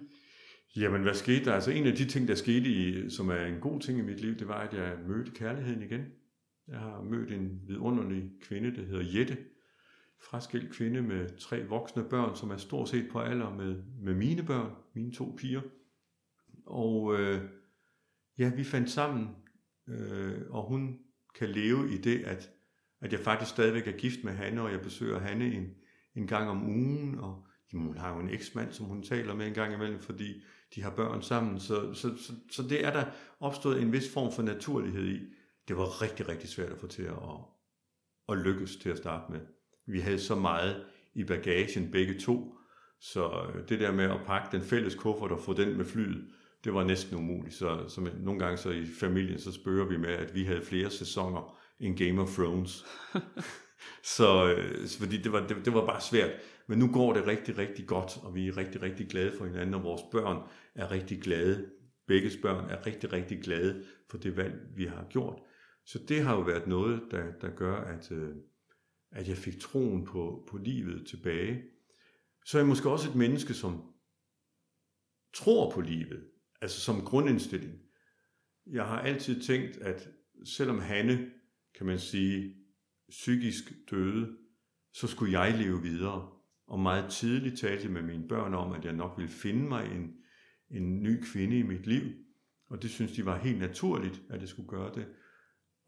Jamen, 0.76 1.02
hvad 1.02 1.14
skete 1.14 1.46
der? 1.46 1.54
Altså, 1.54 1.72
en 1.72 1.88
af 1.88 1.96
de 1.96 2.06
ting, 2.06 2.28
der 2.28 2.36
skete, 2.36 2.70
i, 2.70 3.10
som 3.10 3.30
er 3.30 3.46
en 3.46 3.60
god 3.60 3.80
ting 3.80 4.00
i 4.00 4.02
mit 4.02 4.22
liv, 4.22 4.36
det 4.36 4.48
var, 4.48 4.68
at 4.68 4.74
jeg 4.74 4.98
mødte 5.08 5.32
kærligheden 5.32 5.82
igen. 5.84 6.02
Jeg 6.68 6.80
har 6.80 7.02
mødt 7.02 7.32
en 7.32 7.62
vidunderlig 7.68 8.24
kvinde, 8.42 8.76
der 8.76 8.86
hedder 8.86 9.20
Jette. 9.20 9.38
Fraskilt 10.24 10.74
kvinde 10.74 11.02
med 11.02 11.38
tre 11.38 11.68
voksne 11.68 12.04
børn, 12.04 12.36
som 12.36 12.52
er 12.52 12.58
stort 12.58 12.90
set 12.90 13.10
på 13.12 13.20
alder 13.20 13.54
med, 13.54 13.84
med 14.02 14.14
mine 14.14 14.44
børn, 14.44 14.72
mine 14.94 15.12
to 15.12 15.36
piger. 15.38 15.62
Og 16.66 17.20
øh, 17.20 17.42
ja, 18.38 18.52
vi 18.56 18.64
fandt 18.64 18.90
sammen, 18.90 19.30
øh, 19.88 20.42
og 20.50 20.68
hun 20.68 21.00
kan 21.36 21.50
leve 21.50 21.94
i 21.94 21.98
det, 21.98 22.24
at, 22.24 22.50
at 23.02 23.12
jeg 23.12 23.20
faktisk 23.20 23.52
stadigvæk 23.52 23.88
er 23.88 23.98
gift 23.98 24.24
med 24.24 24.34
Hanne, 24.34 24.62
og 24.62 24.72
jeg 24.72 24.82
besøger 24.82 25.20
Hanne 25.20 25.54
en, 25.54 25.68
en 26.16 26.28
gang 26.28 26.50
om 26.50 26.64
ugen, 26.70 27.20
og 27.20 27.46
jamen, 27.74 27.88
hun 27.88 27.98
har 27.98 28.14
jo 28.14 28.20
en 28.20 28.30
eksmand, 28.30 28.72
som 28.72 28.86
hun 28.86 29.04
taler 29.04 29.36
med 29.36 29.48
en 29.48 29.54
gang 29.54 29.74
imellem, 29.74 30.00
fordi 30.00 30.44
de 30.76 30.84
har 30.84 30.96
børn 30.96 31.22
sammen. 31.22 31.60
Så, 31.60 31.94
så, 31.94 32.18
så, 32.18 32.34
så 32.52 32.64
det 32.64 32.86
er 32.86 32.92
der 32.92 33.06
opstået 33.40 33.82
en 33.82 33.92
vis 33.92 34.14
form 34.14 34.32
for 34.32 34.42
naturlighed 34.42 35.08
i. 35.08 35.20
Det 35.68 35.78
var 35.78 36.02
rigtig, 36.02 36.28
rigtig 36.28 36.50
svært 36.50 36.72
at 36.72 36.80
få 36.80 36.88
til 36.88 37.04
at, 37.04 37.16
at 38.30 38.38
lykkes 38.38 38.76
til 38.76 38.90
at 38.90 38.98
starte 38.98 39.32
med. 39.32 39.42
Vi 39.92 40.00
havde 40.00 40.20
så 40.20 40.36
meget 40.36 40.84
i 41.14 41.24
bagagen 41.24 41.92
begge 41.92 42.20
to, 42.20 42.56
så 43.00 43.52
det 43.70 43.80
der 43.80 43.92
med 43.92 44.04
at 44.04 44.20
pakke 44.26 44.58
den 44.58 44.66
fælles 44.66 44.96
kuffert 44.96 45.32
og 45.32 45.40
få 45.40 45.54
den 45.54 45.78
med 45.78 45.86
flyet, 45.86 46.26
det 46.64 46.74
var 46.74 46.84
næsten 46.84 47.18
umuligt. 47.18 47.56
Så, 47.56 47.86
så 47.88 48.10
nogle 48.20 48.40
gange 48.40 48.58
så 48.58 48.70
i 48.70 48.86
familien, 49.00 49.40
så 49.40 49.52
spørger 49.52 49.86
vi 49.86 49.98
med, 49.98 50.10
at 50.10 50.36
vi 50.36 50.44
havde 50.44 50.62
flere 50.62 50.90
sæsoner 50.90 51.58
end 51.80 51.98
Game 51.98 52.22
of 52.22 52.36
Thrones. 52.36 52.86
så 54.18 54.54
øh, 54.54 54.88
fordi 55.00 55.18
det 55.18 55.32
var, 55.32 55.48
det, 55.48 55.58
det 55.66 55.74
var 55.74 55.86
bare 55.86 56.02
svært. 56.02 56.32
Men 56.68 56.80
nu 56.80 56.92
går 56.94 57.14
det 57.14 57.28
rigtig, 57.28 57.58
rigtig 57.58 57.88
godt, 57.88 58.12
og 58.24 58.36
vi 58.36 58.48
er 58.48 58.58
rigtig, 58.58 58.82
rigtig 58.82 59.08
glade 59.08 59.32
for 59.38 59.46
hinanden, 59.46 59.74
og 59.74 59.84
vores 59.84 60.02
børn 60.12 60.38
er 60.76 60.92
rigtig 60.92 61.22
glade. 61.22 61.66
Begge 62.08 62.30
børn 62.42 62.70
er 62.70 62.86
rigtig, 62.86 63.14
rigtig 63.14 63.42
glade 63.42 63.84
for 64.10 64.18
det 64.18 64.38
valg, 64.38 64.54
vi 64.76 64.86
har 64.86 65.06
gjort. 65.10 65.40
Så 65.86 66.00
det 66.08 66.22
har 66.22 66.36
jo 66.36 66.42
været 66.42 66.68
noget, 66.68 67.02
der, 67.12 67.24
der 67.42 67.50
gør, 67.50 67.76
at, 67.76 68.12
øh, 68.12 68.30
at 69.12 69.28
jeg 69.28 69.38
fik 69.38 69.60
troen 69.60 70.06
på, 70.06 70.47
på 70.50 70.58
livet 70.58 71.08
tilbage. 71.08 71.63
Så 72.45 72.58
er 72.58 72.62
jeg 72.62 72.69
måske 72.69 72.89
også 72.89 73.10
et 73.10 73.15
menneske, 73.15 73.54
som 73.54 73.93
tror 75.34 75.71
på 75.71 75.82
livet, 75.82 76.30
altså 76.62 76.80
som 76.80 77.02
grundindstilling. 77.02 77.80
Jeg 78.65 78.86
har 78.86 79.00
altid 79.00 79.41
tænkt, 79.41 79.78
at 79.78 80.10
selvom 80.45 80.80
Hanne, 80.80 81.32
kan 81.76 81.86
man 81.86 82.00
sige, 82.00 82.56
psykisk 83.10 83.63
døde, 83.91 84.38
så 84.93 85.08
skulle 85.08 85.39
jeg 85.39 85.58
leve 85.58 85.82
videre. 85.82 86.30
Og 86.67 86.80
meget 86.80 87.12
tidligt 87.12 87.60
talte 87.60 87.84
jeg 87.84 87.91
med 87.91 88.02
mine 88.02 88.28
børn 88.28 88.54
om, 88.54 88.71
at 88.71 88.86
jeg 88.86 88.93
nok 88.93 89.17
ville 89.17 89.32
finde 89.32 89.63
mig 89.63 89.86
en, 89.86 90.15
en 90.69 91.04
ny 91.04 91.24
kvinde 91.24 91.60
i 91.60 91.63
mit 91.63 91.88
liv. 91.88 92.04
Og 92.69 92.82
det 92.82 92.89
synes 92.89 93.12
de 93.12 93.26
var 93.26 93.38
helt 93.38 93.60
naturligt, 93.60 94.21
at 94.30 94.41
jeg 94.41 94.50
skulle 94.50 94.69
gøre 94.69 94.95
det. 94.95 95.08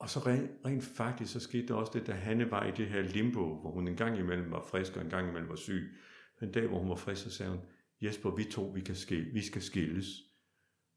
Og 0.03 0.09
så 0.09 0.19
rent, 0.19 0.51
rent 0.65 0.83
faktisk, 0.83 1.33
så 1.33 1.39
skete 1.39 1.67
der 1.67 1.73
også 1.73 1.91
det, 1.95 2.07
da 2.07 2.11
Hanne 2.11 2.51
var 2.51 2.65
i 2.65 2.71
det 2.71 2.87
her 2.87 3.01
limbo, 3.01 3.59
hvor 3.59 3.71
hun 3.71 3.87
en 3.87 3.95
gang 3.95 4.19
imellem 4.19 4.51
var 4.51 4.61
frisk, 4.61 4.95
og 4.95 5.01
en 5.03 5.09
gang 5.09 5.29
imellem 5.29 5.49
var 5.49 5.55
syg. 5.55 5.91
En 6.41 6.51
dag, 6.51 6.67
hvor 6.67 6.79
hun 6.79 6.89
var 6.89 6.95
frisk, 6.95 7.23
så 7.23 7.31
sagde 7.31 7.51
hun, 7.51 7.61
Jesper, 8.01 8.35
vi 8.35 8.43
to, 8.43 8.63
vi, 8.63 8.81
kan 8.81 8.95
skille, 8.95 9.33
vi 9.33 9.41
skal 9.41 9.61
skilles, 9.61 10.05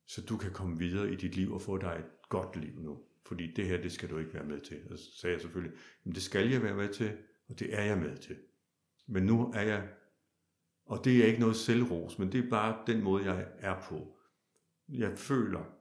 så 0.07 0.23
du 0.23 0.37
kan 0.37 0.53
komme 0.53 0.79
videre 0.79 1.13
i 1.13 1.17
dit 1.17 1.37
liv 1.37 1.53
og 1.53 1.63
få 1.63 1.79
dig 1.79 1.97
et 1.99 2.29
godt 2.29 2.57
liv 2.57 2.81
nu. 2.81 2.99
Fordi 3.27 3.53
det 3.53 3.67
her, 3.67 3.83
det 3.83 3.93
skal 3.93 4.11
du 4.11 4.19
ikke 4.19 4.35
være 4.35 4.45
med 4.45 4.61
til. 4.61 4.81
Og 4.91 4.99
så 4.99 5.05
sagde 5.21 5.35
jeg 5.35 5.41
selvfølgelig, 5.41 5.79
men 6.05 6.15
det 6.15 6.23
skal 6.23 6.51
jeg 6.51 6.63
være 6.63 6.77
med 6.77 6.89
til, 6.89 7.17
og 7.49 7.59
det 7.59 7.75
er 7.75 7.83
jeg 7.83 7.99
med 7.99 8.17
til. 8.17 8.37
Men 9.07 9.23
nu 9.23 9.53
er 9.55 9.63
jeg, 9.63 9.89
og 10.87 11.05
det 11.05 11.23
er 11.23 11.27
ikke 11.27 11.41
noget 11.41 11.57
selvros, 11.57 12.19
men 12.19 12.33
det 12.33 12.45
er 12.45 12.51
bare 12.51 12.83
den 12.87 13.03
måde, 13.03 13.25
jeg 13.25 13.49
er 13.59 13.81
på. 13.89 14.19
Jeg 14.89 15.19
føler, 15.19 15.76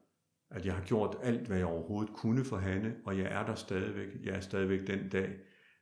at 0.55 0.65
jeg 0.65 0.73
har 0.73 0.83
gjort 0.83 1.17
alt, 1.23 1.47
hvad 1.47 1.57
jeg 1.57 1.65
overhovedet 1.65 2.13
kunne 2.13 2.45
for 2.45 2.57
Hanne, 2.57 2.95
og 3.05 3.17
jeg 3.17 3.25
er 3.25 3.45
der 3.45 3.55
stadigvæk. 3.55 4.07
Jeg 4.23 4.35
er 4.35 4.39
stadigvæk 4.39 4.87
den 4.87 5.09
dag, 5.09 5.35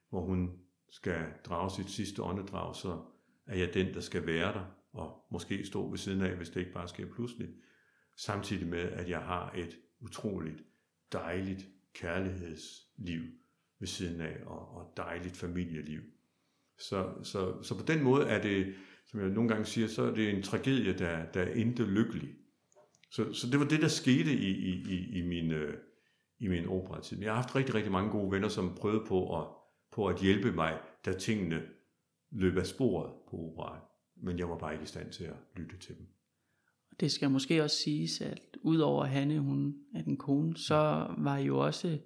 hvor 0.10 0.22
hun 0.22 0.52
skal 0.90 1.26
drage 1.46 1.72
sit 1.72 1.90
sidste 1.90 2.24
åndedrag, 2.24 2.76
så 2.76 3.02
er 3.48 3.58
jeg 3.58 3.74
den, 3.74 3.94
der 3.94 4.00
skal 4.00 4.26
være 4.26 4.54
der, 4.54 4.66
og 4.94 5.26
måske 5.32 5.66
stå 5.66 5.90
ved 5.90 5.98
siden 5.98 6.22
af, 6.22 6.36
hvis 6.36 6.50
det 6.50 6.60
ikke 6.60 6.74
bare 6.74 6.88
sker 6.88 7.06
pludselig. 7.06 7.50
samtidig 8.18 8.68
med, 8.68 8.80
at 8.80 9.10
jeg 9.10 9.20
har 9.20 9.54
et 9.56 9.78
utroligt 10.00 10.64
dejligt 11.12 11.68
kærlighedsliv 11.94 13.22
ved 13.80 13.88
siden 13.88 14.22
af, 14.22 14.38
og, 14.46 14.76
og 14.76 14.94
dejligt 14.98 15.38
familieliv. 15.38 16.02
Så, 16.78 17.14
så, 17.24 17.62
så 17.62 17.78
på 17.78 17.86
den 17.86 18.04
måde 18.04 18.28
er 18.28 18.42
det, 18.42 18.76
som 19.06 19.20
jeg 19.20 19.30
nogle 19.30 19.50
gange 19.50 19.66
siger, 19.66 19.88
så 19.88 20.04
er 20.04 20.16
det 20.16 20.30
en 20.30 20.44
tragedie, 20.44 20.94
der, 20.94 21.26
der 21.26 21.42
er 21.42 21.54
intet 21.54 21.88
lykkelig. 21.88 22.36
Så, 23.14 23.34
så 23.34 23.48
det 23.52 23.60
var 23.60 23.66
det, 23.66 23.82
der 23.82 23.88
skete 23.88 24.34
i, 24.34 24.50
i, 24.50 24.72
i, 24.72 25.20
i 25.20 25.22
min, 25.22 25.52
øh, 25.52 25.78
i 26.40 26.48
min 26.48 26.68
operatid. 26.68 27.22
Jeg 27.22 27.32
har 27.32 27.42
haft 27.42 27.56
rigtig, 27.56 27.76
rigtig 27.76 27.92
mange 27.92 28.12
gode 28.12 28.32
venner, 28.32 28.48
som 28.48 28.76
prøvede 28.76 29.04
på 29.08 29.40
at, 29.42 29.48
på 29.92 30.08
at 30.08 30.22
hjælpe 30.22 30.52
mig, 30.52 30.80
da 31.06 31.14
tingene 31.14 31.62
løb 32.32 32.58
af 32.58 32.68
sporet 32.68 33.14
på 33.30 33.38
operaen. 33.38 33.82
Men 34.24 34.40
jeg 34.40 34.50
var 34.50 34.58
bare 34.58 34.74
ikke 34.74 34.84
i 34.84 34.88
stand 34.88 35.12
til 35.12 35.24
at 35.24 35.36
lytte 35.56 35.78
til 35.78 35.98
dem. 35.98 36.08
Det 37.00 37.12
skal 37.12 37.32
måske 37.32 37.64
også 37.64 37.76
siges, 37.76 38.22
at 38.22 38.58
udover 38.62 39.06
Hanne, 39.06 39.40
hun 39.40 39.76
er 39.96 40.02
den 40.02 40.18
kone, 40.18 40.58
så 40.58 41.08
var 41.18 41.38
I 41.38 41.46
jo 41.46 41.60
også 41.60 41.98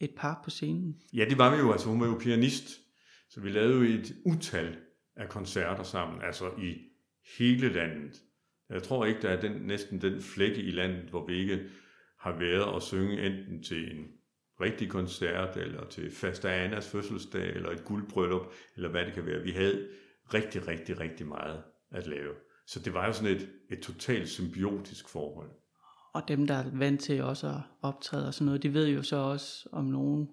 et 0.00 0.14
par 0.16 0.40
på 0.44 0.50
scenen. 0.50 1.00
Ja, 1.12 1.24
det 1.24 1.38
var 1.38 1.54
vi 1.54 1.60
jo. 1.60 1.72
Altså, 1.72 1.88
hun 1.88 2.00
var 2.00 2.06
jo 2.06 2.18
pianist. 2.20 2.80
Så 3.28 3.40
vi 3.40 3.50
lavede 3.50 3.74
jo 3.74 3.98
et 4.00 4.16
utal 4.24 4.76
af 5.16 5.28
koncerter 5.28 5.82
sammen, 5.82 6.22
altså 6.22 6.50
i 6.58 6.74
hele 7.38 7.72
landet. 7.72 8.22
Jeg 8.72 8.82
tror 8.82 9.04
ikke, 9.04 9.22
der 9.22 9.28
er 9.28 9.40
den, 9.40 9.52
næsten 9.52 10.00
den 10.00 10.20
flække 10.20 10.62
i 10.62 10.70
landet, 10.70 11.10
hvor 11.10 11.26
vi 11.26 11.34
ikke 11.34 11.62
har 12.18 12.38
været 12.38 12.64
og 12.64 12.82
synge 12.82 13.26
enten 13.26 13.62
til 13.62 13.96
en 13.96 14.06
rigtig 14.60 14.88
koncert, 14.88 15.56
eller 15.56 15.86
til 15.86 16.10
Fasta 16.10 16.48
Annas 16.48 16.88
fødselsdag, 16.88 17.56
eller 17.56 17.70
et 17.70 17.84
guldbryllup, 17.84 18.46
eller 18.76 18.88
hvad 18.88 19.04
det 19.04 19.14
kan 19.14 19.26
være. 19.26 19.42
Vi 19.42 19.50
havde 19.50 19.88
rigtig, 20.34 20.68
rigtig, 20.68 21.00
rigtig 21.00 21.26
meget 21.26 21.62
at 21.90 22.06
lave. 22.06 22.32
Så 22.66 22.80
det 22.80 22.94
var 22.94 23.06
jo 23.06 23.12
sådan 23.12 23.36
et, 23.36 23.48
et 23.70 23.80
totalt 23.80 24.28
symbiotisk 24.28 25.08
forhold. 25.08 25.50
Og 26.12 26.22
dem, 26.28 26.46
der 26.46 26.54
er 26.54 26.70
vant 26.72 27.00
til 27.00 27.22
også 27.22 27.48
at 27.48 27.60
optræde 27.82 28.26
og 28.26 28.34
sådan 28.34 28.46
noget, 28.46 28.62
de 28.62 28.74
ved 28.74 28.88
jo 28.88 29.02
så 29.02 29.16
også 29.16 29.68
om 29.72 29.84
nogen, 29.84 30.28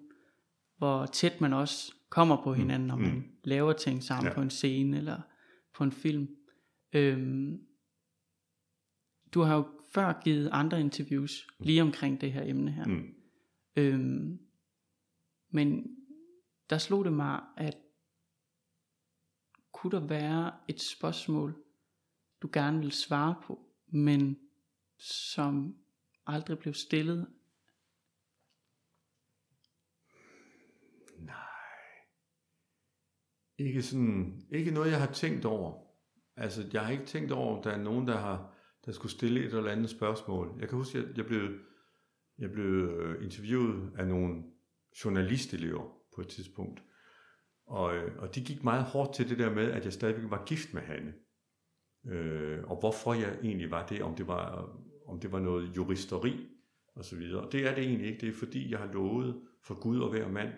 hvor 0.78 1.06
tæt 1.06 1.40
man 1.40 1.52
også 1.52 1.92
kommer 2.08 2.42
på 2.44 2.54
hinanden, 2.54 2.88
når 2.88 2.96
man 2.96 3.14
mm. 3.14 3.24
laver 3.44 3.72
ting 3.72 4.02
sammen 4.02 4.26
ja. 4.28 4.34
på 4.34 4.40
en 4.40 4.50
scene 4.50 4.96
eller 4.96 5.20
på 5.74 5.84
en 5.84 5.92
film. 5.92 6.28
Øhm, 6.92 7.60
du 9.34 9.40
har 9.40 9.56
jo 9.56 9.68
før 9.92 10.20
givet 10.24 10.48
andre 10.52 10.80
interviews 10.80 11.46
mm. 11.58 11.66
lige 11.66 11.82
omkring 11.82 12.20
det 12.20 12.32
her 12.32 12.42
emne 12.42 12.70
her. 12.70 12.84
Mm. 12.84 13.14
Øhm, 13.76 14.38
men 15.50 15.96
der 16.70 16.78
slog 16.78 17.04
det 17.04 17.12
mig, 17.12 17.40
at 17.56 17.76
kunne 19.72 19.90
der 19.90 20.06
være 20.06 20.52
et 20.68 20.80
spørgsmål, 20.80 21.64
du 22.42 22.50
gerne 22.52 22.78
vil 22.78 22.92
svare 22.92 23.34
på, 23.42 23.58
men 23.86 24.38
som 24.98 25.76
aldrig 26.26 26.58
blev 26.58 26.74
stillet? 26.74 27.26
Nej. 31.18 31.36
Ikke 33.58 33.82
sådan, 33.82 34.42
ikke 34.50 34.70
noget 34.70 34.90
jeg 34.90 35.00
har 35.00 35.12
tænkt 35.12 35.44
over. 35.44 35.86
Altså, 36.36 36.68
jeg 36.72 36.84
har 36.84 36.92
ikke 36.92 37.06
tænkt 37.06 37.32
over, 37.32 37.58
at 37.58 37.64
der 37.64 37.70
er 37.70 37.82
nogen, 37.82 38.08
der 38.08 38.16
har, 38.16 38.54
der 38.86 38.92
skulle 38.92 39.12
stille 39.12 39.40
et 39.40 39.54
eller 39.54 39.70
andet 39.70 39.90
spørgsmål. 39.90 40.56
Jeg 40.60 40.68
kan 40.68 40.78
huske, 40.78 40.98
at 40.98 41.16
jeg 41.16 41.26
blev, 41.26 41.58
jeg 42.38 42.50
blev 42.50 42.64
øh, 42.64 43.24
interviewet 43.24 43.92
af 43.98 44.06
nogle 44.06 44.42
journalistelever 45.04 46.00
på 46.14 46.20
et 46.20 46.28
tidspunkt. 46.28 46.82
Og, 47.66 47.96
øh, 47.96 48.22
og 48.22 48.34
de 48.34 48.44
gik 48.44 48.64
meget 48.64 48.84
hårdt 48.84 49.14
til 49.14 49.28
det 49.28 49.38
der 49.38 49.54
med, 49.54 49.70
at 49.70 49.84
jeg 49.84 49.92
stadigvæk 49.92 50.30
var 50.30 50.44
gift 50.44 50.74
med 50.74 50.82
Hanne. 50.82 51.14
Øh, 52.06 52.64
og 52.64 52.80
hvorfor 52.80 53.14
jeg 53.14 53.38
egentlig 53.42 53.70
var 53.70 53.86
det, 53.86 54.02
om 54.02 54.14
det 54.14 54.26
var, 54.26 54.70
om 55.06 55.20
det 55.20 55.32
var 55.32 55.40
noget 55.40 55.76
juristeri 55.76 56.48
og 56.94 57.04
så 57.04 57.16
videre. 57.16 57.40
Og 57.46 57.52
det 57.52 57.66
er 57.66 57.74
det 57.74 57.84
egentlig 57.84 58.08
ikke. 58.08 58.20
Det 58.20 58.28
er 58.28 58.38
fordi, 58.38 58.70
jeg 58.70 58.78
har 58.78 58.92
lovet 58.92 59.42
for 59.62 59.80
Gud 59.80 60.00
og 60.00 60.10
hver 60.10 60.28
mand, 60.28 60.52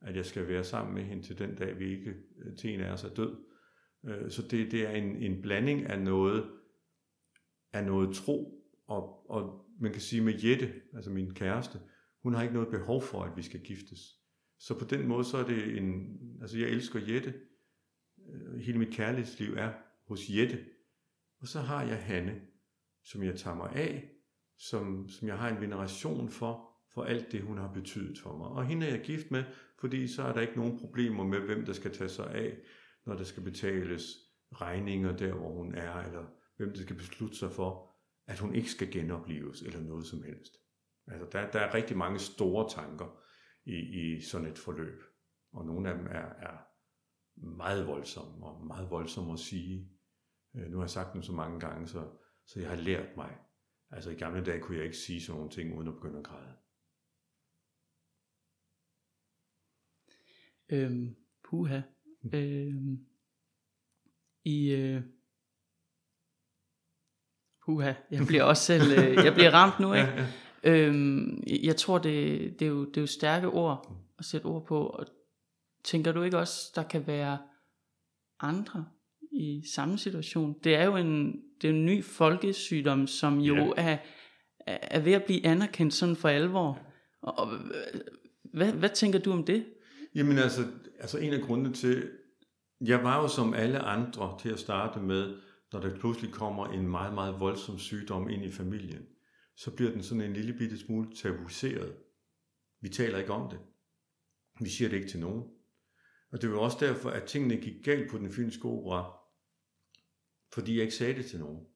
at 0.00 0.16
jeg 0.16 0.26
skal 0.26 0.48
være 0.48 0.64
sammen 0.64 0.94
med 0.94 1.02
hende 1.02 1.22
til 1.22 1.38
den 1.38 1.54
dag, 1.54 1.78
vi 1.78 1.90
ikke 1.90 2.14
øh, 2.44 2.56
til 2.56 2.74
en 2.74 2.80
af 2.80 2.92
os 2.92 3.04
er 3.04 3.14
død. 3.14 3.36
Øh, 4.06 4.30
så 4.30 4.42
det, 4.42 4.72
det 4.72 4.86
er 4.86 4.90
en, 4.90 5.16
en 5.16 5.42
blanding 5.42 5.86
af 5.86 6.00
noget, 6.00 6.50
er 7.74 7.84
noget 7.84 8.16
tro, 8.16 8.64
og, 8.86 9.30
og 9.30 9.66
man 9.80 9.92
kan 9.92 10.00
sige 10.00 10.22
med 10.22 10.34
Jette, 10.34 10.72
altså 10.94 11.10
min 11.10 11.34
kæreste, 11.34 11.78
hun 12.22 12.34
har 12.34 12.42
ikke 12.42 12.54
noget 12.54 12.68
behov 12.68 13.02
for, 13.02 13.22
at 13.22 13.36
vi 13.36 13.42
skal 13.42 13.60
giftes. 13.60 14.00
Så 14.58 14.78
på 14.78 14.84
den 14.84 15.08
måde, 15.08 15.24
så 15.24 15.36
er 15.36 15.46
det 15.46 15.78
en, 15.78 16.18
altså 16.40 16.58
jeg 16.58 16.68
elsker 16.68 17.00
Jette, 17.12 17.34
øh, 18.30 18.60
hele 18.60 18.78
mit 18.78 18.94
kærlighedsliv 18.94 19.54
er 19.54 19.72
hos 20.08 20.20
Jette, 20.30 20.64
og 21.40 21.48
så 21.48 21.60
har 21.60 21.82
jeg 21.82 22.02
Hanne, 22.02 22.40
som 23.04 23.22
jeg 23.22 23.36
tager 23.36 23.56
mig 23.56 23.72
af, 23.74 24.10
som, 24.58 25.08
som 25.08 25.28
jeg 25.28 25.38
har 25.38 25.48
en 25.48 25.60
veneration 25.60 26.28
for, 26.28 26.70
for 26.94 27.02
alt 27.02 27.32
det, 27.32 27.42
hun 27.42 27.58
har 27.58 27.72
betydet 27.72 28.18
for 28.18 28.36
mig. 28.36 28.48
Og 28.48 28.66
hende 28.66 28.86
er 28.86 28.90
jeg 28.90 29.04
gift 29.04 29.30
med, 29.30 29.44
fordi 29.80 30.08
så 30.08 30.22
er 30.22 30.32
der 30.32 30.40
ikke 30.40 30.56
nogen 30.56 30.78
problemer 30.78 31.24
med, 31.24 31.40
hvem 31.40 31.64
der 31.64 31.72
skal 31.72 31.92
tage 31.92 32.08
sig 32.08 32.34
af, 32.34 32.58
når 33.06 33.14
der 33.14 33.24
skal 33.24 33.42
betales 33.42 34.02
regninger 34.52 35.16
der, 35.16 35.34
hvor 35.34 35.52
hun 35.52 35.74
er, 35.74 35.94
eller 35.96 36.24
hvem 36.56 36.72
der 36.72 36.82
skal 36.82 36.96
beslutte 36.96 37.36
sig 37.36 37.52
for, 37.52 37.94
at 38.26 38.38
hun 38.38 38.54
ikke 38.54 38.70
skal 38.70 38.92
genopleves, 38.92 39.62
eller 39.62 39.80
noget 39.80 40.06
som 40.06 40.22
helst. 40.22 40.52
Altså, 41.06 41.28
der, 41.32 41.50
der 41.50 41.60
er 41.60 41.74
rigtig 41.74 41.96
mange 41.96 42.18
store 42.18 42.70
tanker 42.70 43.20
i, 43.64 43.74
i 43.74 44.20
sådan 44.20 44.46
et 44.46 44.58
forløb, 44.58 45.02
og 45.52 45.66
nogle 45.66 45.90
af 45.90 45.98
dem 45.98 46.06
er, 46.06 46.28
er 46.48 46.58
meget 47.36 47.86
voldsomme, 47.86 48.46
og 48.46 48.66
meget 48.66 48.90
voldsomme 48.90 49.32
at 49.32 49.38
sige. 49.38 49.90
Øh, 50.56 50.70
nu 50.70 50.76
har 50.76 50.84
jeg 50.84 50.90
sagt 50.90 51.14
dem 51.14 51.22
så 51.22 51.32
mange 51.32 51.60
gange, 51.60 51.88
så, 51.88 52.10
så 52.46 52.60
jeg 52.60 52.68
har 52.68 52.76
lært 52.76 53.16
mig. 53.16 53.38
Altså 53.90 54.10
i 54.10 54.14
gamle 54.14 54.44
dage 54.44 54.60
kunne 54.60 54.76
jeg 54.76 54.84
ikke 54.84 54.96
sige 54.96 55.22
sådan 55.22 55.36
nogle 55.36 55.50
ting, 55.50 55.78
uden 55.78 55.88
at 55.88 55.94
begynde 55.94 56.18
at 56.18 56.24
græde. 56.24 56.56
Øhm, 60.68 61.16
puha. 61.44 61.80
Øhm, 62.34 63.06
I, 64.44 64.70
øh, 64.70 65.02
puha, 67.64 67.92
jeg 68.10 68.26
bliver 68.26 68.42
også 68.42 68.62
selv, 68.62 68.92
øh, 68.92 69.24
jeg 69.24 69.34
bliver 69.34 69.50
ramt 69.50 69.80
nu, 69.80 69.94
ikke? 69.94 70.08
Ja, 70.08 70.26
ja. 70.64 70.86
Øhm, 70.86 71.42
jeg 71.62 71.76
tror, 71.76 71.98
det, 71.98 72.40
det, 72.58 72.64
er 72.64 72.70
jo, 72.70 72.84
det 72.84 72.96
er 72.96 73.00
jo 73.00 73.06
stærke 73.06 73.48
ord 73.48 73.92
at 74.18 74.24
sætte 74.24 74.46
ord 74.46 74.66
på, 74.66 74.86
og 74.86 75.06
tænker 75.84 76.12
du 76.12 76.22
ikke 76.22 76.38
også, 76.38 76.72
der 76.74 76.82
kan 76.82 77.06
være 77.06 77.38
andre 78.40 78.84
i 79.32 79.62
samme 79.74 79.98
situation? 79.98 80.54
Det 80.64 80.74
er 80.74 80.84
jo 80.84 80.96
en, 80.96 81.40
det 81.62 81.70
er 81.70 81.74
en 81.74 81.86
ny 81.86 82.04
folkesygdom, 82.04 83.06
som 83.06 83.38
jo 83.38 83.56
ja. 83.56 83.72
er, 83.76 83.98
er 84.66 85.00
ved 85.00 85.12
at 85.12 85.24
blive 85.24 85.46
anerkendt 85.46 85.94
sådan 85.94 86.16
for 86.16 86.28
alvor. 86.28 86.78
Og, 87.22 87.38
og 87.38 87.48
hvad, 88.52 88.72
hvad 88.72 88.88
tænker 88.88 89.18
du 89.18 89.32
om 89.32 89.44
det? 89.44 89.64
Jamen 90.14 90.38
altså, 90.38 90.62
altså 91.00 91.18
en 91.18 91.32
af 91.32 91.40
grundene 91.40 91.72
til, 91.72 92.10
jeg 92.80 93.04
var 93.04 93.22
jo 93.22 93.28
som 93.28 93.54
alle 93.54 93.78
andre 93.78 94.38
til 94.40 94.48
at 94.48 94.58
starte 94.58 95.00
med, 95.00 95.36
når 95.74 95.80
der 95.80 95.98
pludselig 95.98 96.32
kommer 96.32 96.66
en 96.66 96.88
meget, 96.88 97.14
meget 97.14 97.40
voldsom 97.40 97.78
sygdom 97.78 98.28
ind 98.28 98.44
i 98.44 98.52
familien, 98.52 99.06
så 99.56 99.70
bliver 99.76 99.90
den 99.90 100.02
sådan 100.02 100.20
en 100.20 100.32
lille 100.32 100.52
bitte 100.52 100.78
smule 100.78 101.14
tabuiseret. 101.14 101.96
Vi 102.80 102.88
taler 102.88 103.18
ikke 103.18 103.32
om 103.32 103.50
det. 103.50 103.60
Vi 104.60 104.68
siger 104.68 104.88
det 104.88 104.96
ikke 104.96 105.08
til 105.08 105.20
nogen. 105.20 105.50
Og 106.30 106.42
det 106.42 106.50
var 106.50 106.58
også 106.58 106.76
derfor, 106.80 107.10
at 107.10 107.24
tingene 107.24 107.56
gik 107.56 107.84
galt 107.84 108.10
på 108.10 108.18
den 108.18 108.32
fynske 108.32 108.64
opera, 108.64 109.18
fordi 110.52 110.74
jeg 110.74 110.82
ikke 110.82 110.94
sagde 110.94 111.14
det 111.14 111.26
til 111.26 111.38
nogen. 111.38 111.66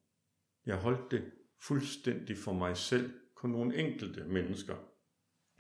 Jeg 0.67 0.77
holdt 0.77 1.11
det 1.11 1.33
fuldstændig 1.61 2.39
for 2.39 2.53
mig 2.53 2.77
selv. 2.77 3.13
Kun 3.35 3.51
nogle 3.51 3.77
enkelte 3.77 4.25
mennesker 4.25 4.77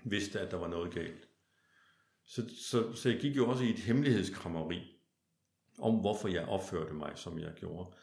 vidste, 0.05 0.40
at 0.40 0.51
der 0.51 0.57
var 0.57 0.68
noget 0.68 0.94
galt. 0.94 1.29
Så, 2.24 2.55
så, 2.70 2.92
så 2.92 3.09
jeg 3.09 3.20
gik 3.20 3.37
jo 3.37 3.51
også 3.51 3.64
i 3.64 3.70
et 3.70 3.79
hemmelighedskrammeri 3.79 4.98
om, 5.79 5.94
hvorfor 5.94 6.29
jeg 6.29 6.48
opførte 6.48 6.94
mig, 6.94 7.13
som 7.15 7.38
jeg 7.38 7.54
gjorde. 7.54 7.94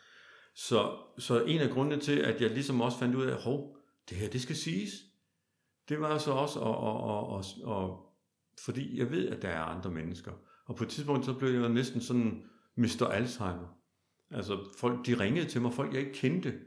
Så, 0.56 0.98
så 1.18 1.44
en 1.44 1.62
af 1.62 1.70
grundene 1.70 2.02
til, 2.02 2.20
at 2.20 2.42
jeg 2.42 2.50
ligesom 2.50 2.82
også 2.82 3.00
fandt 3.00 3.16
ud 3.16 3.26
af, 3.26 3.42
hov, 3.42 3.78
det 4.10 4.18
her, 4.18 4.30
det 4.30 4.42
skal 4.42 4.56
siges. 4.56 4.92
Det 5.90 6.02
var 6.02 6.18
så 6.18 6.32
også, 6.32 6.60
og, 6.60 6.78
og, 6.78 7.04
og, 7.04 7.28
og, 7.28 7.44
og, 7.64 8.14
fordi 8.66 9.00
jeg 9.00 9.12
ved, 9.12 9.30
at 9.30 9.42
der 9.42 9.50
er 9.50 9.62
andre 9.62 9.92
mennesker. 9.92 10.32
Og 10.66 10.76
på 10.76 10.84
et 10.84 10.90
tidspunkt, 10.90 11.26
så 11.26 11.34
blev 11.34 11.62
jeg 11.62 11.70
næsten 11.70 12.02
sådan 12.02 12.44
Mr. 12.76 13.06
Alzheimer. 13.06 13.80
Altså 14.32 14.70
folk, 14.78 15.06
de 15.06 15.20
ringede 15.20 15.48
til 15.48 15.62
mig, 15.62 15.74
folk 15.74 15.94
jeg 15.94 16.02
ikke 16.02 16.14
kendte, 16.14 16.60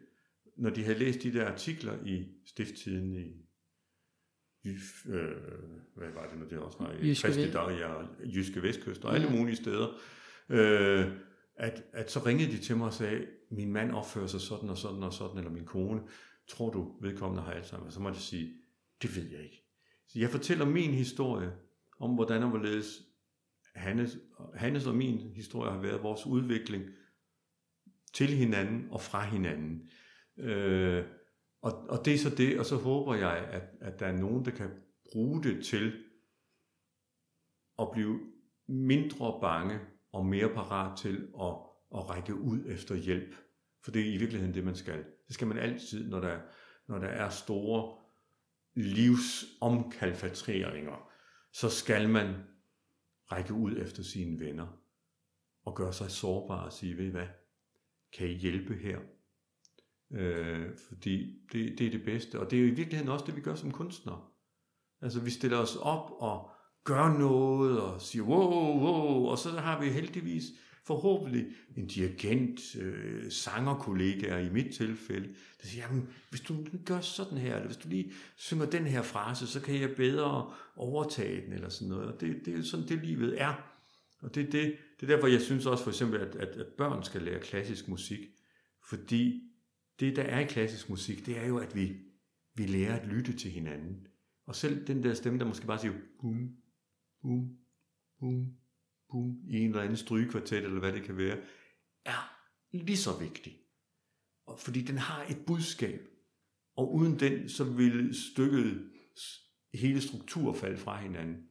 når 0.57 0.71
de 0.71 0.85
havde 0.85 0.99
læst 0.99 1.23
de 1.23 1.33
der 1.33 1.49
artikler 1.51 2.05
i 2.05 2.27
Stifttiden 2.47 3.17
i 3.17 3.49
øh, 5.07 5.37
hvad 5.95 6.09
var 6.15 6.27
det 6.27 6.39
nu 6.39 6.45
det 6.51 6.59
også 6.59 6.79
var, 6.79 6.93
i 6.93 7.09
Jyske, 7.09 7.53
Dag, 7.53 7.79
ja, 7.79 7.93
Jyske 8.35 8.63
Vestkyst 8.63 9.05
og 9.05 9.15
alle 9.15 9.31
mulige 9.31 9.57
steder, 9.57 9.89
øh, 10.49 11.13
at, 11.59 11.85
at 11.93 12.11
så 12.11 12.21
ringede 12.27 12.53
de 12.53 12.59
til 12.59 12.77
mig 12.77 12.87
og 12.87 12.93
sagde, 12.93 13.27
min 13.51 13.73
mand 13.73 13.93
opfører 13.93 14.27
sig 14.27 14.41
sådan 14.41 14.69
og 14.69 14.79
sådan 14.79 15.03
og 15.03 15.13
sådan, 15.13 15.39
eller 15.39 15.51
min 15.51 15.65
kone, 15.65 16.03
tror 16.49 16.71
du 16.71 16.97
vedkommende 17.01 17.43
har 17.43 17.53
Alzheimer? 17.53 17.91
Så 17.91 18.01
må 18.01 18.09
jeg 18.09 18.17
sige, 18.17 18.55
det 19.03 19.17
ved 19.17 19.31
jeg 19.31 19.43
ikke. 19.45 19.65
Så 20.09 20.19
jeg 20.19 20.31
fortæller 20.31 20.65
min 20.67 20.91
historie 20.91 21.53
om, 21.99 22.15
hvordan 22.15 22.43
og 22.43 22.49
hvorledes 22.49 23.03
Hannes, 23.75 24.19
Hannes 24.55 24.87
og 24.87 24.95
min 24.95 25.19
historie 25.19 25.71
har 25.71 25.81
været 25.81 26.03
vores 26.03 26.27
udvikling 26.27 26.85
til 28.15 28.29
hinanden 28.29 28.91
og 28.91 29.01
fra 29.01 29.25
hinanden. 29.25 29.91
Øh, 30.39 31.05
Og, 31.63 31.73
og 31.89 32.05
det 32.05 32.15
er 32.15 32.19
så 32.19 32.31
det, 32.31 32.59
og 32.59 32.67
så 32.67 32.77
håber 32.77 33.15
jeg, 33.15 33.37
at, 33.37 33.63
at 33.81 34.01
der 34.01 34.07
er 34.07 34.17
nogen, 34.17 34.45
der 34.45 34.51
kan 34.51 34.71
bruge 35.13 35.43
det 35.43 35.65
til 35.65 36.05
at 37.79 37.89
blive 37.93 38.21
mindre 38.69 39.39
bange 39.41 39.81
og 40.19 40.27
mere 40.27 40.49
parat 40.49 40.99
til 40.99 41.29
at, 41.41 41.55
at 41.95 42.11
række 42.11 42.35
ud 42.35 42.65
efter 42.67 42.95
hjælp. 42.95 43.35
For 43.85 43.91
det 43.91 44.03
er 44.03 44.07
i 44.15 44.17
virkeligheden 44.17 44.55
det, 44.55 44.65
man 44.65 44.77
skal. 44.77 44.99
Det 44.99 45.35
skal 45.35 45.47
man 45.47 45.59
altid, 45.59 46.11
når 46.11 46.21
der, 46.21 46.41
når 46.89 46.99
der 46.99 47.09
er 47.09 47.31
store 47.31 47.99
livsomkalfatreringer, 48.75 51.11
så 51.53 51.71
skal 51.71 52.09
man 52.09 52.35
række 53.33 53.55
ud 53.55 53.77
efter 53.77 54.03
sine 54.03 54.41
venner 54.41 54.67
og 55.65 55.77
gøre 55.77 55.93
sig 55.93 56.11
sårbar 56.11 56.65
og 56.65 56.73
sige, 56.73 56.97
ved 56.97 57.05
I 57.05 57.11
hvad, 57.11 57.27
kan 58.13 58.29
I 58.29 58.33
hjælpe 58.33 58.75
her? 58.75 58.99
Øh, 60.11 60.77
fordi 60.89 61.43
det, 61.53 61.79
det 61.79 61.87
er 61.87 61.91
det 61.91 62.05
bedste, 62.05 62.41
og 62.41 62.51
det 62.51 62.59
er 62.59 62.61
jo 62.61 62.67
i 62.69 62.75
virkeligheden 62.75 63.13
også 63.13 63.25
det, 63.27 63.37
vi 63.37 63.41
gør 63.41 63.55
som 63.55 63.73
kunstnere. 63.73 64.27
Altså 65.01 65.21
vi 65.21 65.31
stiller 65.31 65.59
os 65.59 65.77
op 65.77 66.11
og 66.11 66.51
gør 66.89 67.19
noget 67.19 67.81
og 67.81 68.03
siger 68.03 68.23
wow, 68.23 68.81
wow, 68.81 69.27
og 69.27 69.39
så 69.39 69.51
har 69.51 69.81
vi 69.81 69.89
heldigvis 69.89 70.45
forhåbentlig 70.85 71.47
en 71.77 71.87
dirigent, 71.87 72.77
øh, 72.77 73.31
sangerkollegaer 73.31 74.39
i 74.39 74.51
mit 74.51 74.75
tilfælde, 74.75 75.29
der 75.63 75.69
siger, 75.69 75.85
jamen, 75.87 76.09
hvis 76.31 76.41
du 76.41 76.65
gør 76.85 77.01
sådan 77.01 77.39
her, 77.39 77.55
eller 77.55 77.67
hvis 77.67 77.77
du 77.77 77.89
lige 77.89 78.13
synger 78.37 78.67
den 78.67 78.87
her 78.87 79.03
frase, 79.03 79.47
så 79.47 79.61
kan 79.61 79.81
jeg 79.81 79.91
bedre 79.97 80.53
overtage 80.77 81.45
den, 81.45 81.53
eller 81.53 81.69
sådan 81.69 81.89
noget. 81.89 82.13
Og 82.13 82.21
det, 82.21 82.41
det 82.45 82.59
er 82.59 82.63
sådan, 82.63 82.89
det 82.89 83.05
livet 83.05 83.41
er. 83.43 83.55
Og 84.23 84.35
det, 84.35 84.53
det, 84.53 84.77
det 85.01 85.11
er 85.11 85.15
derfor, 85.15 85.27
jeg 85.27 85.41
synes 85.41 85.67
også 85.67 85.85
for 85.85 85.91
eksempel, 85.91 86.21
at, 86.21 86.37
at, 86.37 86.49
at 86.49 86.67
børn 86.67 87.05
skal 87.05 87.23
lære 87.23 87.41
klassisk 87.41 87.89
musik, 87.89 88.21
fordi 88.89 89.43
det, 90.01 90.17
der 90.17 90.23
er 90.23 90.41
i 90.41 90.45
klassisk 90.45 90.91
musik, 90.91 91.27
det 91.27 91.39
er 91.39 91.47
jo, 91.47 91.59
at 91.59 91.77
vi, 91.77 91.97
vi 92.55 92.67
lærer 92.67 92.97
at 92.97 93.07
lytte 93.07 93.33
til 93.33 93.51
hinanden. 93.51 94.07
Og 94.47 94.57
selv 94.57 94.87
den 94.87 95.03
der 95.03 95.15
stemme, 95.15 95.39
der 95.39 95.45
måske 95.45 95.67
bare 95.67 95.79
siger, 95.79 95.95
bum, 96.21 96.51
bum, 97.23 97.59
bum, 98.21 98.47
bum, 99.11 99.41
i 99.49 99.57
en 99.59 99.69
eller 99.71 99.83
anden 99.83 99.97
strygekvartet, 99.97 100.65
eller 100.65 100.81
hvad 100.81 100.93
det 100.93 101.03
kan 101.03 101.17
være, 101.17 101.39
er 102.05 102.35
lige 102.73 102.97
så 102.97 103.11
vigtig. 103.21 103.57
Og 104.47 104.59
fordi 104.59 104.83
den 104.83 104.99
har 104.99 105.23
et 105.31 105.39
budskab, 105.47 106.01
og 106.77 106.95
uden 106.95 107.21
den, 107.21 107.49
så 107.49 107.65
vil 107.65 108.15
stykket 108.15 108.91
hele 109.75 110.01
struktur 110.01 110.53
falde 110.55 110.77
fra 110.77 111.01
hinanden. 111.01 111.49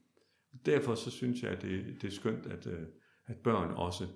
Derfor 0.66 0.96
så 0.96 1.12
synes 1.12 1.44
jeg, 1.44 1.52
at 1.52 1.62
det, 1.62 2.02
det 2.02 2.08
er 2.08 2.12
skønt, 2.12 2.46
at, 2.46 2.68
øh, 2.68 2.88
at 3.26 3.38
børn 3.38 3.72
også 3.72 4.08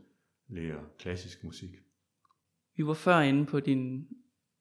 lærer 0.48 0.84
klassisk 1.00 1.44
musik. 1.44 1.70
Vi 2.76 2.86
var 2.86 2.94
før 2.94 3.20
inde 3.20 3.46
på 3.46 3.60
din 3.60 4.08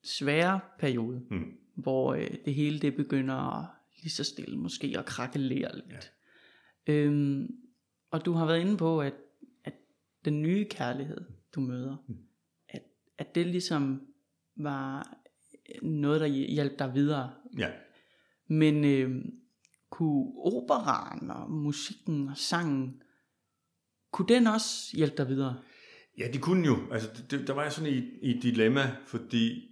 svære 0.03 0.59
periode, 0.79 1.25
Mm. 1.29 1.57
hvor 1.75 2.13
øh, 2.13 2.27
det 2.45 2.53
hele 2.55 2.79
det 2.79 2.95
begynder 2.95 3.35
at 3.35 3.69
lige 4.01 4.11
så 4.11 4.23
stille 4.23 4.57
måske 4.57 4.95
at 4.97 5.05
krakelere 5.05 5.75
lidt. 5.75 5.87
Ja. 5.89 5.99
Øhm, 6.87 7.55
og 8.11 8.25
du 8.25 8.31
har 8.31 8.45
været 8.45 8.61
inde 8.61 8.77
på, 8.77 9.01
at, 9.01 9.13
at 9.63 9.73
den 10.25 10.41
nye 10.41 10.65
kærlighed, 10.65 11.21
du 11.55 11.59
møder, 11.59 11.97
Mm. 12.07 12.17
at, 12.69 12.81
at 13.17 13.35
det 13.35 13.47
ligesom 13.47 14.01
var 14.55 15.17
noget, 15.81 16.21
der 16.21 16.27
hjalp 16.27 16.79
dig 16.79 16.93
videre. 16.93 17.33
Ja, 17.57 17.71
Men 18.47 18.83
øh, 18.85 19.25
kunne 19.89 20.31
operaen 20.37 21.31
og 21.31 21.51
musikken 21.51 22.29
og 22.29 22.37
sangen, 22.37 23.01
kunne 24.11 24.27
den 24.27 24.47
også 24.47 24.97
hjælpe 24.97 25.17
dig 25.17 25.27
videre? 25.27 25.61
ja 26.17 26.31
de 26.33 26.37
kunne 26.37 26.65
jo. 26.67 26.77
Altså, 26.91 27.09
det, 27.17 27.31
det, 27.31 27.47
der 27.47 27.53
var 27.53 27.63
jeg 27.63 27.71
sådan 27.71 27.93
i, 27.93 27.97
i 28.21 28.37
et 28.37 28.43
dilemma, 28.43 28.95
fordi 29.07 29.71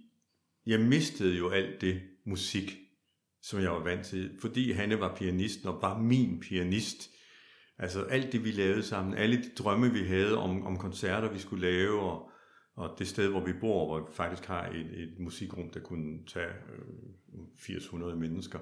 jeg 0.66 0.80
mistede 0.80 1.36
jo 1.38 1.48
alt 1.48 1.80
det 1.80 2.02
musik, 2.24 2.78
som 3.42 3.60
jeg 3.60 3.70
var 3.70 3.82
vant 3.84 4.06
til, 4.06 4.30
fordi 4.40 4.72
Hanne 4.72 5.00
var 5.00 5.16
pianisten 5.16 5.68
og 5.68 5.82
var 5.82 5.98
min 5.98 6.40
pianist. 6.40 7.10
Altså 7.78 8.02
alt 8.02 8.32
det, 8.32 8.44
vi 8.44 8.50
lavede 8.50 8.82
sammen, 8.82 9.14
alle 9.14 9.36
de 9.36 9.50
drømme, 9.58 9.92
vi 9.92 10.02
havde 10.02 10.38
om, 10.38 10.66
om 10.66 10.76
koncerter, 10.76 11.32
vi 11.32 11.38
skulle 11.38 11.70
lave, 11.70 12.00
og, 12.00 12.30
og 12.76 12.98
det 12.98 13.08
sted, 13.08 13.28
hvor 13.28 13.44
vi 13.44 13.52
bor, 13.52 13.86
hvor 13.86 14.08
vi 14.08 14.14
faktisk 14.14 14.48
har 14.48 14.66
et, 14.66 15.02
et 15.02 15.14
musikrum, 15.18 15.70
der 15.70 15.80
kunne 15.80 16.26
tage 16.26 16.48
øh, 16.48 17.76
800 17.76 18.16
mennesker, 18.16 18.58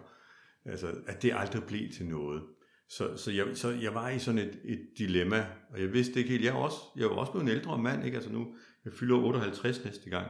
altså 0.64 0.94
at 1.06 1.22
det 1.22 1.32
aldrig 1.36 1.62
blev 1.64 1.90
til 1.90 2.06
noget. 2.06 2.42
Så, 2.88 3.16
så, 3.16 3.30
jeg, 3.30 3.46
så 3.54 3.70
jeg 3.70 3.94
var 3.94 4.08
i 4.08 4.18
sådan 4.18 4.38
et, 4.38 4.60
et 4.64 4.88
dilemma, 4.98 5.46
og 5.70 5.80
jeg 5.80 5.92
vidste 5.92 6.18
ikke 6.18 6.30
helt, 6.30 6.44
jeg 6.44 6.50
er 6.50 6.58
også, 6.58 6.76
jeg 6.96 7.04
er 7.04 7.08
også 7.08 7.32
blevet 7.32 7.50
en 7.50 7.56
ældre 7.56 7.78
mand, 7.78 8.04
ikke? 8.04 8.16
Altså 8.16 8.32
nu, 8.32 8.54
jeg 8.84 8.92
fylder 8.92 9.16
58 9.16 9.84
næste 9.84 10.10
gang, 10.10 10.26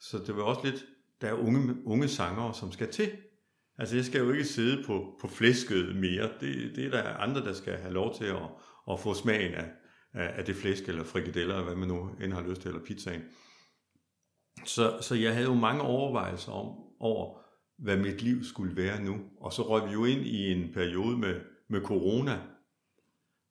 så 0.00 0.18
det 0.18 0.36
var 0.36 0.42
også 0.42 0.60
lidt, 0.64 0.86
der 1.20 1.28
er 1.28 1.32
unge, 1.32 1.76
unge 1.84 2.08
sangere, 2.08 2.54
som 2.54 2.72
skal 2.72 2.92
til. 2.92 3.10
Altså 3.78 3.96
jeg 3.96 4.04
skal 4.04 4.20
jo 4.20 4.32
ikke 4.32 4.44
sidde 4.44 4.84
på, 4.86 5.18
på 5.20 5.28
flæsket 5.28 5.96
mere. 5.96 6.30
Det, 6.40 6.76
det 6.76 6.86
er 6.86 6.90
der 6.90 7.02
andre, 7.02 7.40
der 7.40 7.52
skal 7.52 7.76
have 7.76 7.94
lov 7.94 8.14
til 8.14 8.24
at, 8.24 8.48
at 8.90 9.00
få 9.00 9.14
smagen 9.14 9.54
af, 9.54 9.70
af, 10.12 10.44
det 10.44 10.56
flæsk, 10.56 10.88
eller 10.88 11.04
frikadeller, 11.04 11.54
eller 11.54 11.64
hvad 11.64 11.76
man 11.76 11.88
nu 11.88 12.10
end 12.20 12.32
har 12.32 12.48
lyst 12.48 12.60
til, 12.60 12.68
eller 12.68 12.84
pizzaen. 12.84 13.22
Så, 14.64 14.98
så 15.00 15.14
jeg 15.14 15.34
havde 15.34 15.46
jo 15.46 15.54
mange 15.54 15.82
overvejelser 15.82 16.52
om, 16.52 16.66
over, 17.00 17.40
hvad 17.78 17.96
mit 17.96 18.22
liv 18.22 18.44
skulle 18.44 18.76
være 18.76 19.04
nu. 19.04 19.16
Og 19.40 19.52
så 19.52 19.62
røg 19.62 19.88
vi 19.88 19.92
jo 19.92 20.04
ind 20.04 20.26
i 20.26 20.52
en 20.52 20.72
periode 20.72 21.16
med, 21.16 21.40
med 21.68 21.80
corona. 21.80 22.40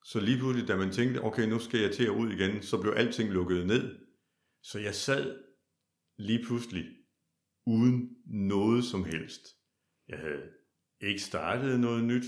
Så 0.04 0.20
lige 0.20 0.38
pludselig, 0.38 0.68
da 0.68 0.76
man 0.76 0.92
tænkte, 0.92 1.22
okay, 1.22 1.48
nu 1.48 1.58
skal 1.58 1.80
jeg 1.80 1.92
til 1.92 2.04
at 2.04 2.10
ud 2.10 2.32
igen, 2.32 2.62
så 2.62 2.80
blev 2.80 2.92
alting 2.96 3.30
lukket 3.30 3.66
ned. 3.66 3.98
Så 4.62 4.78
jeg 4.78 4.94
sad 4.94 5.36
lige 6.18 6.44
pludselig 6.44 6.84
uden 7.66 8.10
noget 8.26 8.84
som 8.84 9.04
helst. 9.04 9.42
Jeg 10.08 10.18
havde 10.18 10.42
ikke 11.00 11.20
startet 11.20 11.80
noget 11.80 12.04
nyt. 12.04 12.24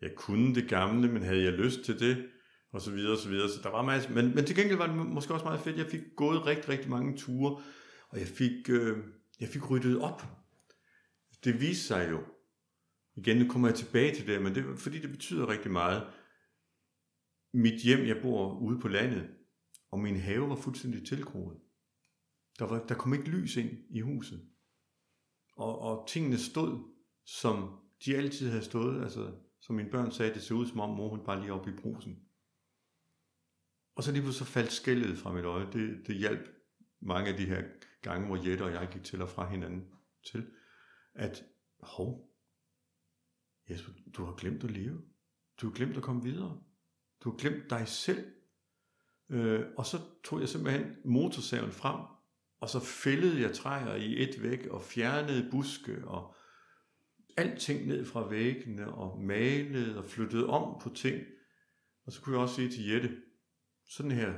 Jeg 0.00 0.14
kunne 0.16 0.54
det 0.54 0.68
gamle, 0.68 1.12
men 1.12 1.22
havde 1.22 1.42
jeg 1.42 1.52
lyst 1.52 1.84
til 1.84 2.00
det? 2.00 2.30
Og 2.72 2.80
så 2.80 2.90
videre, 2.90 3.12
og 3.12 3.18
så 3.18 3.28
videre. 3.28 3.48
Så 3.48 3.60
der 3.62 3.70
var 3.70 3.82
masser. 3.82 4.10
Men, 4.10 4.34
men 4.34 4.44
til 4.44 4.56
gengæld 4.56 4.78
var 4.78 4.86
det 4.86 4.96
måske 4.96 5.34
også 5.34 5.44
meget 5.44 5.60
fedt. 5.60 5.78
Jeg 5.78 5.86
fik 5.86 6.00
gået 6.16 6.46
rigtig, 6.46 6.68
rigtig 6.68 6.90
mange 6.90 7.16
ture, 7.16 7.62
og 8.08 8.18
jeg 8.18 8.26
fik, 8.26 8.70
øh, 8.70 8.98
jeg 9.40 9.48
fik 9.48 9.70
ryddet 9.70 10.00
op. 10.00 10.22
Det 11.44 11.60
viste 11.60 11.84
sig 11.84 12.10
jo, 12.10 12.24
igen, 13.16 13.36
nu 13.36 13.48
kommer 13.48 13.68
jeg 13.68 13.76
tilbage 13.76 14.14
til 14.14 14.26
det, 14.26 14.42
men 14.42 14.54
det, 14.54 14.78
fordi 14.78 14.98
det 14.98 15.10
betyder 15.10 15.48
rigtig 15.48 15.70
meget. 15.70 16.06
Mit 17.54 17.82
hjem, 17.82 18.06
jeg 18.06 18.22
bor 18.22 18.58
ude 18.58 18.80
på 18.80 18.88
landet, 18.88 19.30
og 19.90 19.98
min 19.98 20.16
have 20.16 20.48
var 20.48 20.56
fuldstændig 20.56 21.06
tilgroet. 21.06 21.58
Der, 22.58 22.66
var, 22.66 22.86
der 22.86 22.94
kom 22.94 23.14
ikke 23.14 23.30
lys 23.30 23.56
ind 23.56 23.70
i 23.90 24.00
huset. 24.00 24.50
Og, 25.60 25.78
og 25.78 26.08
tingene 26.08 26.38
stod, 26.38 26.92
som 27.24 27.80
de 28.04 28.16
altid 28.16 28.48
havde 28.48 28.64
stået. 28.64 29.02
Altså, 29.02 29.32
som 29.60 29.76
mine 29.76 29.90
børn 29.90 30.12
sagde, 30.12 30.34
det 30.34 30.42
så 30.42 30.54
ud 30.54 30.66
som 30.66 30.80
om 30.80 30.90
mor 30.90 31.08
hun 31.08 31.24
bare 31.24 31.40
lige 31.40 31.52
oppe 31.52 31.70
i 31.70 31.76
brusen. 31.76 32.22
Og 33.94 34.02
så 34.02 34.12
lige 34.12 34.22
pludselig 34.22 34.46
så 34.46 34.52
faldt 34.52 34.72
skældet 34.72 35.18
fra 35.18 35.32
mit 35.32 35.44
øje. 35.44 35.72
Det, 35.72 36.06
det 36.06 36.16
hjalp 36.16 36.48
mange 37.00 37.30
af 37.30 37.36
de 37.36 37.46
her 37.46 37.62
gange, 38.02 38.26
hvor 38.26 38.48
Jette 38.48 38.62
og 38.62 38.72
jeg 38.72 38.88
gik 38.92 39.04
til 39.04 39.22
og 39.22 39.28
fra 39.28 39.48
hinanden 39.48 39.88
til, 40.32 40.50
at 41.14 41.44
hov, 41.80 42.30
Jesper, 43.70 43.92
du 44.16 44.24
har 44.24 44.32
glemt 44.32 44.64
at 44.64 44.70
leve. 44.70 45.02
Du 45.60 45.66
har 45.66 45.74
glemt 45.74 45.96
at 45.96 46.02
komme 46.02 46.22
videre. 46.22 46.62
Du 47.24 47.30
har 47.30 47.36
glemt 47.36 47.70
dig 47.70 47.88
selv. 47.88 48.32
Øh, 49.28 49.66
og 49.76 49.86
så 49.86 49.98
tog 50.24 50.40
jeg 50.40 50.48
simpelthen 50.48 50.96
motorsaven 51.04 51.72
frem, 51.72 52.19
og 52.60 52.68
så 52.68 52.80
fældede 52.80 53.40
jeg 53.40 53.52
træer 53.52 53.94
i 53.94 54.22
et 54.22 54.42
væk, 54.42 54.66
og 54.66 54.82
fjernede 54.82 55.48
buske, 55.50 56.04
og 56.04 56.34
alting 57.36 57.86
ned 57.86 58.04
fra 58.04 58.28
væggene, 58.28 58.92
og 58.92 59.20
malede 59.20 59.98
og 59.98 60.04
flyttede 60.04 60.46
om 60.46 60.80
på 60.82 60.88
ting. 60.94 61.22
Og 62.06 62.12
så 62.12 62.20
kunne 62.20 62.34
jeg 62.34 62.42
også 62.42 62.54
sige 62.54 62.70
til 62.70 62.88
Jette, 62.88 63.16
sådan 63.88 64.10
her, 64.10 64.34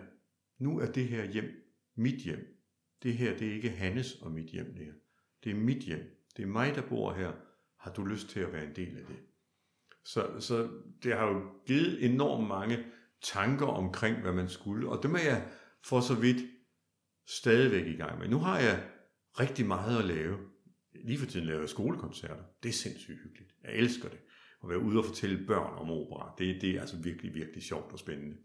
nu 0.59 0.79
er 0.79 0.87
det 0.87 1.09
her 1.09 1.25
hjem 1.25 1.62
mit 1.95 2.23
hjem. 2.23 2.59
Det 3.03 3.14
her, 3.14 3.37
det 3.37 3.49
er 3.49 3.55
ikke 3.55 3.70
Hannes 3.70 4.14
og 4.14 4.31
mit 4.31 4.47
hjem 4.47 4.75
det 4.75 4.85
her. 4.85 4.93
Det 5.45 5.51
er 5.51 5.57
mit 5.57 5.83
hjem. 5.83 6.27
Det 6.37 6.43
er 6.43 6.47
mig, 6.47 6.75
der 6.75 6.89
bor 6.89 7.12
her. 7.12 7.33
Har 7.77 7.93
du 7.93 8.05
lyst 8.05 8.29
til 8.29 8.41
at 8.41 8.53
være 8.53 8.64
en 8.64 8.77
del 8.77 8.99
af 8.99 9.05
det? 9.07 9.16
Så, 10.05 10.41
så 10.41 10.68
det 11.03 11.16
har 11.16 11.27
jo 11.27 11.51
givet 11.66 12.05
enormt 12.05 12.49
mange 12.49 12.85
tanker 13.23 13.66
omkring, 13.66 14.20
hvad 14.20 14.33
man 14.33 14.49
skulle. 14.49 14.89
Og 14.89 15.03
det 15.03 15.11
må 15.11 15.16
jeg 15.16 15.49
for 15.85 16.01
så 16.01 16.14
vidt 16.14 16.51
stadigvæk 17.39 17.87
i 17.87 17.97
gang 17.97 18.18
med. 18.18 18.28
Nu 18.28 18.39
har 18.39 18.59
jeg 18.59 18.83
rigtig 19.41 19.66
meget 19.66 19.99
at 19.99 20.05
lave. 20.05 20.39
Lige 21.05 21.18
for 21.18 21.26
tiden 21.26 21.47
laver 21.47 21.61
jeg 21.61 21.68
skolekoncerter. 21.68 22.45
Det 22.62 22.68
er 22.68 22.72
sindssygt 22.72 23.18
hyggeligt. 23.22 23.55
Jeg 23.64 23.72
elsker 23.72 24.09
det. 24.09 24.18
At 24.62 24.68
være 24.68 24.78
ude 24.78 24.99
og 24.99 25.05
fortælle 25.05 25.47
børn 25.47 25.78
om 25.78 25.91
opera. 25.91 26.35
Det, 26.39 26.61
det 26.61 26.70
er 26.70 26.80
altså 26.80 26.97
virkelig, 26.97 27.35
virkelig 27.35 27.62
sjovt 27.62 27.93
og 27.93 27.99
spændende. 27.99 28.37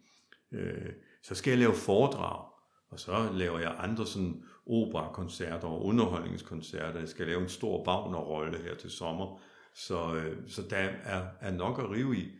Øh, 0.51 0.93
så 1.23 1.35
skal 1.35 1.51
jeg 1.51 1.59
lave 1.59 1.73
foredrag. 1.73 2.45
Og 2.89 2.99
så 2.99 3.31
laver 3.33 3.59
jeg 3.59 3.75
andre 3.77 4.07
sådan 4.07 4.43
operakoncerter 4.65 5.67
og 5.67 5.85
underholdningskoncerter. 5.85 6.99
Jeg 6.99 7.09
skal 7.09 7.27
lave 7.27 7.41
en 7.41 7.49
stor 7.49 7.87
Wagner-rolle 7.87 8.57
her 8.57 8.75
til 8.75 8.89
sommer. 8.89 9.41
Så, 9.75 10.15
øh, 10.15 10.37
så 10.47 10.61
der 10.69 10.77
er, 10.77 11.27
er 11.41 11.51
nok 11.51 11.79
at 11.79 11.89
rive 11.89 12.17
i. 12.17 12.31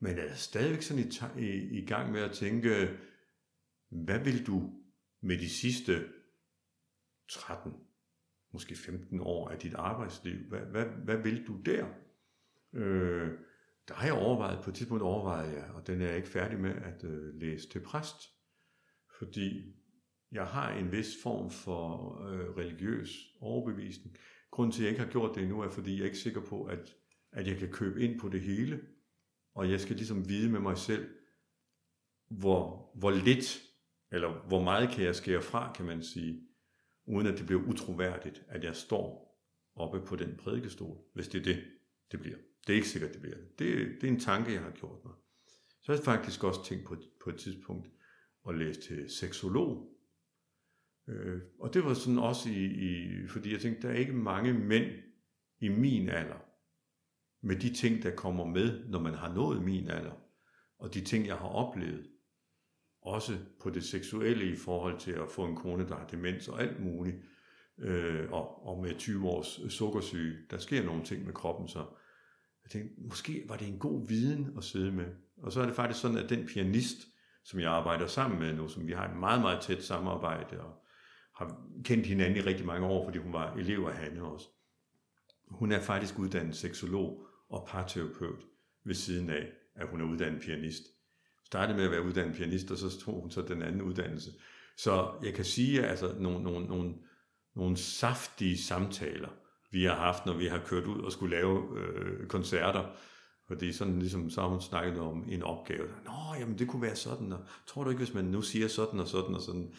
Men 0.00 0.16
jeg 0.16 0.26
er 0.26 0.34
stadigvæk 0.34 0.82
sådan 0.82 1.04
i, 1.36 1.40
i, 1.42 1.78
i 1.82 1.86
gang 1.86 2.12
med 2.12 2.20
at 2.20 2.32
tænke, 2.32 2.90
hvad 3.90 4.18
vil 4.18 4.46
du 4.46 4.72
med 5.24 5.38
de 5.38 5.48
sidste 5.48 6.08
13 7.28 7.72
måske 8.52 8.76
15 8.76 9.20
år 9.20 9.48
af 9.48 9.58
dit 9.58 9.74
arbejdsliv. 9.74 10.48
Hvad, 10.48 10.60
hvad, 10.60 10.84
hvad 10.84 11.16
vil 11.16 11.46
du 11.46 11.60
der? 11.64 11.86
Øh, 12.72 13.30
der 13.88 13.94
har 13.94 14.04
jeg 14.04 14.14
overvejet, 14.14 14.64
på 14.64 14.70
et 14.70 14.76
tidspunkt 14.76 15.02
overvejet 15.02 15.54
jeg, 15.54 15.70
og 15.74 15.86
den 15.86 16.00
er 16.00 16.06
jeg 16.06 16.16
ikke 16.16 16.28
færdig 16.28 16.60
med 16.60 16.74
at 16.74 17.04
øh, 17.04 17.34
læse 17.34 17.68
til 17.68 17.80
præst, 17.80 18.16
fordi 19.18 19.74
jeg 20.32 20.46
har 20.46 20.74
en 20.74 20.92
vis 20.92 21.14
form 21.22 21.50
for 21.50 22.18
øh, 22.26 22.56
religiøs 22.56 23.10
overbevisning. 23.40 24.16
Grunden 24.50 24.72
til, 24.72 24.82
at 24.82 24.84
jeg 24.84 24.90
ikke 24.90 25.04
har 25.04 25.10
gjort 25.10 25.34
det 25.34 25.42
endnu, 25.42 25.60
er, 25.60 25.68
fordi 25.68 25.94
jeg 25.94 26.00
er 26.00 26.04
ikke 26.04 26.18
sikker 26.18 26.40
på, 26.40 26.64
at, 26.64 26.96
at 27.32 27.46
jeg 27.46 27.58
kan 27.58 27.72
købe 27.72 28.00
ind 28.00 28.20
på 28.20 28.28
det 28.28 28.40
hele, 28.40 28.80
og 29.54 29.70
jeg 29.70 29.80
skal 29.80 29.96
ligesom 29.96 30.28
vide 30.28 30.50
med 30.50 30.60
mig 30.60 30.78
selv, 30.78 31.10
hvor, 32.28 32.90
hvor 32.94 33.10
lidt, 33.10 33.62
eller 34.14 34.46
hvor 34.48 34.62
meget 34.62 34.90
kan 34.90 35.04
jeg 35.04 35.14
skære 35.14 35.42
fra, 35.42 35.72
kan 35.72 35.86
man 35.86 36.02
sige, 36.02 36.40
uden 37.06 37.26
at 37.26 37.38
det 37.38 37.46
bliver 37.46 37.62
utroværdigt, 37.62 38.44
at 38.48 38.64
jeg 38.64 38.76
står 38.76 39.24
oppe 39.76 40.06
på 40.06 40.16
den 40.16 40.36
prædikestol, 40.36 40.98
hvis 41.14 41.28
det 41.28 41.40
er 41.40 41.44
det, 41.44 41.64
det 42.12 42.20
bliver. 42.20 42.36
Det 42.66 42.72
er 42.72 42.76
ikke 42.76 42.88
sikkert, 42.88 43.12
det 43.12 43.20
bliver 43.20 43.36
det. 43.36 43.58
Det, 43.58 44.04
er 44.04 44.08
en 44.08 44.20
tanke, 44.20 44.52
jeg 44.52 44.62
har 44.62 44.70
gjort 44.70 45.04
mig. 45.04 45.14
Så 45.82 45.92
har 45.92 45.94
jeg 45.94 46.04
faktisk 46.04 46.44
også 46.44 46.64
tænkt 46.64 46.84
på, 46.86 46.96
på 47.24 47.30
et 47.30 47.36
tidspunkt 47.36 47.88
at 48.48 48.58
læse 48.58 48.80
til 48.80 49.10
seksolog. 49.10 49.90
Øh, 51.08 51.40
og 51.60 51.74
det 51.74 51.84
var 51.84 51.94
sådan 51.94 52.18
også 52.18 52.48
i, 52.48 52.64
i, 52.64 53.26
fordi 53.28 53.52
jeg 53.52 53.60
tænkte, 53.60 53.82
der 53.82 53.94
er 53.94 53.98
ikke 53.98 54.12
mange 54.12 54.52
mænd 54.52 54.90
i 55.58 55.68
min 55.68 56.08
alder, 56.08 56.44
med 57.40 57.56
de 57.56 57.74
ting, 57.74 58.02
der 58.02 58.16
kommer 58.16 58.44
med, 58.44 58.88
når 58.88 59.00
man 59.00 59.14
har 59.14 59.34
nået 59.34 59.62
min 59.62 59.88
alder, 59.88 60.20
og 60.78 60.94
de 60.94 61.00
ting, 61.00 61.26
jeg 61.26 61.36
har 61.36 61.48
oplevet, 61.48 62.13
også 63.04 63.38
på 63.60 63.70
det 63.70 63.84
seksuelle 63.84 64.52
i 64.52 64.56
forhold 64.56 64.98
til 64.98 65.12
at 65.12 65.30
få 65.30 65.44
en 65.44 65.56
kone, 65.56 65.88
der 65.88 65.96
har 65.96 66.06
demens 66.06 66.48
og 66.48 66.62
alt 66.62 66.84
muligt, 66.84 67.16
øh, 67.78 68.32
og, 68.32 68.66
og 68.66 68.82
med 68.82 68.98
20 68.98 69.28
års 69.28 69.60
sukkersyge, 69.72 70.36
der 70.50 70.58
sker 70.58 70.84
nogle 70.84 71.04
ting 71.04 71.24
med 71.24 71.32
kroppen, 71.32 71.68
så 71.68 71.78
jeg 72.64 72.70
tænkte, 72.70 72.94
måske 73.08 73.44
var 73.48 73.56
det 73.56 73.68
en 73.68 73.78
god 73.78 74.08
viden 74.08 74.54
at 74.56 74.64
sidde 74.64 74.92
med. 74.92 75.06
Og 75.42 75.52
så 75.52 75.60
er 75.60 75.66
det 75.66 75.74
faktisk 75.74 76.00
sådan, 76.00 76.18
at 76.18 76.30
den 76.30 76.46
pianist, 76.46 76.98
som 77.44 77.60
jeg 77.60 77.70
arbejder 77.70 78.06
sammen 78.06 78.38
med 78.40 78.52
nu, 78.54 78.68
som 78.68 78.86
vi 78.86 78.92
har 78.92 79.08
et 79.08 79.16
meget, 79.16 79.40
meget 79.40 79.62
tæt 79.62 79.84
samarbejde, 79.84 80.60
og 80.60 80.72
har 81.34 81.66
kendt 81.84 82.06
hinanden 82.06 82.36
i 82.36 82.40
rigtig 82.40 82.66
mange 82.66 82.86
år, 82.86 83.04
fordi 83.04 83.18
hun 83.18 83.32
var 83.32 83.54
elev 83.54 83.80
af 83.80 83.96
Hanne 83.96 84.22
også. 84.22 84.46
Hun 85.48 85.72
er 85.72 85.80
faktisk 85.80 86.18
uddannet 86.18 86.56
seksolog 86.56 87.26
og 87.48 87.66
parterapeut 87.68 88.46
ved 88.84 88.94
siden 88.94 89.30
af, 89.30 89.52
at 89.74 89.88
hun 89.88 90.00
er 90.00 90.04
uddannet 90.04 90.42
pianist. 90.42 90.82
Startede 91.46 91.76
med 91.76 91.84
at 91.84 91.90
være 91.90 92.02
uddannet 92.04 92.36
pianist, 92.36 92.70
og 92.70 92.78
så 92.78 93.00
tog 93.00 93.20
hun 93.20 93.30
så 93.30 93.42
den 93.42 93.62
anden 93.62 93.82
uddannelse. 93.82 94.30
Så 94.78 95.08
jeg 95.24 95.34
kan 95.34 95.44
sige, 95.44 95.82
at 95.82 95.90
altså, 95.90 96.14
nogle, 96.18 96.42
nogle, 96.42 96.66
nogle, 96.66 96.94
nogle 97.56 97.76
saftige 97.76 98.58
samtaler, 98.58 99.28
vi 99.72 99.84
har 99.84 99.94
haft, 99.94 100.26
når 100.26 100.32
vi 100.32 100.46
har 100.46 100.58
kørt 100.58 100.84
ud 100.84 101.00
og 101.00 101.12
skulle 101.12 101.36
lave 101.36 101.78
øh, 101.78 102.26
koncerter. 102.26 102.84
Fordi 103.48 103.72
sådan 103.72 103.98
ligesom, 103.98 104.30
så 104.30 104.40
har 104.40 104.48
hun 104.48 104.60
snakket 104.60 105.00
om 105.00 105.24
en 105.28 105.42
opgave. 105.42 105.86
Nå, 106.04 106.12
jamen 106.40 106.58
det 106.58 106.68
kunne 106.68 106.82
være 106.82 106.96
sådan, 106.96 107.32
og 107.32 107.38
tror 107.66 107.84
du 107.84 107.90
ikke, 107.90 108.04
hvis 108.04 108.14
man 108.14 108.24
nu 108.24 108.42
siger 108.42 108.68
sådan 108.68 109.00
og 109.00 109.08
sådan 109.08 109.34
og 109.34 109.40
sådan. 109.40 109.72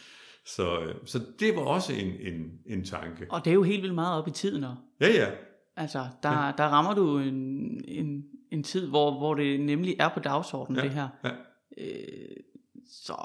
Så, 0.46 0.80
øh, 0.80 0.96
så 1.06 1.20
det 1.40 1.56
var 1.56 1.62
også 1.62 1.94
en, 1.94 2.14
en, 2.34 2.52
en 2.66 2.86
tanke. 2.86 3.26
Og 3.30 3.46
det 3.46 3.52
er 3.52 3.56
jo 3.56 3.64
helt 3.64 3.82
vildt 3.82 3.96
meget 3.96 4.22
op 4.22 4.28
i 4.28 4.32
tiden. 4.32 4.64
Og, 4.64 4.76
Ja, 5.02 5.08
ja. 5.08 5.32
altså, 5.76 6.08
der, 6.24 6.46
ja. 6.46 6.52
der 6.58 6.64
rammer 6.64 6.94
du 6.94 7.18
en, 7.18 7.36
en, 7.88 8.24
en 8.52 8.64
tid, 8.64 8.88
hvor, 8.90 9.18
hvor 9.18 9.34
det 9.34 9.60
nemlig 9.60 9.96
er 10.00 10.10
på 10.14 10.20
dagsordenen, 10.20 10.78
Ja, 10.78 10.84
det 10.84 10.92
her. 10.92 11.08
ja. 11.24 11.32
Øh, 11.78 12.36
så 12.92 13.16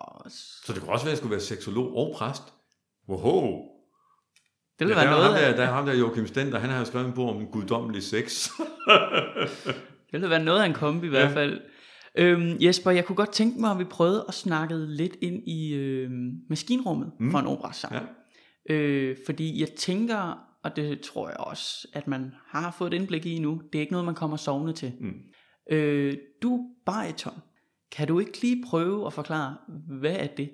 Så 0.67 0.73
det 0.73 0.81
kunne 0.83 0.93
også 0.93 1.05
være, 1.05 1.11
at 1.11 1.15
jeg 1.15 1.17
skulle 1.19 1.31
være 1.31 1.41
seksolog 1.41 1.97
og 1.97 2.15
præst. 2.17 2.43
Wow. 3.09 3.43
det 4.79 4.87
vil 4.87 4.89
ja, 4.89 4.95
være 4.95 5.05
der, 5.05 5.11
er 5.13 5.17
noget 5.17 5.25
ham 5.25 5.35
der, 5.35 5.57
der 5.57 5.63
er 5.63 5.73
ham 5.73 5.87
der 5.87 5.95
Joachim 5.95 6.27
Stender, 6.27 6.59
han 6.59 6.71
har 6.71 6.79
jo 6.79 6.85
skrevet 6.85 7.07
en 7.07 7.13
bog 7.13 7.29
om 7.37 7.47
guddommelig 7.47 8.03
sex. 8.03 8.49
det 10.13 10.21
vil 10.21 10.31
være 10.31 10.45
noget 10.45 10.61
af 10.63 10.67
en 10.67 10.73
kombi 10.75 11.07
i 11.07 11.11
hvert 11.11 11.31
Ja. 11.31 11.35
fald. 11.35 11.61
Øhm, 12.19 12.57
Jesper, 12.61 12.91
jeg 12.91 13.05
kunne 13.05 13.17
godt 13.17 13.33
tænke 13.33 13.61
mig, 13.61 13.71
at 13.71 13.79
vi 13.79 13.85
prøvede 13.85 14.25
at 14.29 14.35
snakke 14.35 14.77
lidt 14.87 15.17
ind 15.23 15.49
i 15.49 15.75
øh, 15.75 16.11
maskinrummet 16.49 17.13
mm. 17.19 17.25
Mm. 17.27 17.31
for 17.31 17.39
en 17.39 17.47
operasang. 17.47 17.95
ja. 17.95 18.75
Øh, 18.75 19.17
fordi 19.27 19.61
jeg 19.61 19.69
tænker, 19.71 20.39
og 20.65 20.77
det 20.77 21.01
tror 21.01 21.29
jeg 21.29 21.37
også, 21.41 21.89
at 21.93 22.07
man 22.09 22.33
har 22.47 22.71
fået 22.79 22.95
et 22.95 22.97
indblik 23.01 23.27
i 23.27 23.39
nu, 23.39 23.63
det 23.73 23.79
er 23.79 23.81
ikke 23.81 23.93
noget, 23.93 24.05
man 24.05 24.15
kommer 24.15 24.37
sovende 24.37 24.73
til. 24.73 24.93
Mm. 25.01 25.15
Øh, 25.77 26.17
du 26.43 26.57
er 26.57 26.63
bariton. 26.87 27.35
Kan 27.93 28.09
du 28.09 28.19
ikke 28.19 28.41
lige 28.41 28.65
prøve 28.67 29.07
at 29.07 29.13
forklare, 29.13 29.57
hvad 29.87 30.17
er 30.17 30.27
det? 30.27 30.51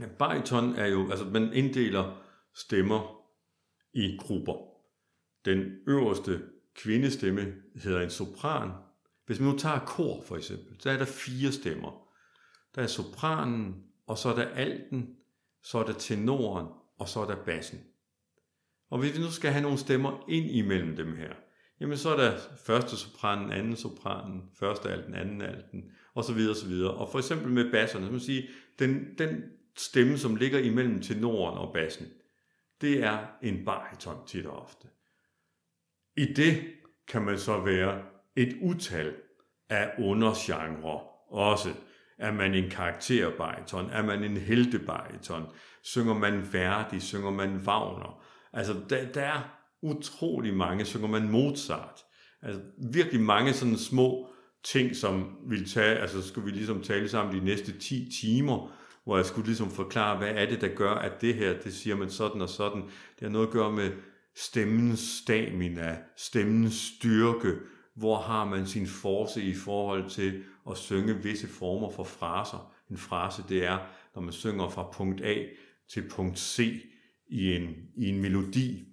Ja, 0.00 0.06
bariton 0.06 0.74
er 0.74 0.86
jo, 0.86 1.10
altså 1.10 1.24
man 1.24 1.52
inddeler 1.52 2.22
stemmer 2.54 3.22
i 3.92 4.16
grupper. 4.16 4.54
Den 5.44 5.72
øverste 5.86 6.42
kvindestemme 6.74 7.54
hedder 7.74 8.00
en 8.00 8.10
sopran. 8.10 8.70
Hvis 9.26 9.40
man 9.40 9.48
nu 9.48 9.58
tager 9.58 9.78
kor 9.78 10.22
for 10.22 10.36
eksempel, 10.36 10.80
så 10.80 10.90
er 10.90 10.98
der 10.98 11.04
fire 11.04 11.52
stemmer. 11.52 12.08
Der 12.74 12.82
er 12.82 12.86
sopranen, 12.86 13.84
og 14.06 14.18
så 14.18 14.28
er 14.28 14.34
der 14.34 14.48
alten, 14.48 15.16
så 15.62 15.78
er 15.78 15.84
der 15.84 15.92
tenoren, 15.92 16.66
og 16.98 17.08
så 17.08 17.20
er 17.20 17.26
der 17.26 17.44
bassen. 17.44 17.80
Og 18.90 18.98
hvis 18.98 19.14
vi 19.14 19.22
nu 19.22 19.30
skal 19.30 19.50
have 19.52 19.62
nogle 19.62 19.78
stemmer 19.78 20.24
ind 20.28 20.46
imellem 20.50 20.96
dem 20.96 21.16
her, 21.16 21.34
jamen 21.80 21.98
så 21.98 22.10
er 22.10 22.16
der 22.16 22.38
første 22.64 22.96
sopranen, 22.96 23.52
anden 23.52 23.76
sopranen, 23.76 24.50
første 24.54 24.90
alten, 24.90 25.14
anden 25.14 25.42
alten, 25.42 25.92
og 26.14 26.24
så 26.24 26.32
videre, 26.32 26.52
og 26.52 26.56
så 26.56 26.66
videre. 26.66 26.94
Og 26.94 27.08
for 27.12 27.18
eksempel 27.18 27.52
med 27.52 27.70
basserne, 27.72 28.04
så 28.04 28.10
må 28.10 28.12
man 28.12 28.20
sige, 28.20 28.48
den, 28.78 29.18
den 29.18 29.42
stemme, 29.76 30.18
som 30.18 30.36
ligger 30.36 30.58
imellem 30.58 31.02
tenoren 31.02 31.58
og 31.58 31.72
bassen, 31.72 32.06
det 32.80 33.04
er 33.04 33.18
en 33.42 33.64
bariton 33.64 34.26
tit 34.26 34.46
og 34.46 34.62
ofte. 34.62 34.88
I 36.16 36.24
det 36.24 36.62
kan 37.08 37.22
man 37.22 37.38
så 37.38 37.60
være 37.60 38.02
et 38.36 38.56
utal 38.62 39.14
af 39.68 39.92
undergenre 39.98 41.00
også. 41.28 41.74
Er 42.18 42.32
man 42.32 42.54
en 42.54 42.70
karakterbariton? 42.70 43.90
Er 43.90 44.02
man 44.02 44.24
en 44.24 44.36
heltebariton? 44.36 45.46
Synger 45.82 46.14
man 46.14 46.52
Verdi? 46.52 47.00
Synger 47.00 47.30
man 47.30 47.56
Wagner? 47.56 48.24
Altså, 48.52 48.80
der, 48.90 49.12
der 49.12 49.22
er 49.22 49.56
utrolig 49.82 50.54
mange. 50.54 50.84
Synger 50.84 51.08
man 51.08 51.30
Mozart? 51.30 52.00
Altså, 52.42 52.62
virkelig 52.92 53.20
mange 53.20 53.52
sådan 53.52 53.76
små 53.76 54.28
ting, 54.64 54.96
som 54.96 55.36
ville 55.46 55.66
tage, 55.66 55.98
altså 55.98 56.28
skulle 56.28 56.44
vi 56.44 56.50
ligesom 56.50 56.82
tale 56.82 57.08
sammen 57.08 57.40
de 57.40 57.44
næste 57.44 57.78
10 57.78 58.10
timer, 58.20 58.72
hvor 59.04 59.16
jeg 59.16 59.26
skulle 59.26 59.46
ligesom 59.46 59.70
forklare, 59.70 60.18
hvad 60.18 60.28
er 60.28 60.46
det, 60.46 60.60
der 60.60 60.74
gør, 60.74 60.94
at 60.94 61.20
det 61.20 61.34
her, 61.34 61.60
det 61.60 61.74
siger 61.74 61.96
man 61.96 62.10
sådan 62.10 62.40
og 62.40 62.48
sådan. 62.48 62.82
Det 62.82 63.22
har 63.22 63.28
noget 63.28 63.46
at 63.46 63.52
gøre 63.52 63.72
med 63.72 63.90
stemmens 64.36 65.00
stamina, 65.00 65.98
stemmens 66.16 66.74
styrke, 66.74 67.54
hvor 67.94 68.18
har 68.18 68.44
man 68.44 68.66
sin 68.66 68.86
force 68.86 69.42
i 69.42 69.54
forhold 69.54 70.10
til 70.10 70.42
at 70.70 70.76
synge 70.76 71.22
visse 71.22 71.48
former 71.48 71.90
for 71.90 72.04
fraser. 72.04 72.72
En 72.90 72.96
frase, 72.96 73.44
det 73.48 73.64
er, 73.64 73.78
når 74.14 74.22
man 74.22 74.32
synger 74.32 74.68
fra 74.68 74.90
punkt 74.92 75.20
A 75.20 75.44
til 75.88 76.08
punkt 76.08 76.38
C 76.38 76.82
i 77.28 77.54
en, 77.54 77.74
i 77.96 78.08
en 78.08 78.22
melodi. 78.22 78.84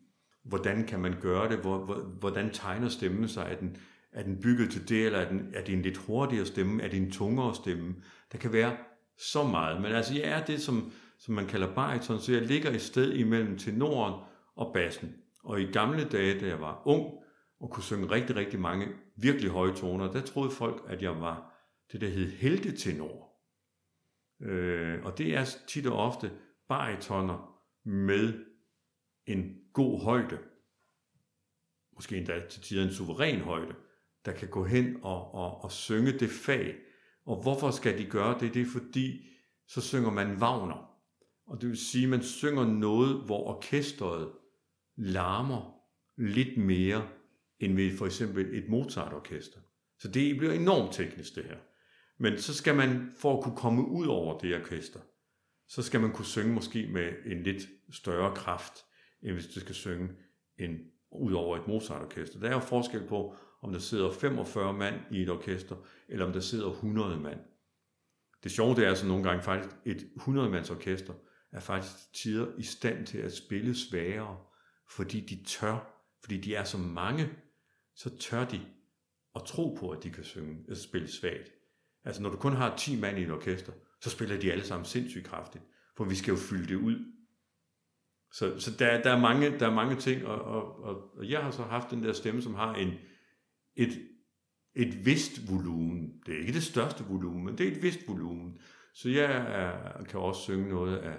Hvordan 0.44 0.88
kan 0.88 1.00
man 1.00 1.16
gøre 1.22 1.50
det? 1.50 1.58
Hvor, 1.58 1.86
hvor, 1.86 1.96
hvordan 2.20 2.50
tegner 2.54 2.90
stemmen 2.90 3.28
sig? 3.28 3.48
Er 3.52 3.56
den, 3.56 3.78
er 4.18 4.24
den 4.24 4.42
bygget 4.42 4.72
til 4.72 4.90
det, 4.90 5.06
eller 5.06 5.20
er, 5.20 5.30
den, 5.30 5.52
er 5.54 5.64
det 5.64 5.74
en 5.74 5.82
lidt 5.82 5.98
hurtigere 5.98 6.46
stemme? 6.46 6.84
Er 6.84 6.88
det 6.88 6.98
en 6.98 7.12
tungere 7.12 7.56
stemme? 7.56 7.96
Der 8.32 8.38
kan 8.38 8.54
være 8.54 8.78
så 9.18 9.44
meget. 9.44 9.82
Men 9.82 9.92
altså, 9.92 10.14
jeg 10.14 10.24
er 10.24 10.46
det, 10.46 10.62
som, 10.62 10.92
som 11.20 11.34
man 11.34 11.48
kalder 11.48 11.74
bariton, 11.74 12.20
så 12.20 12.34
jeg 12.34 12.42
ligger 12.42 12.70
et 12.70 12.82
sted 12.82 13.14
imellem 13.14 13.58
tenoren 13.58 14.24
og 14.56 14.74
bassen. 14.74 15.16
Og 15.44 15.62
i 15.62 15.72
gamle 15.72 16.10
dage, 16.10 16.40
da 16.40 16.48
jeg 16.48 16.62
var 16.62 16.82
ung, 16.86 17.14
og 17.60 17.72
kunne 17.72 17.84
synge 17.84 18.12
rigtig, 18.12 18.36
rigtig 18.36 18.60
mange 18.60 18.88
virkelig 19.16 19.52
høje 19.52 19.76
toner, 19.76 20.12
der 20.12 20.22
troede 20.22 20.52
folk, 20.52 20.84
at 20.88 21.02
jeg 21.02 21.22
var 21.22 21.54
det, 21.92 22.02
der 22.02 22.08
hed 22.08 22.32
heldetenor. 22.32 23.34
Øh, 24.42 25.04
og 25.04 25.18
det 25.18 25.36
er 25.36 25.46
tit 25.68 25.88
og 25.88 25.98
ofte 25.98 26.32
baritoner 26.68 27.62
med 27.86 28.46
en 29.26 29.56
god 29.74 30.04
højde, 30.04 30.40
måske 31.96 32.18
endda 32.18 32.48
til 32.50 32.62
tider 32.62 32.84
en 32.84 32.94
suveræn 32.94 33.40
højde, 33.40 33.76
der 34.28 34.34
kan 34.34 34.48
gå 34.48 34.66
hen 34.66 34.98
og, 35.02 35.34
og, 35.34 35.64
og 35.64 35.72
synge 35.72 36.12
det 36.12 36.30
fag. 36.30 36.76
Og 37.26 37.42
hvorfor 37.42 37.72
skal 37.72 37.98
de 37.98 38.06
gøre 38.06 38.40
det? 38.40 38.54
Det 38.54 38.62
er 38.62 38.66
fordi, 38.66 39.28
så 39.68 39.82
synger 39.82 40.12
man 40.12 40.38
Wagner. 40.38 40.92
Og 41.48 41.62
det 41.62 41.70
vil 41.70 41.78
sige, 41.78 42.04
at 42.04 42.10
man 42.10 42.24
synger 42.24 42.66
noget, 42.66 43.26
hvor 43.26 43.48
orkestret 43.48 44.32
larmer 44.96 45.74
lidt 46.18 46.58
mere, 46.58 47.08
end 47.60 47.76
ved 47.76 47.98
for 47.98 48.06
eksempel 48.06 48.58
et 48.58 48.70
Mozart-orkester. 48.70 49.60
Så 50.00 50.08
det 50.08 50.38
bliver 50.38 50.54
enormt 50.54 50.94
teknisk 50.94 51.36
det 51.36 51.44
her. 51.44 51.58
Men 52.20 52.38
så 52.38 52.54
skal 52.54 52.76
man, 52.76 53.12
for 53.20 53.38
at 53.38 53.44
kunne 53.44 53.58
komme 53.58 53.88
ud 53.88 54.08
over 54.08 54.40
det 54.40 54.56
orkester, 54.56 55.00
så 55.68 55.82
skal 55.82 56.02
man 56.02 56.12
kunne 56.12 56.26
synge 56.26 56.54
måske 56.54 56.88
med 56.88 57.14
en 57.26 57.44
lidt 57.44 57.68
større 57.92 58.36
kraft, 58.36 58.74
end 59.24 59.34
hvis 59.34 59.48
du 59.48 59.60
skal 59.60 59.76
synge 59.76 60.10
en, 60.60 60.78
ud 61.12 61.34
over 61.34 61.58
et 61.58 61.68
Mozart-orkester. 61.68 62.40
Der 62.40 62.50
er 62.50 62.54
jo 62.54 62.60
forskel 62.60 63.08
på, 63.08 63.36
om 63.62 63.72
der 63.72 63.80
sidder 63.80 64.12
45 64.12 64.74
mand 64.74 64.96
i 65.12 65.22
et 65.22 65.30
orkester, 65.30 65.76
eller 66.10 66.26
om 66.26 66.34
der 66.34 66.40
sidder 66.40 66.70
100 66.70 67.18
mand. 67.18 67.40
Det 68.44 68.52
sjove 68.52 68.76
det 68.76 68.84
er 68.84 68.90
altså 68.90 69.08
nogle 69.08 69.24
gange 69.24 69.44
faktisk, 69.44 69.76
et 69.86 70.08
100-mands 70.20 70.72
orkester 70.72 71.14
er 71.52 71.60
faktisk 71.60 72.14
tider 72.14 72.48
i 72.58 72.64
stand 72.64 73.06
til 73.06 73.18
at 73.18 73.34
spille 73.34 73.76
svagere, 73.76 74.38
fordi 74.90 75.20
de 75.20 75.44
tør, 75.44 76.04
fordi 76.22 76.38
de 76.38 76.56
er 76.56 76.64
så 76.64 76.78
mange, 76.78 77.30
så 77.96 78.18
tør 78.18 78.46
de 78.46 78.62
at 79.36 79.42
tro 79.44 79.78
på, 79.80 79.90
at 79.90 80.04
de 80.04 80.10
kan 80.10 80.24
synge, 80.24 80.66
at 80.70 80.78
spille 80.78 81.08
svagt. 81.08 81.52
Altså 82.04 82.22
når 82.22 82.30
du 82.30 82.38
kun 82.38 82.54
har 82.54 82.78
10 82.78 83.00
mand 83.00 83.18
i 83.18 83.24
et 83.24 83.32
orkester, 83.32 83.72
så 84.02 84.10
spiller 84.10 84.40
de 84.40 84.52
alle 84.52 84.64
sammen 84.64 84.86
sindssygt 84.86 85.26
kraftigt, 85.26 85.64
for 85.98 86.04
vi 86.04 86.16
skal 86.16 86.32
jo 86.32 86.38
fylde 86.38 86.68
det 86.68 86.76
ud. 86.76 87.14
Så, 88.34 88.60
så 88.60 88.72
der, 88.80 89.02
der, 89.02 89.12
er 89.12 89.20
mange, 89.20 89.60
der 89.60 89.68
er 89.68 89.74
mange 89.74 89.96
ting, 89.96 90.26
og, 90.26 90.42
og, 90.42 90.84
og, 90.84 91.18
og 91.18 91.30
jeg 91.30 91.44
har 91.44 91.52
så 91.52 91.64
haft 91.64 91.92
den 91.92 92.04
der 92.04 92.14
stemme, 92.14 92.42
som 92.42 92.56
har 92.56 92.76
en, 92.76 92.94
et, 93.78 94.08
et 94.76 95.06
vist 95.06 95.52
volumen. 95.52 96.14
Det 96.26 96.36
er 96.36 96.40
ikke 96.40 96.54
det 96.54 96.64
største 96.64 97.04
volumen, 97.04 97.46
men 97.46 97.58
det 97.58 97.68
er 97.68 97.72
et 97.72 97.84
vist 97.84 98.00
volumen. 98.08 98.58
Så 98.94 99.10
jeg 99.10 99.32
er, 99.36 100.04
kan 100.04 100.20
også 100.20 100.42
synge 100.42 100.70
noget 100.70 100.98
af, 100.98 101.18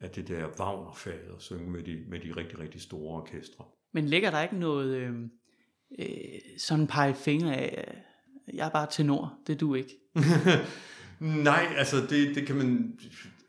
af 0.00 0.10
det 0.10 0.28
der 0.28 0.46
Wagner-faget, 0.60 1.30
og 1.30 1.42
synge 1.42 1.70
med 1.70 1.82
de, 1.82 2.04
med 2.08 2.20
de 2.20 2.32
rigtig, 2.36 2.58
rigtig 2.58 2.80
store 2.80 3.22
orkestre. 3.22 3.64
Men 3.92 4.06
ligger 4.06 4.30
der 4.30 4.42
ikke 4.42 4.56
noget 4.58 4.96
øh, 4.96 5.14
øh, 5.98 6.08
sådan 6.58 6.86
pege 6.86 7.14
fingre 7.14 7.56
af, 7.56 8.02
jeg 8.54 8.66
er 8.66 8.70
bare 8.70 8.86
tenor, 8.90 9.38
det 9.46 9.52
er 9.52 9.58
du 9.58 9.74
ikke? 9.74 9.90
Nej, 11.50 11.66
altså 11.76 11.96
det, 12.10 12.34
det 12.34 12.46
kan 12.46 12.56
man, 12.56 12.98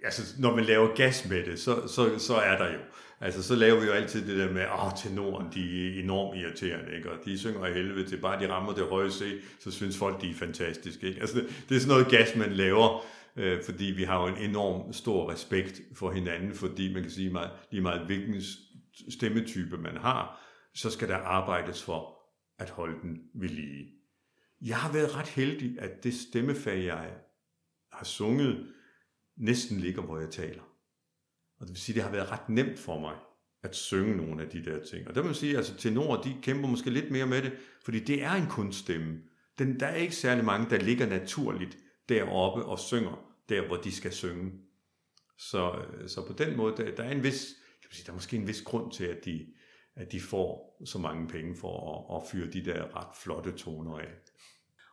altså 0.04 0.42
når 0.42 0.56
man 0.56 0.66
laver 0.66 0.96
gas 0.96 1.30
med 1.30 1.46
det, 1.46 1.60
så, 1.60 1.88
så, 1.88 2.20
så 2.20 2.36
er 2.36 2.58
der 2.58 2.74
jo. 2.74 2.80
Altså 3.26 3.44
så 3.44 3.56
laver 3.56 3.80
vi 3.80 3.86
jo 3.86 3.92
altid 3.92 4.28
det 4.28 4.38
der 4.38 4.54
med, 4.54 4.66
åh 4.66 4.92
tenoren, 4.98 5.48
de 5.54 5.88
er 5.88 6.04
enormt 6.04 6.40
irriterende, 6.40 6.96
ikke? 6.96 7.12
og 7.12 7.26
de 7.26 7.38
synger 7.38 7.66
af 7.66 7.74
helvede 7.74 8.08
til, 8.08 8.18
bare 8.18 8.40
de 8.40 8.52
rammer 8.52 8.74
det 8.74 8.88
høje 8.88 9.12
C, 9.12 9.24
så 9.60 9.72
synes 9.72 9.98
folk, 9.98 10.22
de 10.22 10.30
er 10.30 10.34
fantastiske. 10.34 11.08
Ikke? 11.08 11.22
Altså 11.22 11.40
det, 11.40 11.64
det 11.70 11.76
er 11.76 11.80
sådan 11.80 11.96
noget 11.96 12.12
gas, 12.12 12.36
man 12.36 12.52
laver, 12.52 13.06
øh, 13.36 13.64
fordi 13.64 13.86
vi 13.86 14.04
har 14.04 14.22
jo 14.22 14.36
en 14.36 14.50
enorm 14.50 14.94
stor 14.94 15.32
respekt 15.32 15.82
for 15.96 16.12
hinanden, 16.12 16.54
fordi 16.54 16.94
man 16.94 17.02
kan 17.02 17.12
sige 17.12 17.30
meget, 17.30 17.52
lige 17.72 17.82
meget 17.82 18.06
hvilken 18.06 18.42
stemmetype 19.10 19.78
man 19.78 19.98
har, 19.98 20.42
så 20.76 20.90
skal 20.90 21.08
der 21.08 21.18
arbejdes 21.18 21.84
for 21.84 22.18
at 22.60 22.70
holde 22.70 23.02
den 23.02 23.18
ved 23.36 23.50
lige. 23.50 23.86
Jeg 24.62 24.78
har 24.78 24.94
været 24.94 25.16
ret 25.16 25.28
heldig, 25.28 25.80
at 25.80 26.04
det 26.04 26.14
stemmefag, 26.14 26.86
jeg 26.86 27.10
har 27.92 28.06
sunget, 28.06 28.68
næsten 29.38 29.80
ligger, 29.80 30.02
hvor 30.02 30.20
jeg 30.20 30.30
taler. 30.30 30.75
Og 31.60 31.68
det 31.68 31.70
vil 31.70 31.82
sige, 31.82 31.96
det 31.96 32.04
har 32.04 32.12
været 32.12 32.32
ret 32.32 32.50
nemt 32.50 32.80
for 32.80 33.00
mig 33.00 33.16
at 33.64 33.76
synge 33.76 34.18
nogle 34.18 34.42
af 34.42 34.50
de 34.50 34.66
der 34.66 34.84
ting. 34.84 35.08
Og 35.08 35.16
der 35.16 35.22
vil 35.22 35.28
man 35.28 35.36
sige, 35.36 35.52
at 35.52 35.58
altså, 35.58 35.76
tenorer, 35.76 36.22
de 36.22 36.36
kæmper 36.42 36.68
måske 36.68 36.90
lidt 36.90 37.12
mere 37.12 37.26
med 37.26 37.42
det, 37.42 37.54
fordi 37.84 38.00
det 38.00 38.24
er 38.24 38.32
en 38.32 38.48
kunststemme. 38.48 39.20
Den, 39.60 39.80
der 39.80 39.86
er 39.86 39.96
ikke 39.96 40.16
særlig 40.16 40.46
mange, 40.46 40.70
der 40.70 40.78
ligger 40.78 41.06
naturligt 41.06 41.78
deroppe 42.10 42.66
og 42.66 42.80
synger, 42.80 43.36
der 43.50 43.68
hvor 43.68 43.76
de 43.76 43.92
skal 43.92 44.14
synge. 44.14 44.52
Så, 45.38 45.72
øh, 45.72 46.10
så 46.10 46.28
på 46.28 46.34
den 46.34 46.58
måde, 46.58 46.78
der, 46.78 46.96
der 46.96 47.04
er 47.04 47.12
en 47.12 47.24
vis, 47.24 47.56
kan 47.82 47.88
man 47.90 47.94
sige, 47.94 48.06
der 48.06 48.12
er 48.12 48.16
måske 48.16 48.38
en 48.38 48.48
vis 48.48 48.62
grund 48.62 48.92
til, 48.92 49.04
at 49.04 49.26
de, 49.26 49.46
at 49.96 50.12
de 50.12 50.20
får 50.20 50.78
så 50.86 50.98
mange 51.00 51.28
penge 51.28 51.56
for 51.56 51.96
at, 51.96 52.22
at 52.22 52.30
fyre 52.32 52.48
de 52.52 52.66
der 52.66 52.98
ret 52.98 53.16
flotte 53.24 53.52
toner 53.52 53.98
af. 53.98 54.08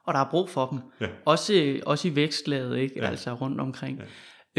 Og 0.04 0.14
der 0.14 0.20
er 0.20 0.30
brug 0.30 0.50
for 0.50 0.66
dem. 0.66 0.78
Ja. 1.00 1.08
Også, 1.24 1.80
også 1.86 2.08
i 2.08 2.16
vækstlaget, 2.16 2.78
ikke? 2.78 3.00
Ja. 3.00 3.06
altså 3.06 3.34
rundt 3.34 3.60
omkring. 3.60 3.98
Ja. 3.98 4.04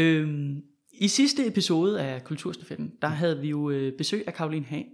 Øhm, 0.04 0.62
I 0.98 1.08
sidste 1.08 1.46
episode 1.46 2.00
af 2.00 2.24
Kulturstafetten, 2.24 2.92
der 3.02 3.08
havde 3.08 3.40
vi 3.40 3.48
jo 3.48 3.70
øh, 3.70 3.92
besøg 3.92 4.24
af 4.26 4.34
Karoline 4.34 4.66
Hahn. 4.66 4.86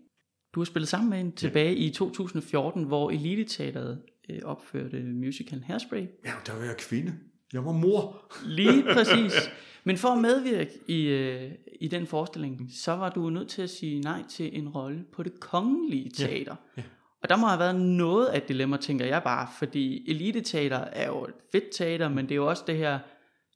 Du 0.54 0.60
har 0.60 0.64
spillet 0.64 0.88
sammen 0.88 1.10
med 1.10 1.18
hende 1.18 1.36
tilbage 1.36 1.72
ja. 1.72 1.86
i 1.86 1.90
2014, 1.90 2.84
hvor 2.84 3.10
Elite 3.10 3.44
Teateret 3.44 4.02
øh, 4.30 4.38
opførte 4.44 5.02
musical 5.02 5.62
Hairspray. 5.66 6.06
Ja, 6.24 6.32
der 6.46 6.56
var 6.56 6.64
jeg 6.64 6.76
kvinde. 6.76 7.14
Jeg 7.52 7.64
var 7.64 7.72
mor. 7.72 8.24
Lige 8.46 8.82
præcis. 8.82 9.50
Men 9.84 9.96
for 9.96 10.08
at 10.08 10.18
medvirke 10.18 10.70
i, 10.86 11.06
øh, 11.06 11.50
i 11.80 11.88
den 11.88 12.06
forestilling, 12.06 12.70
så 12.72 12.92
var 12.92 13.10
du 13.10 13.30
nødt 13.30 13.48
til 13.48 13.62
at 13.62 13.70
sige 13.70 14.00
nej 14.00 14.22
til 14.28 14.58
en 14.58 14.68
rolle 14.68 15.04
på 15.12 15.22
det 15.22 15.40
kongelige 15.40 16.10
teater. 16.10 16.56
Ja. 16.76 16.82
Ja. 16.82 16.88
Og 17.22 17.28
der 17.28 17.36
må 17.36 17.46
have 17.46 17.58
været 17.58 17.80
noget 17.80 18.26
af 18.26 18.36
et 18.36 18.48
dilemma, 18.48 18.76
tænker 18.76 19.04
jeg 19.06 19.22
bare, 19.22 19.48
fordi 19.58 20.10
eliteteater 20.10 20.76
er 20.76 21.06
jo 21.06 21.24
et 21.24 21.34
fedt 21.52 21.64
teater, 21.72 22.08
men 22.08 22.24
det 22.24 22.32
er 22.32 22.36
jo 22.36 22.48
også 22.48 22.64
det 22.66 22.76
her 22.76 22.98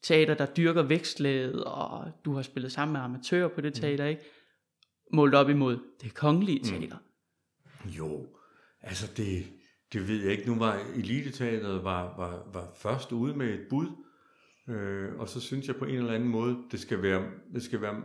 teater, 0.05 0.35
der 0.35 0.47
dyrker 0.47 0.83
vækstlaget, 0.83 1.65
og 1.65 2.13
du 2.25 2.35
har 2.35 2.43
spillet 2.43 2.73
sammen 2.73 2.93
med 2.93 3.01
amatører 3.01 3.49
på 3.49 3.61
det 3.61 3.77
mm. 3.77 3.81
teater, 3.81 4.07
ikke? 4.07 4.23
Målt 5.13 5.35
op 5.35 5.49
imod 5.49 5.79
det 6.03 6.15
kongelige 6.15 6.59
mm. 6.59 6.65
teater. 6.65 6.97
Mm. 7.85 7.91
Jo, 7.91 8.27
altså 8.81 9.13
det, 9.17 9.45
det 9.93 10.09
ved 10.09 10.23
jeg 10.23 10.33
ikke. 10.33 10.47
Nu 10.47 10.59
var 10.59 10.79
eliteteateret 10.95 11.85
var, 11.85 12.17
var, 12.17 12.51
var 12.53 12.73
først 12.77 13.13
ude 13.13 13.37
med 13.37 13.55
et 13.55 13.67
bud, 13.71 13.87
øh, 14.69 15.15
og 15.19 15.29
så 15.29 15.41
synes 15.41 15.67
jeg 15.67 15.77
på 15.77 15.85
en 15.85 15.95
eller 15.95 16.13
anden 16.13 16.29
måde, 16.29 16.57
det 16.71 16.81
skal 16.81 17.03
være, 17.03 17.31
det 17.55 17.63
skal 17.63 17.81
være 17.81 18.03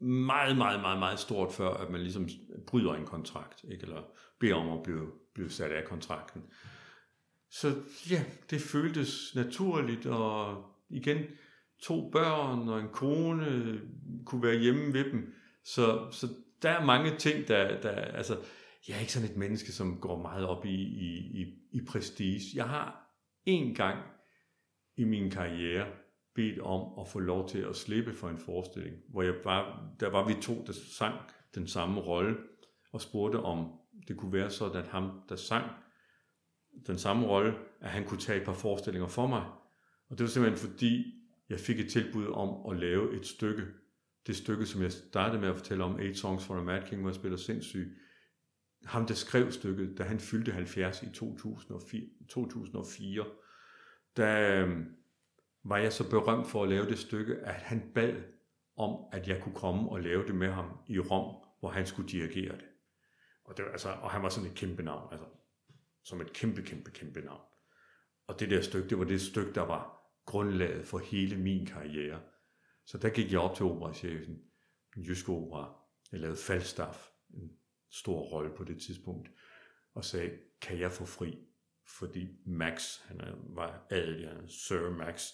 meget, 0.00 0.56
meget, 0.56 0.80
meget, 0.80 0.98
meget 0.98 1.18
stort, 1.18 1.52
før 1.52 1.70
at 1.70 1.90
man 1.90 2.00
ligesom 2.00 2.28
bryder 2.66 2.94
en 2.94 3.06
kontrakt, 3.06 3.64
ikke? 3.72 3.82
eller 3.82 4.02
beder 4.40 4.54
om 4.54 4.78
at 4.78 4.82
blive, 4.82 5.06
blive 5.34 5.50
sat 5.50 5.72
af 5.72 5.84
kontrakten. 5.84 6.42
Så 7.50 7.74
ja, 8.10 8.24
det 8.50 8.60
føltes 8.60 9.34
naturligt, 9.34 10.06
og 10.06 10.64
igen, 10.94 11.18
to 11.82 12.10
børn 12.10 12.68
og 12.68 12.80
en 12.80 12.88
kone 12.88 13.80
kunne 14.26 14.42
være 14.42 14.58
hjemme 14.58 14.92
ved 14.92 15.04
dem. 15.12 15.34
Så, 15.64 16.08
så 16.10 16.28
der 16.62 16.70
er 16.70 16.84
mange 16.84 17.16
ting, 17.18 17.48
der, 17.48 17.80
der 17.80 17.90
altså, 17.90 18.38
jeg 18.88 18.96
er 18.96 19.00
ikke 19.00 19.12
sådan 19.12 19.30
et 19.30 19.36
menneske, 19.36 19.72
som 19.72 20.00
går 20.00 20.22
meget 20.22 20.46
op 20.46 20.64
i, 20.64 20.82
i, 20.82 21.40
i, 21.42 21.54
i 21.72 21.84
prestige. 21.88 22.40
Jeg 22.54 22.68
har 22.68 23.16
en 23.46 23.74
gang 23.74 23.98
i 24.96 25.04
min 25.04 25.30
karriere 25.30 25.86
bedt 26.34 26.58
om 26.58 26.98
at 27.00 27.08
få 27.08 27.18
lov 27.18 27.48
til 27.48 27.58
at 27.58 27.76
slippe 27.76 28.14
for 28.14 28.28
en 28.28 28.38
forestilling, 28.38 28.96
hvor 29.08 29.22
jeg 29.22 29.34
var, 29.44 29.90
der 30.00 30.08
var 30.08 30.26
vi 30.26 30.34
to, 30.42 30.64
der 30.66 30.72
sang 30.72 31.14
den 31.54 31.66
samme 31.66 32.00
rolle, 32.00 32.36
og 32.92 33.00
spurgte 33.00 33.36
om 33.36 33.72
det 34.08 34.16
kunne 34.16 34.32
være 34.32 34.50
sådan, 34.50 34.76
at 34.76 34.88
ham, 34.88 35.20
der 35.28 35.36
sang 35.36 35.64
den 36.86 36.98
samme 36.98 37.26
rolle, 37.26 37.54
at 37.80 37.90
han 37.90 38.04
kunne 38.04 38.20
tage 38.20 38.40
et 38.40 38.44
par 38.44 38.52
forestillinger 38.52 39.08
for 39.08 39.26
mig. 39.26 39.44
Og 40.08 40.18
det 40.18 40.24
var 40.24 40.28
simpelthen 40.28 40.70
fordi, 40.70 41.14
jeg 41.48 41.60
fik 41.60 41.80
et 41.80 41.90
tilbud 41.90 42.26
om 42.26 42.72
at 42.72 42.80
lave 42.80 43.16
et 43.16 43.26
stykke. 43.26 43.62
Det 44.26 44.36
stykke, 44.36 44.66
som 44.66 44.82
jeg 44.82 44.92
startede 44.92 45.40
med 45.40 45.48
at 45.48 45.56
fortælle 45.56 45.84
om, 45.84 46.00
Eight 46.00 46.18
Songs 46.18 46.44
for 46.44 46.54
a 46.54 46.62
Mad 46.62 46.82
King, 46.86 47.00
hvor 47.00 47.10
jeg 47.10 47.14
spiller 47.14 47.36
sindssyg. 47.38 47.96
Ham, 48.84 49.06
der 49.06 49.14
skrev 49.14 49.52
stykket, 49.52 49.98
da 49.98 50.02
han 50.02 50.20
fyldte 50.20 50.52
70 50.52 51.02
i 51.02 51.10
2004, 51.10 52.08
2004 52.28 53.24
der 54.16 54.66
var 55.64 55.76
jeg 55.76 55.92
så 55.92 56.10
berømt 56.10 56.46
for 56.46 56.62
at 56.62 56.68
lave 56.68 56.86
det 56.86 56.98
stykke, 56.98 57.36
at 57.36 57.54
han 57.54 57.90
bad 57.94 58.22
om, 58.76 59.04
at 59.12 59.28
jeg 59.28 59.42
kunne 59.42 59.54
komme 59.54 59.90
og 59.90 60.00
lave 60.00 60.26
det 60.26 60.34
med 60.34 60.50
ham 60.50 60.70
i 60.86 60.98
Rom, 60.98 61.36
hvor 61.60 61.70
han 61.70 61.86
skulle 61.86 62.08
dirigere 62.08 62.56
det. 62.56 62.68
Og, 63.44 63.56
det, 63.56 63.64
altså, 63.72 63.88
og 63.88 64.10
han 64.10 64.22
var 64.22 64.28
sådan 64.28 64.50
et 64.50 64.56
kæmpe 64.56 64.82
navn, 64.82 65.08
altså 65.12 65.26
som 66.02 66.20
et 66.20 66.32
kæmpe, 66.32 66.62
kæmpe, 66.62 66.90
kæmpe 66.90 67.20
navn. 67.20 67.40
Og 68.26 68.40
det 68.40 68.50
der 68.50 68.60
stykke, 68.60 68.88
det 68.88 68.98
var 68.98 69.04
det 69.04 69.20
stykke, 69.20 69.52
der 69.52 69.60
var 69.60 70.10
grundlaget 70.24 70.86
for 70.86 70.98
hele 70.98 71.36
min 71.36 71.66
karriere. 71.66 72.22
Så 72.86 72.98
der 72.98 73.10
gik 73.10 73.32
jeg 73.32 73.40
op 73.40 73.56
til 73.56 73.64
operachefen, 73.64 74.42
den 74.94 75.02
jyske 75.02 75.32
opera. 75.32 75.80
Jeg 76.12 76.20
lavede 76.20 76.36
Falstaff, 76.36 77.08
en 77.34 77.50
stor 77.90 78.20
rolle 78.20 78.56
på 78.56 78.64
det 78.64 78.80
tidspunkt, 78.80 79.30
og 79.94 80.04
sagde, 80.04 80.38
kan 80.60 80.78
jeg 80.78 80.92
få 80.92 81.04
fri? 81.04 81.38
Fordi 81.86 82.28
Max, 82.46 82.98
han 82.98 83.20
var 83.48 83.86
adelig, 83.90 84.30
Sir 84.48 84.90
Max, 84.90 85.28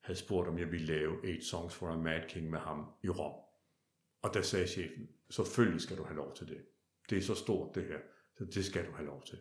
havde 0.00 0.18
spurgt, 0.18 0.48
om 0.48 0.58
jeg 0.58 0.72
ville 0.72 0.86
lave 0.86 1.26
Eight 1.26 1.44
Songs 1.44 1.74
for 1.74 1.88
a 1.88 1.96
Mad 1.96 2.28
King 2.28 2.50
med 2.50 2.58
ham 2.58 2.86
i 3.04 3.08
Rom. 3.08 3.44
Og 4.22 4.34
der 4.34 4.42
sagde 4.42 4.66
chefen, 4.66 5.08
selvfølgelig 5.30 5.80
skal 5.80 5.96
du 5.96 6.04
have 6.04 6.16
lov 6.16 6.34
til 6.36 6.48
det. 6.48 6.66
Det 7.10 7.18
er 7.18 7.22
så 7.22 7.34
stort 7.34 7.74
det 7.74 7.86
her, 7.86 7.98
så 8.38 8.44
det 8.44 8.64
skal 8.64 8.86
du 8.86 8.92
have 8.92 9.06
lov 9.06 9.22
til. 9.26 9.38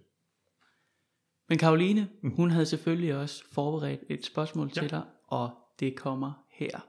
Men 1.50 1.58
Karoline, 1.58 2.10
mm. 2.22 2.32
hun 2.36 2.52
havde 2.52 2.66
selvfølgelig 2.66 3.16
også 3.16 3.44
forberedt 3.52 4.02
et 4.10 4.26
spørgsmål 4.26 4.72
ja. 4.76 4.82
til 4.82 4.90
dig, 4.90 5.04
og 5.28 5.52
det 5.80 5.96
kommer 5.96 6.46
her. 6.50 6.80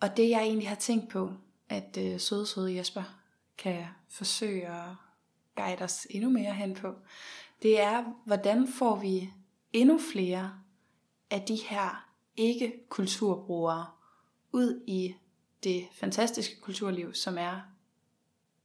Og 0.00 0.16
det 0.16 0.30
jeg 0.30 0.42
egentlig 0.42 0.68
har 0.68 0.76
tænkt 0.76 1.08
på, 1.08 1.32
at 1.68 1.98
øh, 2.00 2.20
søde, 2.20 2.46
søde 2.46 2.76
Jesper 2.76 3.02
kan 3.58 3.84
forsøge 4.08 4.66
at 4.66 4.88
guide 5.56 5.82
os 5.82 6.06
endnu 6.10 6.30
mere 6.30 6.52
hen 6.52 6.74
på, 6.74 6.94
det 7.62 7.80
er, 7.80 8.04
hvordan 8.24 8.68
får 8.68 8.96
vi 8.96 9.30
endnu 9.72 10.00
flere 10.12 10.52
af 11.30 11.42
de 11.42 11.56
her 11.56 12.08
ikke-kulturbrugere 12.36 13.86
ud 14.52 14.82
i 14.86 15.14
det 15.64 15.86
fantastiske 15.92 16.60
kulturliv, 16.60 17.14
som 17.14 17.38
er 17.38 17.60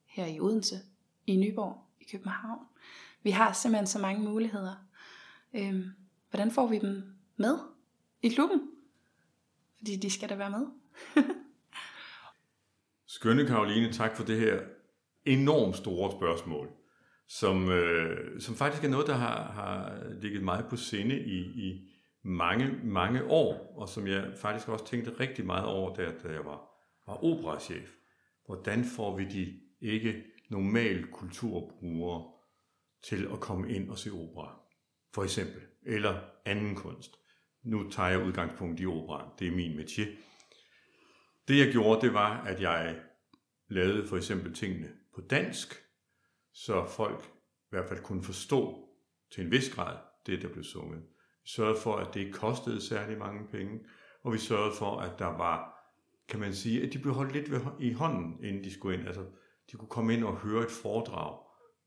her 0.05 0.25
i 0.25 0.39
Odense, 0.39 0.79
i 1.27 1.35
Nyborg, 1.35 1.77
i 1.99 2.03
København. 2.11 2.59
Vi 3.23 3.31
har 3.31 3.53
simpelthen 3.53 3.87
så 3.87 3.99
mange 3.99 4.23
muligheder. 4.23 4.75
Øhm, 5.55 5.83
hvordan 6.29 6.51
får 6.51 6.67
vi 6.67 6.79
dem 6.79 7.03
med 7.35 7.57
i 8.21 8.29
klubben? 8.29 8.61
Fordi 9.77 9.95
de 9.95 10.09
skal 10.09 10.29
da 10.29 10.35
være 10.35 10.49
med. 10.49 10.65
Skønne 13.07 13.45
Karoline, 13.45 13.91
tak 13.91 14.15
for 14.15 14.23
det 14.23 14.39
her 14.39 14.61
enormt 15.25 15.75
store 15.75 16.11
spørgsmål, 16.11 16.69
som, 17.27 17.69
øh, 17.69 18.41
som 18.41 18.55
faktisk 18.55 18.83
er 18.83 18.89
noget, 18.89 19.07
der 19.07 19.13
har, 19.13 19.51
har 19.51 20.03
ligget 20.21 20.43
meget 20.43 20.65
på 20.69 20.75
sinde 20.75 21.19
i, 21.19 21.39
i 21.39 21.91
mange, 22.23 22.79
mange 22.83 23.23
år, 23.23 23.73
og 23.77 23.89
som 23.89 24.07
jeg 24.07 24.33
faktisk 24.37 24.69
også 24.69 24.85
tænkte 24.85 25.19
rigtig 25.19 25.45
meget 25.45 25.65
over, 25.65 25.93
da, 25.93 26.11
da 26.23 26.33
jeg 26.33 26.45
var, 26.45 26.61
var 27.07 27.23
operachef. 27.23 27.95
Hvordan 28.45 28.85
får 28.85 29.17
vi 29.17 29.25
de 29.25 29.59
ikke 29.81 30.23
normal 30.49 31.07
kulturbrugere 31.11 32.31
til 33.03 33.27
at 33.33 33.39
komme 33.39 33.73
ind 33.73 33.89
og 33.89 33.97
se 33.97 34.11
opera, 34.11 34.60
for 35.13 35.23
eksempel, 35.23 35.61
eller 35.85 36.21
anden 36.45 36.75
kunst. 36.75 37.15
Nu 37.63 37.89
tager 37.89 38.09
jeg 38.09 38.25
udgangspunkt 38.25 38.79
i 38.79 38.85
opera, 38.85 39.33
det 39.39 39.47
er 39.47 39.51
min 39.51 39.79
métier. 39.79 40.07
Det 41.47 41.57
jeg 41.57 41.71
gjorde, 41.71 42.01
det 42.01 42.13
var, 42.13 42.41
at 42.41 42.61
jeg 42.61 43.01
lavede 43.67 44.07
for 44.07 44.17
eksempel 44.17 44.53
tingene 44.53 44.91
på 45.15 45.21
dansk, 45.21 45.75
så 46.53 46.85
folk 46.85 47.23
i 47.25 47.69
hvert 47.69 47.89
fald 47.89 47.99
kunne 47.99 48.23
forstå 48.23 48.89
til 49.31 49.45
en 49.45 49.51
vis 49.51 49.75
grad 49.75 49.97
det, 50.25 50.41
der 50.41 50.47
blev 50.47 50.63
sunget. 50.63 51.01
Vi 51.43 51.49
sørgede 51.49 51.79
for, 51.79 51.95
at 51.95 52.13
det 52.13 52.19
ikke 52.19 52.31
kostede 52.31 52.81
særlig 52.81 53.17
mange 53.17 53.47
penge, 53.47 53.79
og 54.23 54.33
vi 54.33 54.37
sørgede 54.37 54.75
for, 54.75 54.99
at 54.99 55.19
der 55.19 55.25
var, 55.37 55.73
kan 56.27 56.39
man 56.39 56.53
sige, 56.53 56.83
at 56.83 56.93
de 56.93 56.99
blev 56.99 57.13
holdt 57.13 57.33
lidt 57.33 57.51
ved, 57.51 57.61
i 57.79 57.91
hånden, 57.91 58.43
inden 58.43 58.63
de 58.63 58.73
skulle 58.73 58.97
ind. 58.97 59.07
Altså, 59.07 59.25
de 59.71 59.77
kunne 59.77 59.89
komme 59.89 60.13
ind 60.13 60.23
og 60.23 60.37
høre 60.37 60.63
et 60.63 60.71
foredrag 60.71 61.39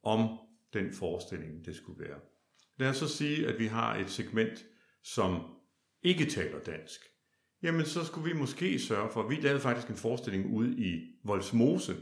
om 0.02 0.38
den 0.72 0.92
forestilling, 0.92 1.64
det 1.64 1.76
skulle 1.76 2.08
være. 2.08 2.20
Lad 2.78 2.88
os 2.88 2.96
så 2.96 3.08
sige, 3.08 3.46
at 3.46 3.58
vi 3.58 3.66
har 3.66 3.96
et 3.96 4.10
segment, 4.10 4.64
som 5.02 5.40
ikke 6.02 6.26
taler 6.26 6.60
dansk. 6.60 7.00
Jamen, 7.62 7.86
så 7.86 8.04
skulle 8.04 8.32
vi 8.32 8.38
måske 8.38 8.78
sørge 8.78 9.10
for, 9.12 9.28
vi 9.28 9.34
lavede 9.34 9.60
faktisk 9.60 9.88
en 9.88 9.96
forestilling 9.96 10.54
ude 10.54 10.76
i 10.76 11.16
Voldsmose. 11.24 11.96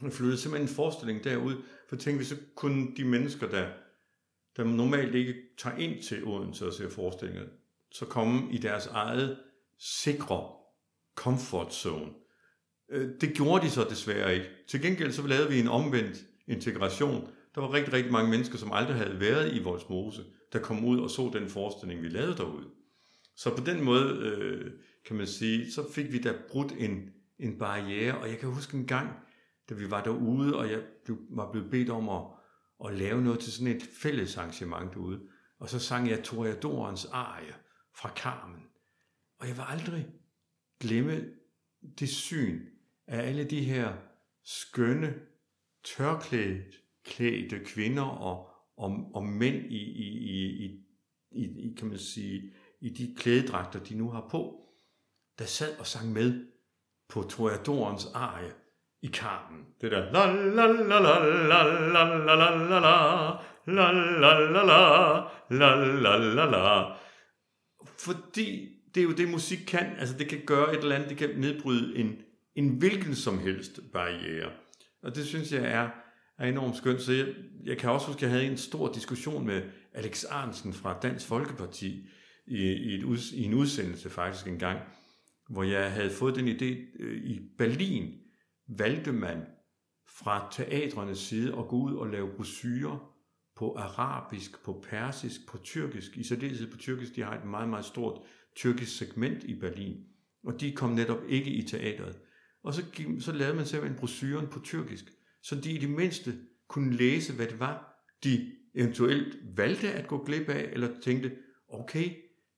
Vi 0.00 0.10
flyttede 0.10 0.38
simpelthen 0.38 0.68
en 0.68 0.74
forestilling 0.74 1.24
derud, 1.24 1.62
for 1.88 1.96
tænkte 1.96 2.18
vi, 2.18 2.24
så 2.24 2.36
kunne 2.54 2.96
de 2.96 3.04
mennesker, 3.04 3.48
der, 3.48 3.70
der 4.56 4.64
normalt 4.64 5.14
ikke 5.14 5.34
tager 5.58 5.76
ind 5.76 6.02
til 6.02 6.24
Odense 6.24 6.66
og 6.66 6.72
ser 6.72 6.90
forestillinger, 6.90 7.44
så 7.90 8.06
komme 8.06 8.52
i 8.52 8.58
deres 8.58 8.86
eget 8.86 9.38
sikre 9.78 10.52
comfort 11.14 11.74
zone. 11.74 12.12
Øh, 12.90 13.10
det 13.20 13.34
gjorde 13.34 13.64
de 13.64 13.70
så 13.70 13.86
desværre 13.90 14.34
ikke. 14.34 14.48
Til 14.68 14.82
gengæld 14.82 15.12
så 15.12 15.26
lavede 15.26 15.48
vi 15.48 15.60
en 15.60 15.68
omvendt 15.68 16.24
integration. 16.46 17.30
Der 17.56 17.62
var 17.62 17.72
rigtig, 17.72 17.92
rigtig 17.92 18.12
mange 18.12 18.30
mennesker, 18.30 18.58
som 18.58 18.72
aldrig 18.72 18.96
havde 18.96 19.20
været 19.20 19.54
i 19.54 19.62
Voldsmose, 19.62 20.24
der 20.52 20.58
kom 20.58 20.84
ud 20.84 21.00
og 21.00 21.10
så 21.10 21.30
den 21.32 21.48
forestilling, 21.48 22.02
vi 22.02 22.08
lavede 22.08 22.36
derude. 22.36 22.66
Så 23.36 23.56
på 23.56 23.64
den 23.64 23.84
måde, 23.84 24.04
øh, 24.04 24.72
kan 25.06 25.16
man 25.16 25.26
sige, 25.26 25.72
så 25.72 25.92
fik 25.92 26.12
vi 26.12 26.18
da 26.18 26.34
brudt 26.48 26.72
en, 26.72 27.10
en 27.38 27.58
barriere, 27.58 28.18
og 28.18 28.28
jeg 28.28 28.38
kan 28.38 28.48
huske 28.48 28.76
en 28.76 28.86
gang, 28.86 29.10
da 29.68 29.74
vi 29.74 29.90
var 29.90 30.04
derude, 30.04 30.56
og 30.56 30.70
jeg 30.70 30.82
blev, 31.04 31.18
var 31.30 31.52
blevet 31.52 31.70
bedt 31.70 31.90
om 31.90 32.08
at, 32.08 32.22
at 32.86 32.98
lave 32.98 33.22
noget 33.22 33.40
til 33.40 33.52
sådan 33.52 33.76
et 33.76 33.82
fælles 34.02 34.36
arrangement 34.36 34.94
derude, 34.94 35.20
og 35.58 35.68
så 35.68 35.78
sang 35.78 36.10
jeg 36.10 36.24
Toreadorens 36.24 37.04
arie 37.04 37.54
fra 37.94 38.10
Carmen. 38.16 38.62
Og 39.38 39.48
jeg 39.48 39.56
vil 39.56 39.64
aldrig 39.68 40.06
glemme 40.80 41.24
det 41.98 42.08
syn 42.08 42.60
af 43.06 43.28
alle 43.28 43.44
de 43.44 43.64
her 43.64 43.96
skønne, 44.44 45.14
tørklædt 45.84 46.85
klædte 47.06 47.58
kvinder 47.64 48.02
og, 48.02 48.48
og, 48.76 49.10
og 49.14 49.24
mænd 49.24 49.56
i, 49.56 49.78
i, 49.78 50.06
i, 50.24 50.80
i, 51.30 51.44
i, 51.44 51.74
kan 51.78 51.88
man 51.88 51.98
sige, 51.98 52.52
i 52.80 52.88
de 52.88 53.14
klædedragter, 53.18 53.80
de 53.80 53.94
nu 53.94 54.10
har 54.10 54.28
på, 54.30 54.62
der 55.38 55.44
sad 55.44 55.78
og 55.78 55.86
sang 55.86 56.12
med 56.12 56.46
på 57.08 57.22
Toreadorens 57.22 58.06
arie 58.14 58.52
i 59.02 59.08
Carmen. 59.08 59.64
Det 59.80 59.90
der 59.90 60.12
la 60.12 60.32
la 60.32 60.66
la 60.66 60.82
la 60.82 60.98
la 61.00 61.38
la 61.48 61.62
la 61.94 62.04
la 62.04 62.34
la 62.34 62.46
la 62.46 62.50
la 62.56 63.10
la 63.66 63.92
la 63.92 64.80
la 65.50 65.74
la 65.76 66.16
la 66.16 66.34
la 66.34 66.50
la 66.50 66.96
fordi 67.98 68.68
det 68.94 69.00
er 69.00 69.04
jo 69.04 69.12
det 69.12 69.28
musik 69.28 69.58
kan, 69.66 69.86
altså 69.98 70.18
det 70.18 70.28
kan 70.28 70.40
gøre 70.46 70.72
et 70.74 70.78
eller 70.78 70.94
andet, 70.94 71.10
det 71.10 71.18
kan 71.18 71.30
nedbryde 71.36 71.96
en, 71.96 72.16
en 72.54 72.68
hvilken 72.68 73.14
som 73.14 73.38
helst 73.38 73.80
barriere. 73.92 74.50
Og 75.02 75.16
det 75.16 75.26
synes 75.26 75.52
jeg 75.52 75.64
er, 75.64 75.90
er 76.38 76.48
enormt 76.48 76.76
skønt. 76.76 77.02
Så 77.02 77.12
jeg, 77.12 77.26
jeg 77.64 77.78
kan 77.78 77.90
også 77.90 78.06
huske, 78.06 78.18
at 78.18 78.22
jeg 78.22 78.30
havde 78.30 78.46
en 78.46 78.56
stor 78.56 78.92
diskussion 78.92 79.46
med 79.46 79.62
Alex 79.92 80.24
Arnsen 80.24 80.72
fra 80.72 80.98
Dansk 81.02 81.26
Folkeparti 81.26 82.08
i, 82.46 82.62
i, 82.72 82.94
et 82.94 83.02
ud, 83.02 83.18
i 83.34 83.44
en 83.44 83.54
udsendelse 83.54 84.10
faktisk 84.10 84.46
en 84.46 84.58
gang, 84.58 84.80
hvor 85.48 85.62
jeg 85.62 85.92
havde 85.92 86.10
fået 86.10 86.36
den 86.36 86.48
idé, 86.48 87.02
øh, 87.02 87.24
i 87.24 87.40
Berlin 87.58 88.14
valgte 88.68 89.12
man 89.12 89.38
fra 90.08 90.48
teatrenes 90.52 91.18
side 91.18 91.48
at 91.58 91.68
gå 91.68 91.76
ud 91.76 91.94
og 91.94 92.06
lave 92.06 92.30
brosyrer 92.36 93.12
på 93.56 93.74
arabisk, 93.74 94.64
på 94.64 94.84
persisk, 94.90 95.48
på 95.48 95.58
tyrkisk, 95.58 96.16
i 96.16 96.22
særdeleshed 96.22 96.70
på 96.70 96.76
tyrkisk, 96.76 97.16
de 97.16 97.22
har 97.22 97.38
et 97.38 97.44
meget, 97.44 97.68
meget 97.68 97.84
stort 97.84 98.20
tyrkisk 98.56 98.96
segment 98.96 99.44
i 99.44 99.54
Berlin, 99.60 99.96
og 100.44 100.60
de 100.60 100.72
kom 100.72 100.90
netop 100.90 101.18
ikke 101.28 101.50
i 101.50 101.62
teatret. 101.62 102.18
Og 102.62 102.74
så, 102.74 102.82
så 103.20 103.32
lavede 103.32 103.56
man 103.56 103.66
simpelthen 103.66 103.98
brosyren 103.98 104.46
på 104.46 104.60
tyrkisk, 104.60 105.04
så 105.46 105.54
de 105.54 105.72
i 105.72 105.78
det 105.78 105.90
mindste 105.90 106.38
kunne 106.68 106.96
læse, 106.96 107.32
hvad 107.32 107.46
det 107.46 107.60
var, 107.60 108.02
de 108.24 108.52
eventuelt 108.74 109.56
valgte 109.56 109.92
at 109.92 110.08
gå 110.08 110.24
glip 110.24 110.48
af, 110.48 110.70
eller 110.72 111.00
tænkte, 111.00 111.36
okay, 111.68 112.16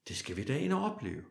det 0.08 0.16
skal 0.16 0.36
vi 0.36 0.44
da 0.44 0.58
ind 0.58 0.72
og 0.72 0.84
opleve. 0.84 1.24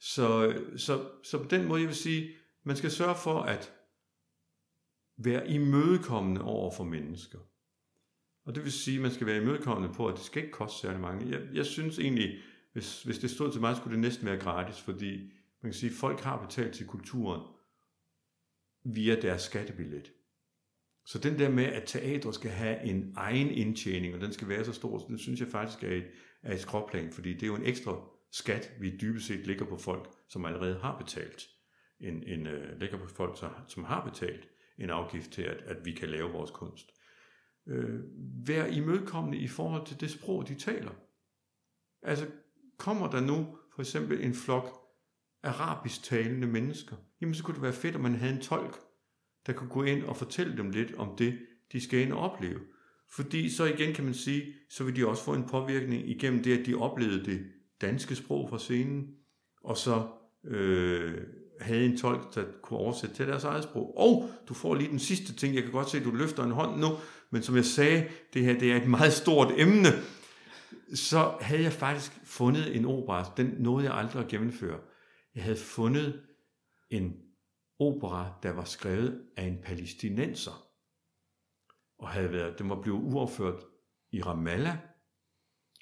Så, 0.00 0.58
så, 0.76 1.10
så 1.22 1.38
på 1.38 1.48
den 1.48 1.68
måde, 1.68 1.80
jeg 1.80 1.88
vil 1.88 1.96
sige, 1.96 2.34
man 2.62 2.76
skal 2.76 2.90
sørge 2.90 3.14
for 3.22 3.40
at 3.40 3.72
være 5.16 5.50
imødekommende 5.50 6.42
over 6.42 6.70
for 6.76 6.84
mennesker. 6.84 7.38
Og 8.44 8.54
det 8.54 8.64
vil 8.64 8.72
sige, 8.72 8.96
at 8.96 9.02
man 9.02 9.12
skal 9.12 9.26
være 9.26 9.42
imødekommende 9.42 9.94
på, 9.94 10.08
at 10.08 10.16
det 10.16 10.24
skal 10.24 10.42
ikke 10.42 10.54
koste 10.54 10.80
særlig 10.80 11.00
mange. 11.00 11.30
Jeg, 11.30 11.48
jeg 11.52 11.66
synes 11.66 11.98
egentlig, 11.98 12.38
hvis, 12.72 13.02
hvis 13.02 13.18
det 13.18 13.30
stod 13.30 13.52
til 13.52 13.60
mig, 13.60 13.76
skulle 13.76 13.92
det 13.92 14.00
næsten 14.00 14.26
være 14.26 14.40
gratis, 14.40 14.80
fordi 14.80 15.32
man 15.62 15.72
kan 15.72 15.74
sige, 15.74 15.90
at 15.90 15.96
folk 15.96 16.20
har 16.20 16.46
betalt 16.46 16.74
til 16.74 16.86
kulturen 16.86 17.40
via 18.84 19.20
deres 19.20 19.42
skattebillet. 19.42 20.12
Så 21.06 21.18
den 21.18 21.38
der 21.38 21.48
med, 21.48 21.64
at 21.64 21.82
teater 21.86 22.30
skal 22.30 22.50
have 22.50 22.82
en 22.82 23.12
egen 23.16 23.48
indtjening, 23.48 24.14
og 24.14 24.20
den 24.20 24.32
skal 24.32 24.48
være 24.48 24.64
så 24.64 24.72
stor, 24.72 24.98
den 24.98 25.18
synes 25.18 25.40
jeg 25.40 25.48
faktisk 25.48 25.84
er 25.84 25.90
et, 25.90 26.06
er 26.42 26.54
et 26.54 26.60
skråplan, 26.60 27.12
fordi 27.12 27.32
det 27.32 27.42
er 27.42 27.46
jo 27.46 27.54
en 27.54 27.66
ekstra 27.66 28.00
skat, 28.32 28.72
vi 28.80 28.96
dybest 29.00 29.26
set 29.26 29.46
ligger 29.46 29.64
på 29.64 29.76
folk, 29.76 30.10
som 30.28 30.44
allerede 30.44 30.78
har 30.78 30.98
betalt. 30.98 31.48
En, 32.00 32.22
en 32.22 32.46
øh, 32.46 32.72
uh, 32.72 32.80
ligger 32.80 32.98
på 32.98 33.08
folk, 33.08 33.38
som 33.68 33.84
har 33.84 34.04
betalt 34.04 34.48
en 34.78 34.90
afgift 34.90 35.30
til, 35.30 35.42
at, 35.42 35.56
at 35.56 35.84
vi 35.84 35.92
kan 35.92 36.08
lave 36.08 36.32
vores 36.32 36.50
kunst. 36.50 36.90
Uh, 37.66 38.00
vær 38.48 38.66
imødekommende 38.66 39.38
i 39.38 39.48
forhold 39.48 39.86
til 39.86 40.00
det 40.00 40.10
sprog, 40.10 40.48
de 40.48 40.54
taler. 40.54 40.92
Altså, 42.02 42.26
kommer 42.78 43.10
der 43.10 43.20
nu 43.20 43.58
for 43.74 43.82
eksempel 43.82 44.24
en 44.24 44.34
flok 44.34 44.80
arabisk 45.42 46.02
talende 46.02 46.46
mennesker, 46.46 46.96
jamen 47.20 47.34
så 47.34 47.44
kunne 47.44 47.54
det 47.54 47.62
være 47.62 47.72
fedt, 47.72 47.94
at 47.94 48.00
man 48.00 48.14
havde 48.14 48.34
en 48.34 48.40
tolk, 48.40 48.78
der 49.46 49.52
kan 49.52 49.68
gå 49.68 49.82
ind 49.82 50.04
og 50.04 50.16
fortælle 50.16 50.56
dem 50.56 50.70
lidt 50.70 50.94
om 50.94 51.16
det, 51.18 51.38
de 51.72 51.80
skal 51.80 52.00
ind 52.00 52.12
og 52.12 52.18
opleve. 52.18 52.60
Fordi 53.10 53.50
så 53.50 53.64
igen 53.64 53.94
kan 53.94 54.04
man 54.04 54.14
sige, 54.14 54.44
så 54.70 54.84
vil 54.84 54.96
de 54.96 55.06
også 55.06 55.24
få 55.24 55.34
en 55.34 55.48
påvirkning 55.48 56.08
igennem 56.08 56.42
det, 56.42 56.58
at 56.58 56.66
de 56.66 56.74
oplevede 56.74 57.24
det 57.24 57.46
danske 57.80 58.14
sprog 58.14 58.50
fra 58.50 58.58
scenen, 58.58 59.06
og 59.64 59.76
så 59.76 60.06
øh, 60.44 61.14
havde 61.60 61.84
en 61.84 61.96
tolk, 61.96 62.34
der 62.34 62.44
kunne 62.62 62.78
oversætte 62.78 63.16
til 63.16 63.26
deres 63.26 63.44
eget 63.44 63.64
sprog. 63.64 63.98
Og 63.98 64.30
du 64.48 64.54
får 64.54 64.74
lige 64.74 64.90
den 64.90 64.98
sidste 64.98 65.34
ting, 65.34 65.54
jeg 65.54 65.62
kan 65.62 65.72
godt 65.72 65.90
se, 65.90 65.98
at 65.98 66.04
du 66.04 66.10
løfter 66.10 66.44
en 66.44 66.50
hånd 66.50 66.80
nu, 66.80 66.88
men 67.30 67.42
som 67.42 67.56
jeg 67.56 67.64
sagde, 67.64 68.08
det 68.34 68.44
her 68.44 68.58
det 68.58 68.72
er 68.72 68.76
et 68.76 68.88
meget 68.88 69.12
stort 69.12 69.52
emne, 69.56 69.88
så 70.94 71.34
havde 71.40 71.62
jeg 71.62 71.72
faktisk 71.72 72.12
fundet 72.24 72.76
en 72.76 72.84
opera, 72.84 73.32
den 73.36 73.54
nåede 73.58 73.86
jeg 73.86 73.94
aldrig 73.94 74.24
at 74.24 74.30
gennemføre. 74.30 74.78
Jeg 75.34 75.42
havde 75.42 75.56
fundet 75.56 76.22
en 76.90 77.12
opera, 77.78 78.34
der 78.42 78.50
var 78.50 78.64
skrevet 78.64 79.26
af 79.36 79.44
en 79.44 79.58
palæstinenser, 79.62 80.66
og 81.98 82.08
havde 82.08 82.32
været, 82.32 82.58
den 82.58 82.68
var 82.68 82.82
blevet 82.82 83.02
uopført 83.02 83.62
i 84.12 84.22
Ramallah, 84.22 84.76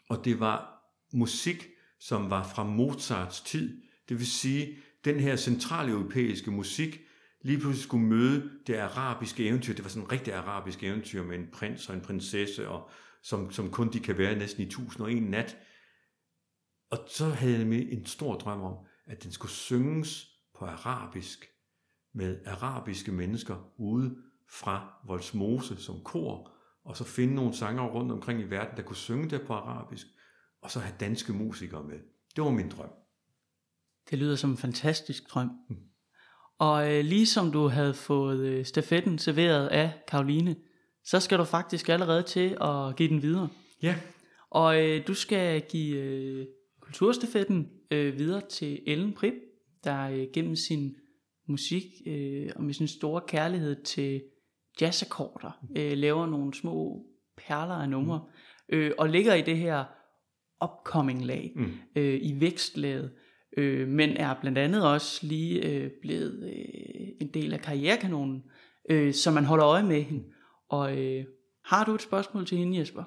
og 0.09 0.25
det 0.25 0.41
var 0.41 0.83
musik, 1.13 1.67
som 1.99 2.31
var 2.31 2.43
fra 2.43 2.65
Mozarts 2.65 3.41
tid. 3.41 3.83
Det 4.09 4.19
vil 4.19 4.27
sige, 4.27 4.79
den 5.05 5.21
her 5.21 5.37
centraleuropæiske 5.37 6.51
musik 6.51 7.01
lige 7.43 7.59
pludselig 7.59 7.85
skulle 7.85 8.07
møde 8.07 8.51
det 8.67 8.75
arabiske 8.75 9.49
eventyr. 9.49 9.75
Det 9.75 9.85
var 9.85 9.91
sådan 9.91 10.03
en 10.03 10.13
rigtig 10.13 10.35
arabisk 10.35 10.83
eventyr 10.83 11.23
med 11.23 11.39
en 11.39 11.51
prins 11.53 11.89
og 11.89 11.95
en 11.95 12.01
prinsesse, 12.01 12.69
og 12.69 12.91
som, 13.23 13.51
som 13.51 13.71
kun 13.71 13.93
de 13.93 14.01
kan 14.01 14.19
være 14.19 14.39
næsten 14.39 14.63
i 14.63 14.67
1001 14.67 15.23
nat. 15.23 15.57
Og 16.91 16.99
så 17.09 17.25
havde 17.25 17.59
jeg 17.59 17.93
en 17.93 18.07
stor 18.07 18.35
drøm 18.35 18.61
om, 18.61 18.77
at 19.07 19.23
den 19.23 19.33
skulle 19.33 19.53
synges 19.53 20.27
på 20.55 20.65
arabisk 20.65 21.52
med 22.15 22.39
arabiske 22.47 23.13
mennesker 23.13 23.73
ude 23.77 24.17
fra 24.51 24.95
Volsmose 25.07 25.77
som 25.77 26.01
kor, 26.05 26.51
og 26.85 26.97
så 26.97 27.05
finde 27.05 27.35
nogle 27.35 27.55
sanger 27.55 27.83
rundt 27.83 28.13
omkring 28.13 28.41
i 28.41 28.51
verden, 28.51 28.77
der 28.77 28.83
kunne 28.83 28.97
synge 28.97 29.31
det 29.31 29.43
på 29.47 29.53
arabisk, 29.53 30.07
og 30.63 30.71
så 30.71 30.81
have 30.81 30.95
danske 31.01 31.33
musikere 31.33 31.85
med. 31.85 31.99
Det 32.37 32.45
var 32.45 32.51
min 32.51 32.69
drøm. 32.69 32.91
Det 34.11 34.19
lyder 34.19 34.37
som 34.37 34.51
en 34.51 34.57
fantastisk 34.57 35.23
drøm. 35.31 35.51
Mm. 35.71 35.77
Og 36.59 36.93
øh, 36.93 37.05
ligesom 37.05 37.53
du 37.53 37.69
havde 37.69 37.95
fået 37.95 38.41
øh, 38.41 38.65
stafetten 38.65 39.19
serveret 39.19 39.69
af 39.69 39.93
Karoline, 40.09 40.57
så 41.05 41.21
skal 41.21 41.39
du 41.39 41.45
faktisk 41.45 41.89
allerede 41.89 42.23
til 42.23 42.57
at 42.61 42.97
give 42.97 43.09
den 43.09 43.23
videre. 43.23 43.49
Ja. 43.83 43.97
Og 44.51 44.83
øh, 44.83 45.07
du 45.07 45.15
skal 45.15 45.63
give 45.71 45.97
øh, 45.97 46.47
kulturstafetten 46.81 47.71
øh, 47.91 48.19
videre 48.19 48.43
til 48.51 48.81
Ellen 48.87 49.13
Prip, 49.13 49.35
der 49.85 50.09
øh, 50.09 50.27
gennem 50.35 50.57
sin 50.57 50.97
musik 51.49 51.85
øh, 52.07 52.51
og 52.57 52.65
med 52.65 52.75
sin 52.75 52.89
store 52.89 53.23
kærlighed 53.29 53.83
til 53.85 54.23
jazzakkorder, 54.81 55.65
øh, 55.79 55.93
laver 55.93 56.27
nogle 56.27 56.55
små 56.55 57.07
perler 57.37 57.75
af 57.75 57.89
numre, 57.89 58.25
øh, 58.69 58.93
og 58.99 59.09
ligger 59.09 59.35
i 59.35 59.43
det 59.43 59.57
her 59.57 59.85
upcoming 60.65 61.25
lag, 61.27 61.53
Mm. 61.57 61.73
øh, 61.97 62.19
i 62.23 62.41
vækstlaget, 62.41 63.13
øh, 63.57 63.89
men 63.89 64.11
er 64.17 64.35
blandt 64.41 64.59
andet 64.59 64.87
også 64.93 65.27
lige 65.27 65.67
øh, 65.69 65.91
blevet 66.03 66.43
øh, 66.45 67.09
en 67.21 67.29
del 67.35 67.53
af 67.53 67.61
karrierekanonen, 67.61 68.43
øh, 68.91 69.15
så 69.15 69.31
man 69.31 69.45
holder 69.45 69.67
øje 69.67 69.83
med 69.83 70.03
hende. 70.03 70.25
Og 70.69 70.99
øh, 70.99 71.25
har 71.65 71.85
du 71.85 71.95
et 71.95 72.03
spørgsmål 72.03 72.47
til 72.47 72.59
hende, 72.59 72.79
Jesper? 72.79 73.05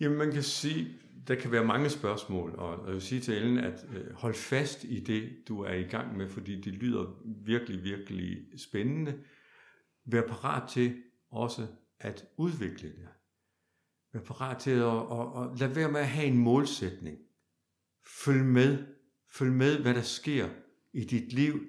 Jamen 0.00 0.18
man 0.18 0.32
kan 0.32 0.42
sige, 0.42 0.86
der 1.28 1.34
kan 1.34 1.52
være 1.52 1.64
mange 1.64 1.90
spørgsmål, 1.90 2.54
og 2.54 2.86
jeg 2.86 2.94
vil 2.94 3.02
sige 3.02 3.20
til 3.20 3.34
Ellen, 3.34 3.58
at 3.58 3.86
øh, 3.94 4.12
hold 4.14 4.34
fast 4.34 4.84
i 4.84 5.00
det, 5.00 5.48
du 5.48 5.60
er 5.60 5.72
i 5.72 5.82
gang 5.82 6.16
med, 6.16 6.28
fordi 6.28 6.60
det 6.60 6.74
lyder 6.74 7.22
virkelig, 7.44 7.84
virkelig 7.84 8.38
spændende. 8.56 9.18
Vær 10.04 10.26
parat 10.26 10.68
til 10.68 11.02
også 11.30 11.66
at 12.00 12.24
udvikle 12.36 12.88
det. 12.88 13.08
Vær 14.12 14.20
parat 14.20 14.58
til 14.58 14.70
at, 14.70 14.96
at, 14.96 15.52
at 15.52 15.58
lade 15.58 15.76
være 15.76 15.90
med 15.90 16.00
at 16.00 16.08
have 16.08 16.26
en 16.26 16.38
målsætning. 16.38 17.18
Følg 18.06 18.44
med. 18.44 18.84
Følg 19.32 19.52
med, 19.52 19.78
hvad 19.78 19.94
der 19.94 20.02
sker 20.02 20.48
i 20.92 21.04
dit 21.04 21.32
liv, 21.32 21.66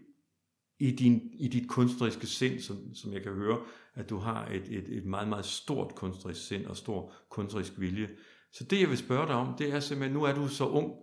i, 0.79 0.91
din, 0.91 1.31
i 1.33 1.47
dit 1.47 1.69
kunstneriske 1.69 2.27
sind, 2.27 2.59
som, 2.59 2.93
som 2.93 3.13
jeg 3.13 3.23
kan 3.23 3.33
høre, 3.33 3.65
at 3.93 4.09
du 4.09 4.17
har 4.17 4.47
et, 4.47 4.67
et, 4.69 4.97
et 4.97 5.05
meget, 5.05 5.27
meget 5.27 5.45
stort 5.45 5.95
kunstnerisk 5.95 6.47
sind 6.47 6.65
og 6.65 6.77
stor 6.77 7.13
kunstnerisk 7.29 7.79
vilje. 7.79 8.09
Så 8.53 8.63
det, 8.63 8.79
jeg 8.79 8.89
vil 8.89 8.97
spørge 8.97 9.27
dig 9.27 9.35
om, 9.35 9.55
det 9.57 9.73
er 9.73 9.79
simpelthen, 9.79 10.17
nu 10.17 10.23
er 10.23 10.33
du 10.33 10.47
så 10.47 10.67
ung. 10.67 10.93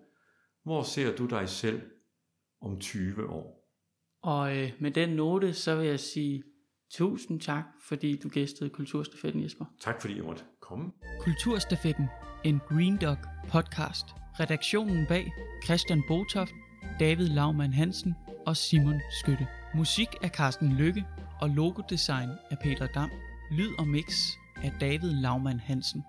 Hvor 0.64 0.82
ser 0.82 1.16
du 1.16 1.26
dig 1.26 1.48
selv 1.48 1.82
om 2.61 2.80
20 2.80 3.30
år? 3.30 3.61
Og 4.22 4.57
øh, 4.57 4.72
med 4.80 4.90
den 4.90 5.09
note, 5.09 5.55
så 5.55 5.76
vil 5.76 5.86
jeg 5.86 6.01
sige 6.01 6.42
tusind 6.90 7.40
tak, 7.40 7.64
fordi 7.82 8.16
du 8.16 8.28
gæstede 8.28 8.70
Kulturstafetten, 8.70 9.42
Jesper. 9.42 9.64
Tak 9.80 10.01
fordi 10.01 10.16
jeg 10.16 10.24
måtte 10.24 10.42
komme. 10.61 10.92
Kulturstafetten, 11.20 12.09
en 12.44 12.61
Green 12.68 12.96
Dog 12.96 13.16
podcast. 13.48 14.05
Redaktionen 14.40 15.07
bag 15.07 15.32
Christian 15.64 16.03
Botoft, 16.09 16.53
David 17.01 17.28
Laumann 17.28 17.72
Hansen 17.72 18.14
og 18.46 18.57
Simon 18.57 19.01
Skytte. 19.20 19.46
Musik 19.74 20.09
af 20.22 20.30
Carsten 20.30 20.72
Lykke 20.72 21.05
og 21.40 21.48
logodesign 21.48 22.28
af 22.51 22.59
Peter 22.62 22.86
Dam. 22.86 23.11
Lyd 23.51 23.70
og 23.78 23.86
mix 23.88 24.05
af 24.62 24.72
David 24.80 25.12
Laumann 25.12 25.61
Hansen. 25.61 26.03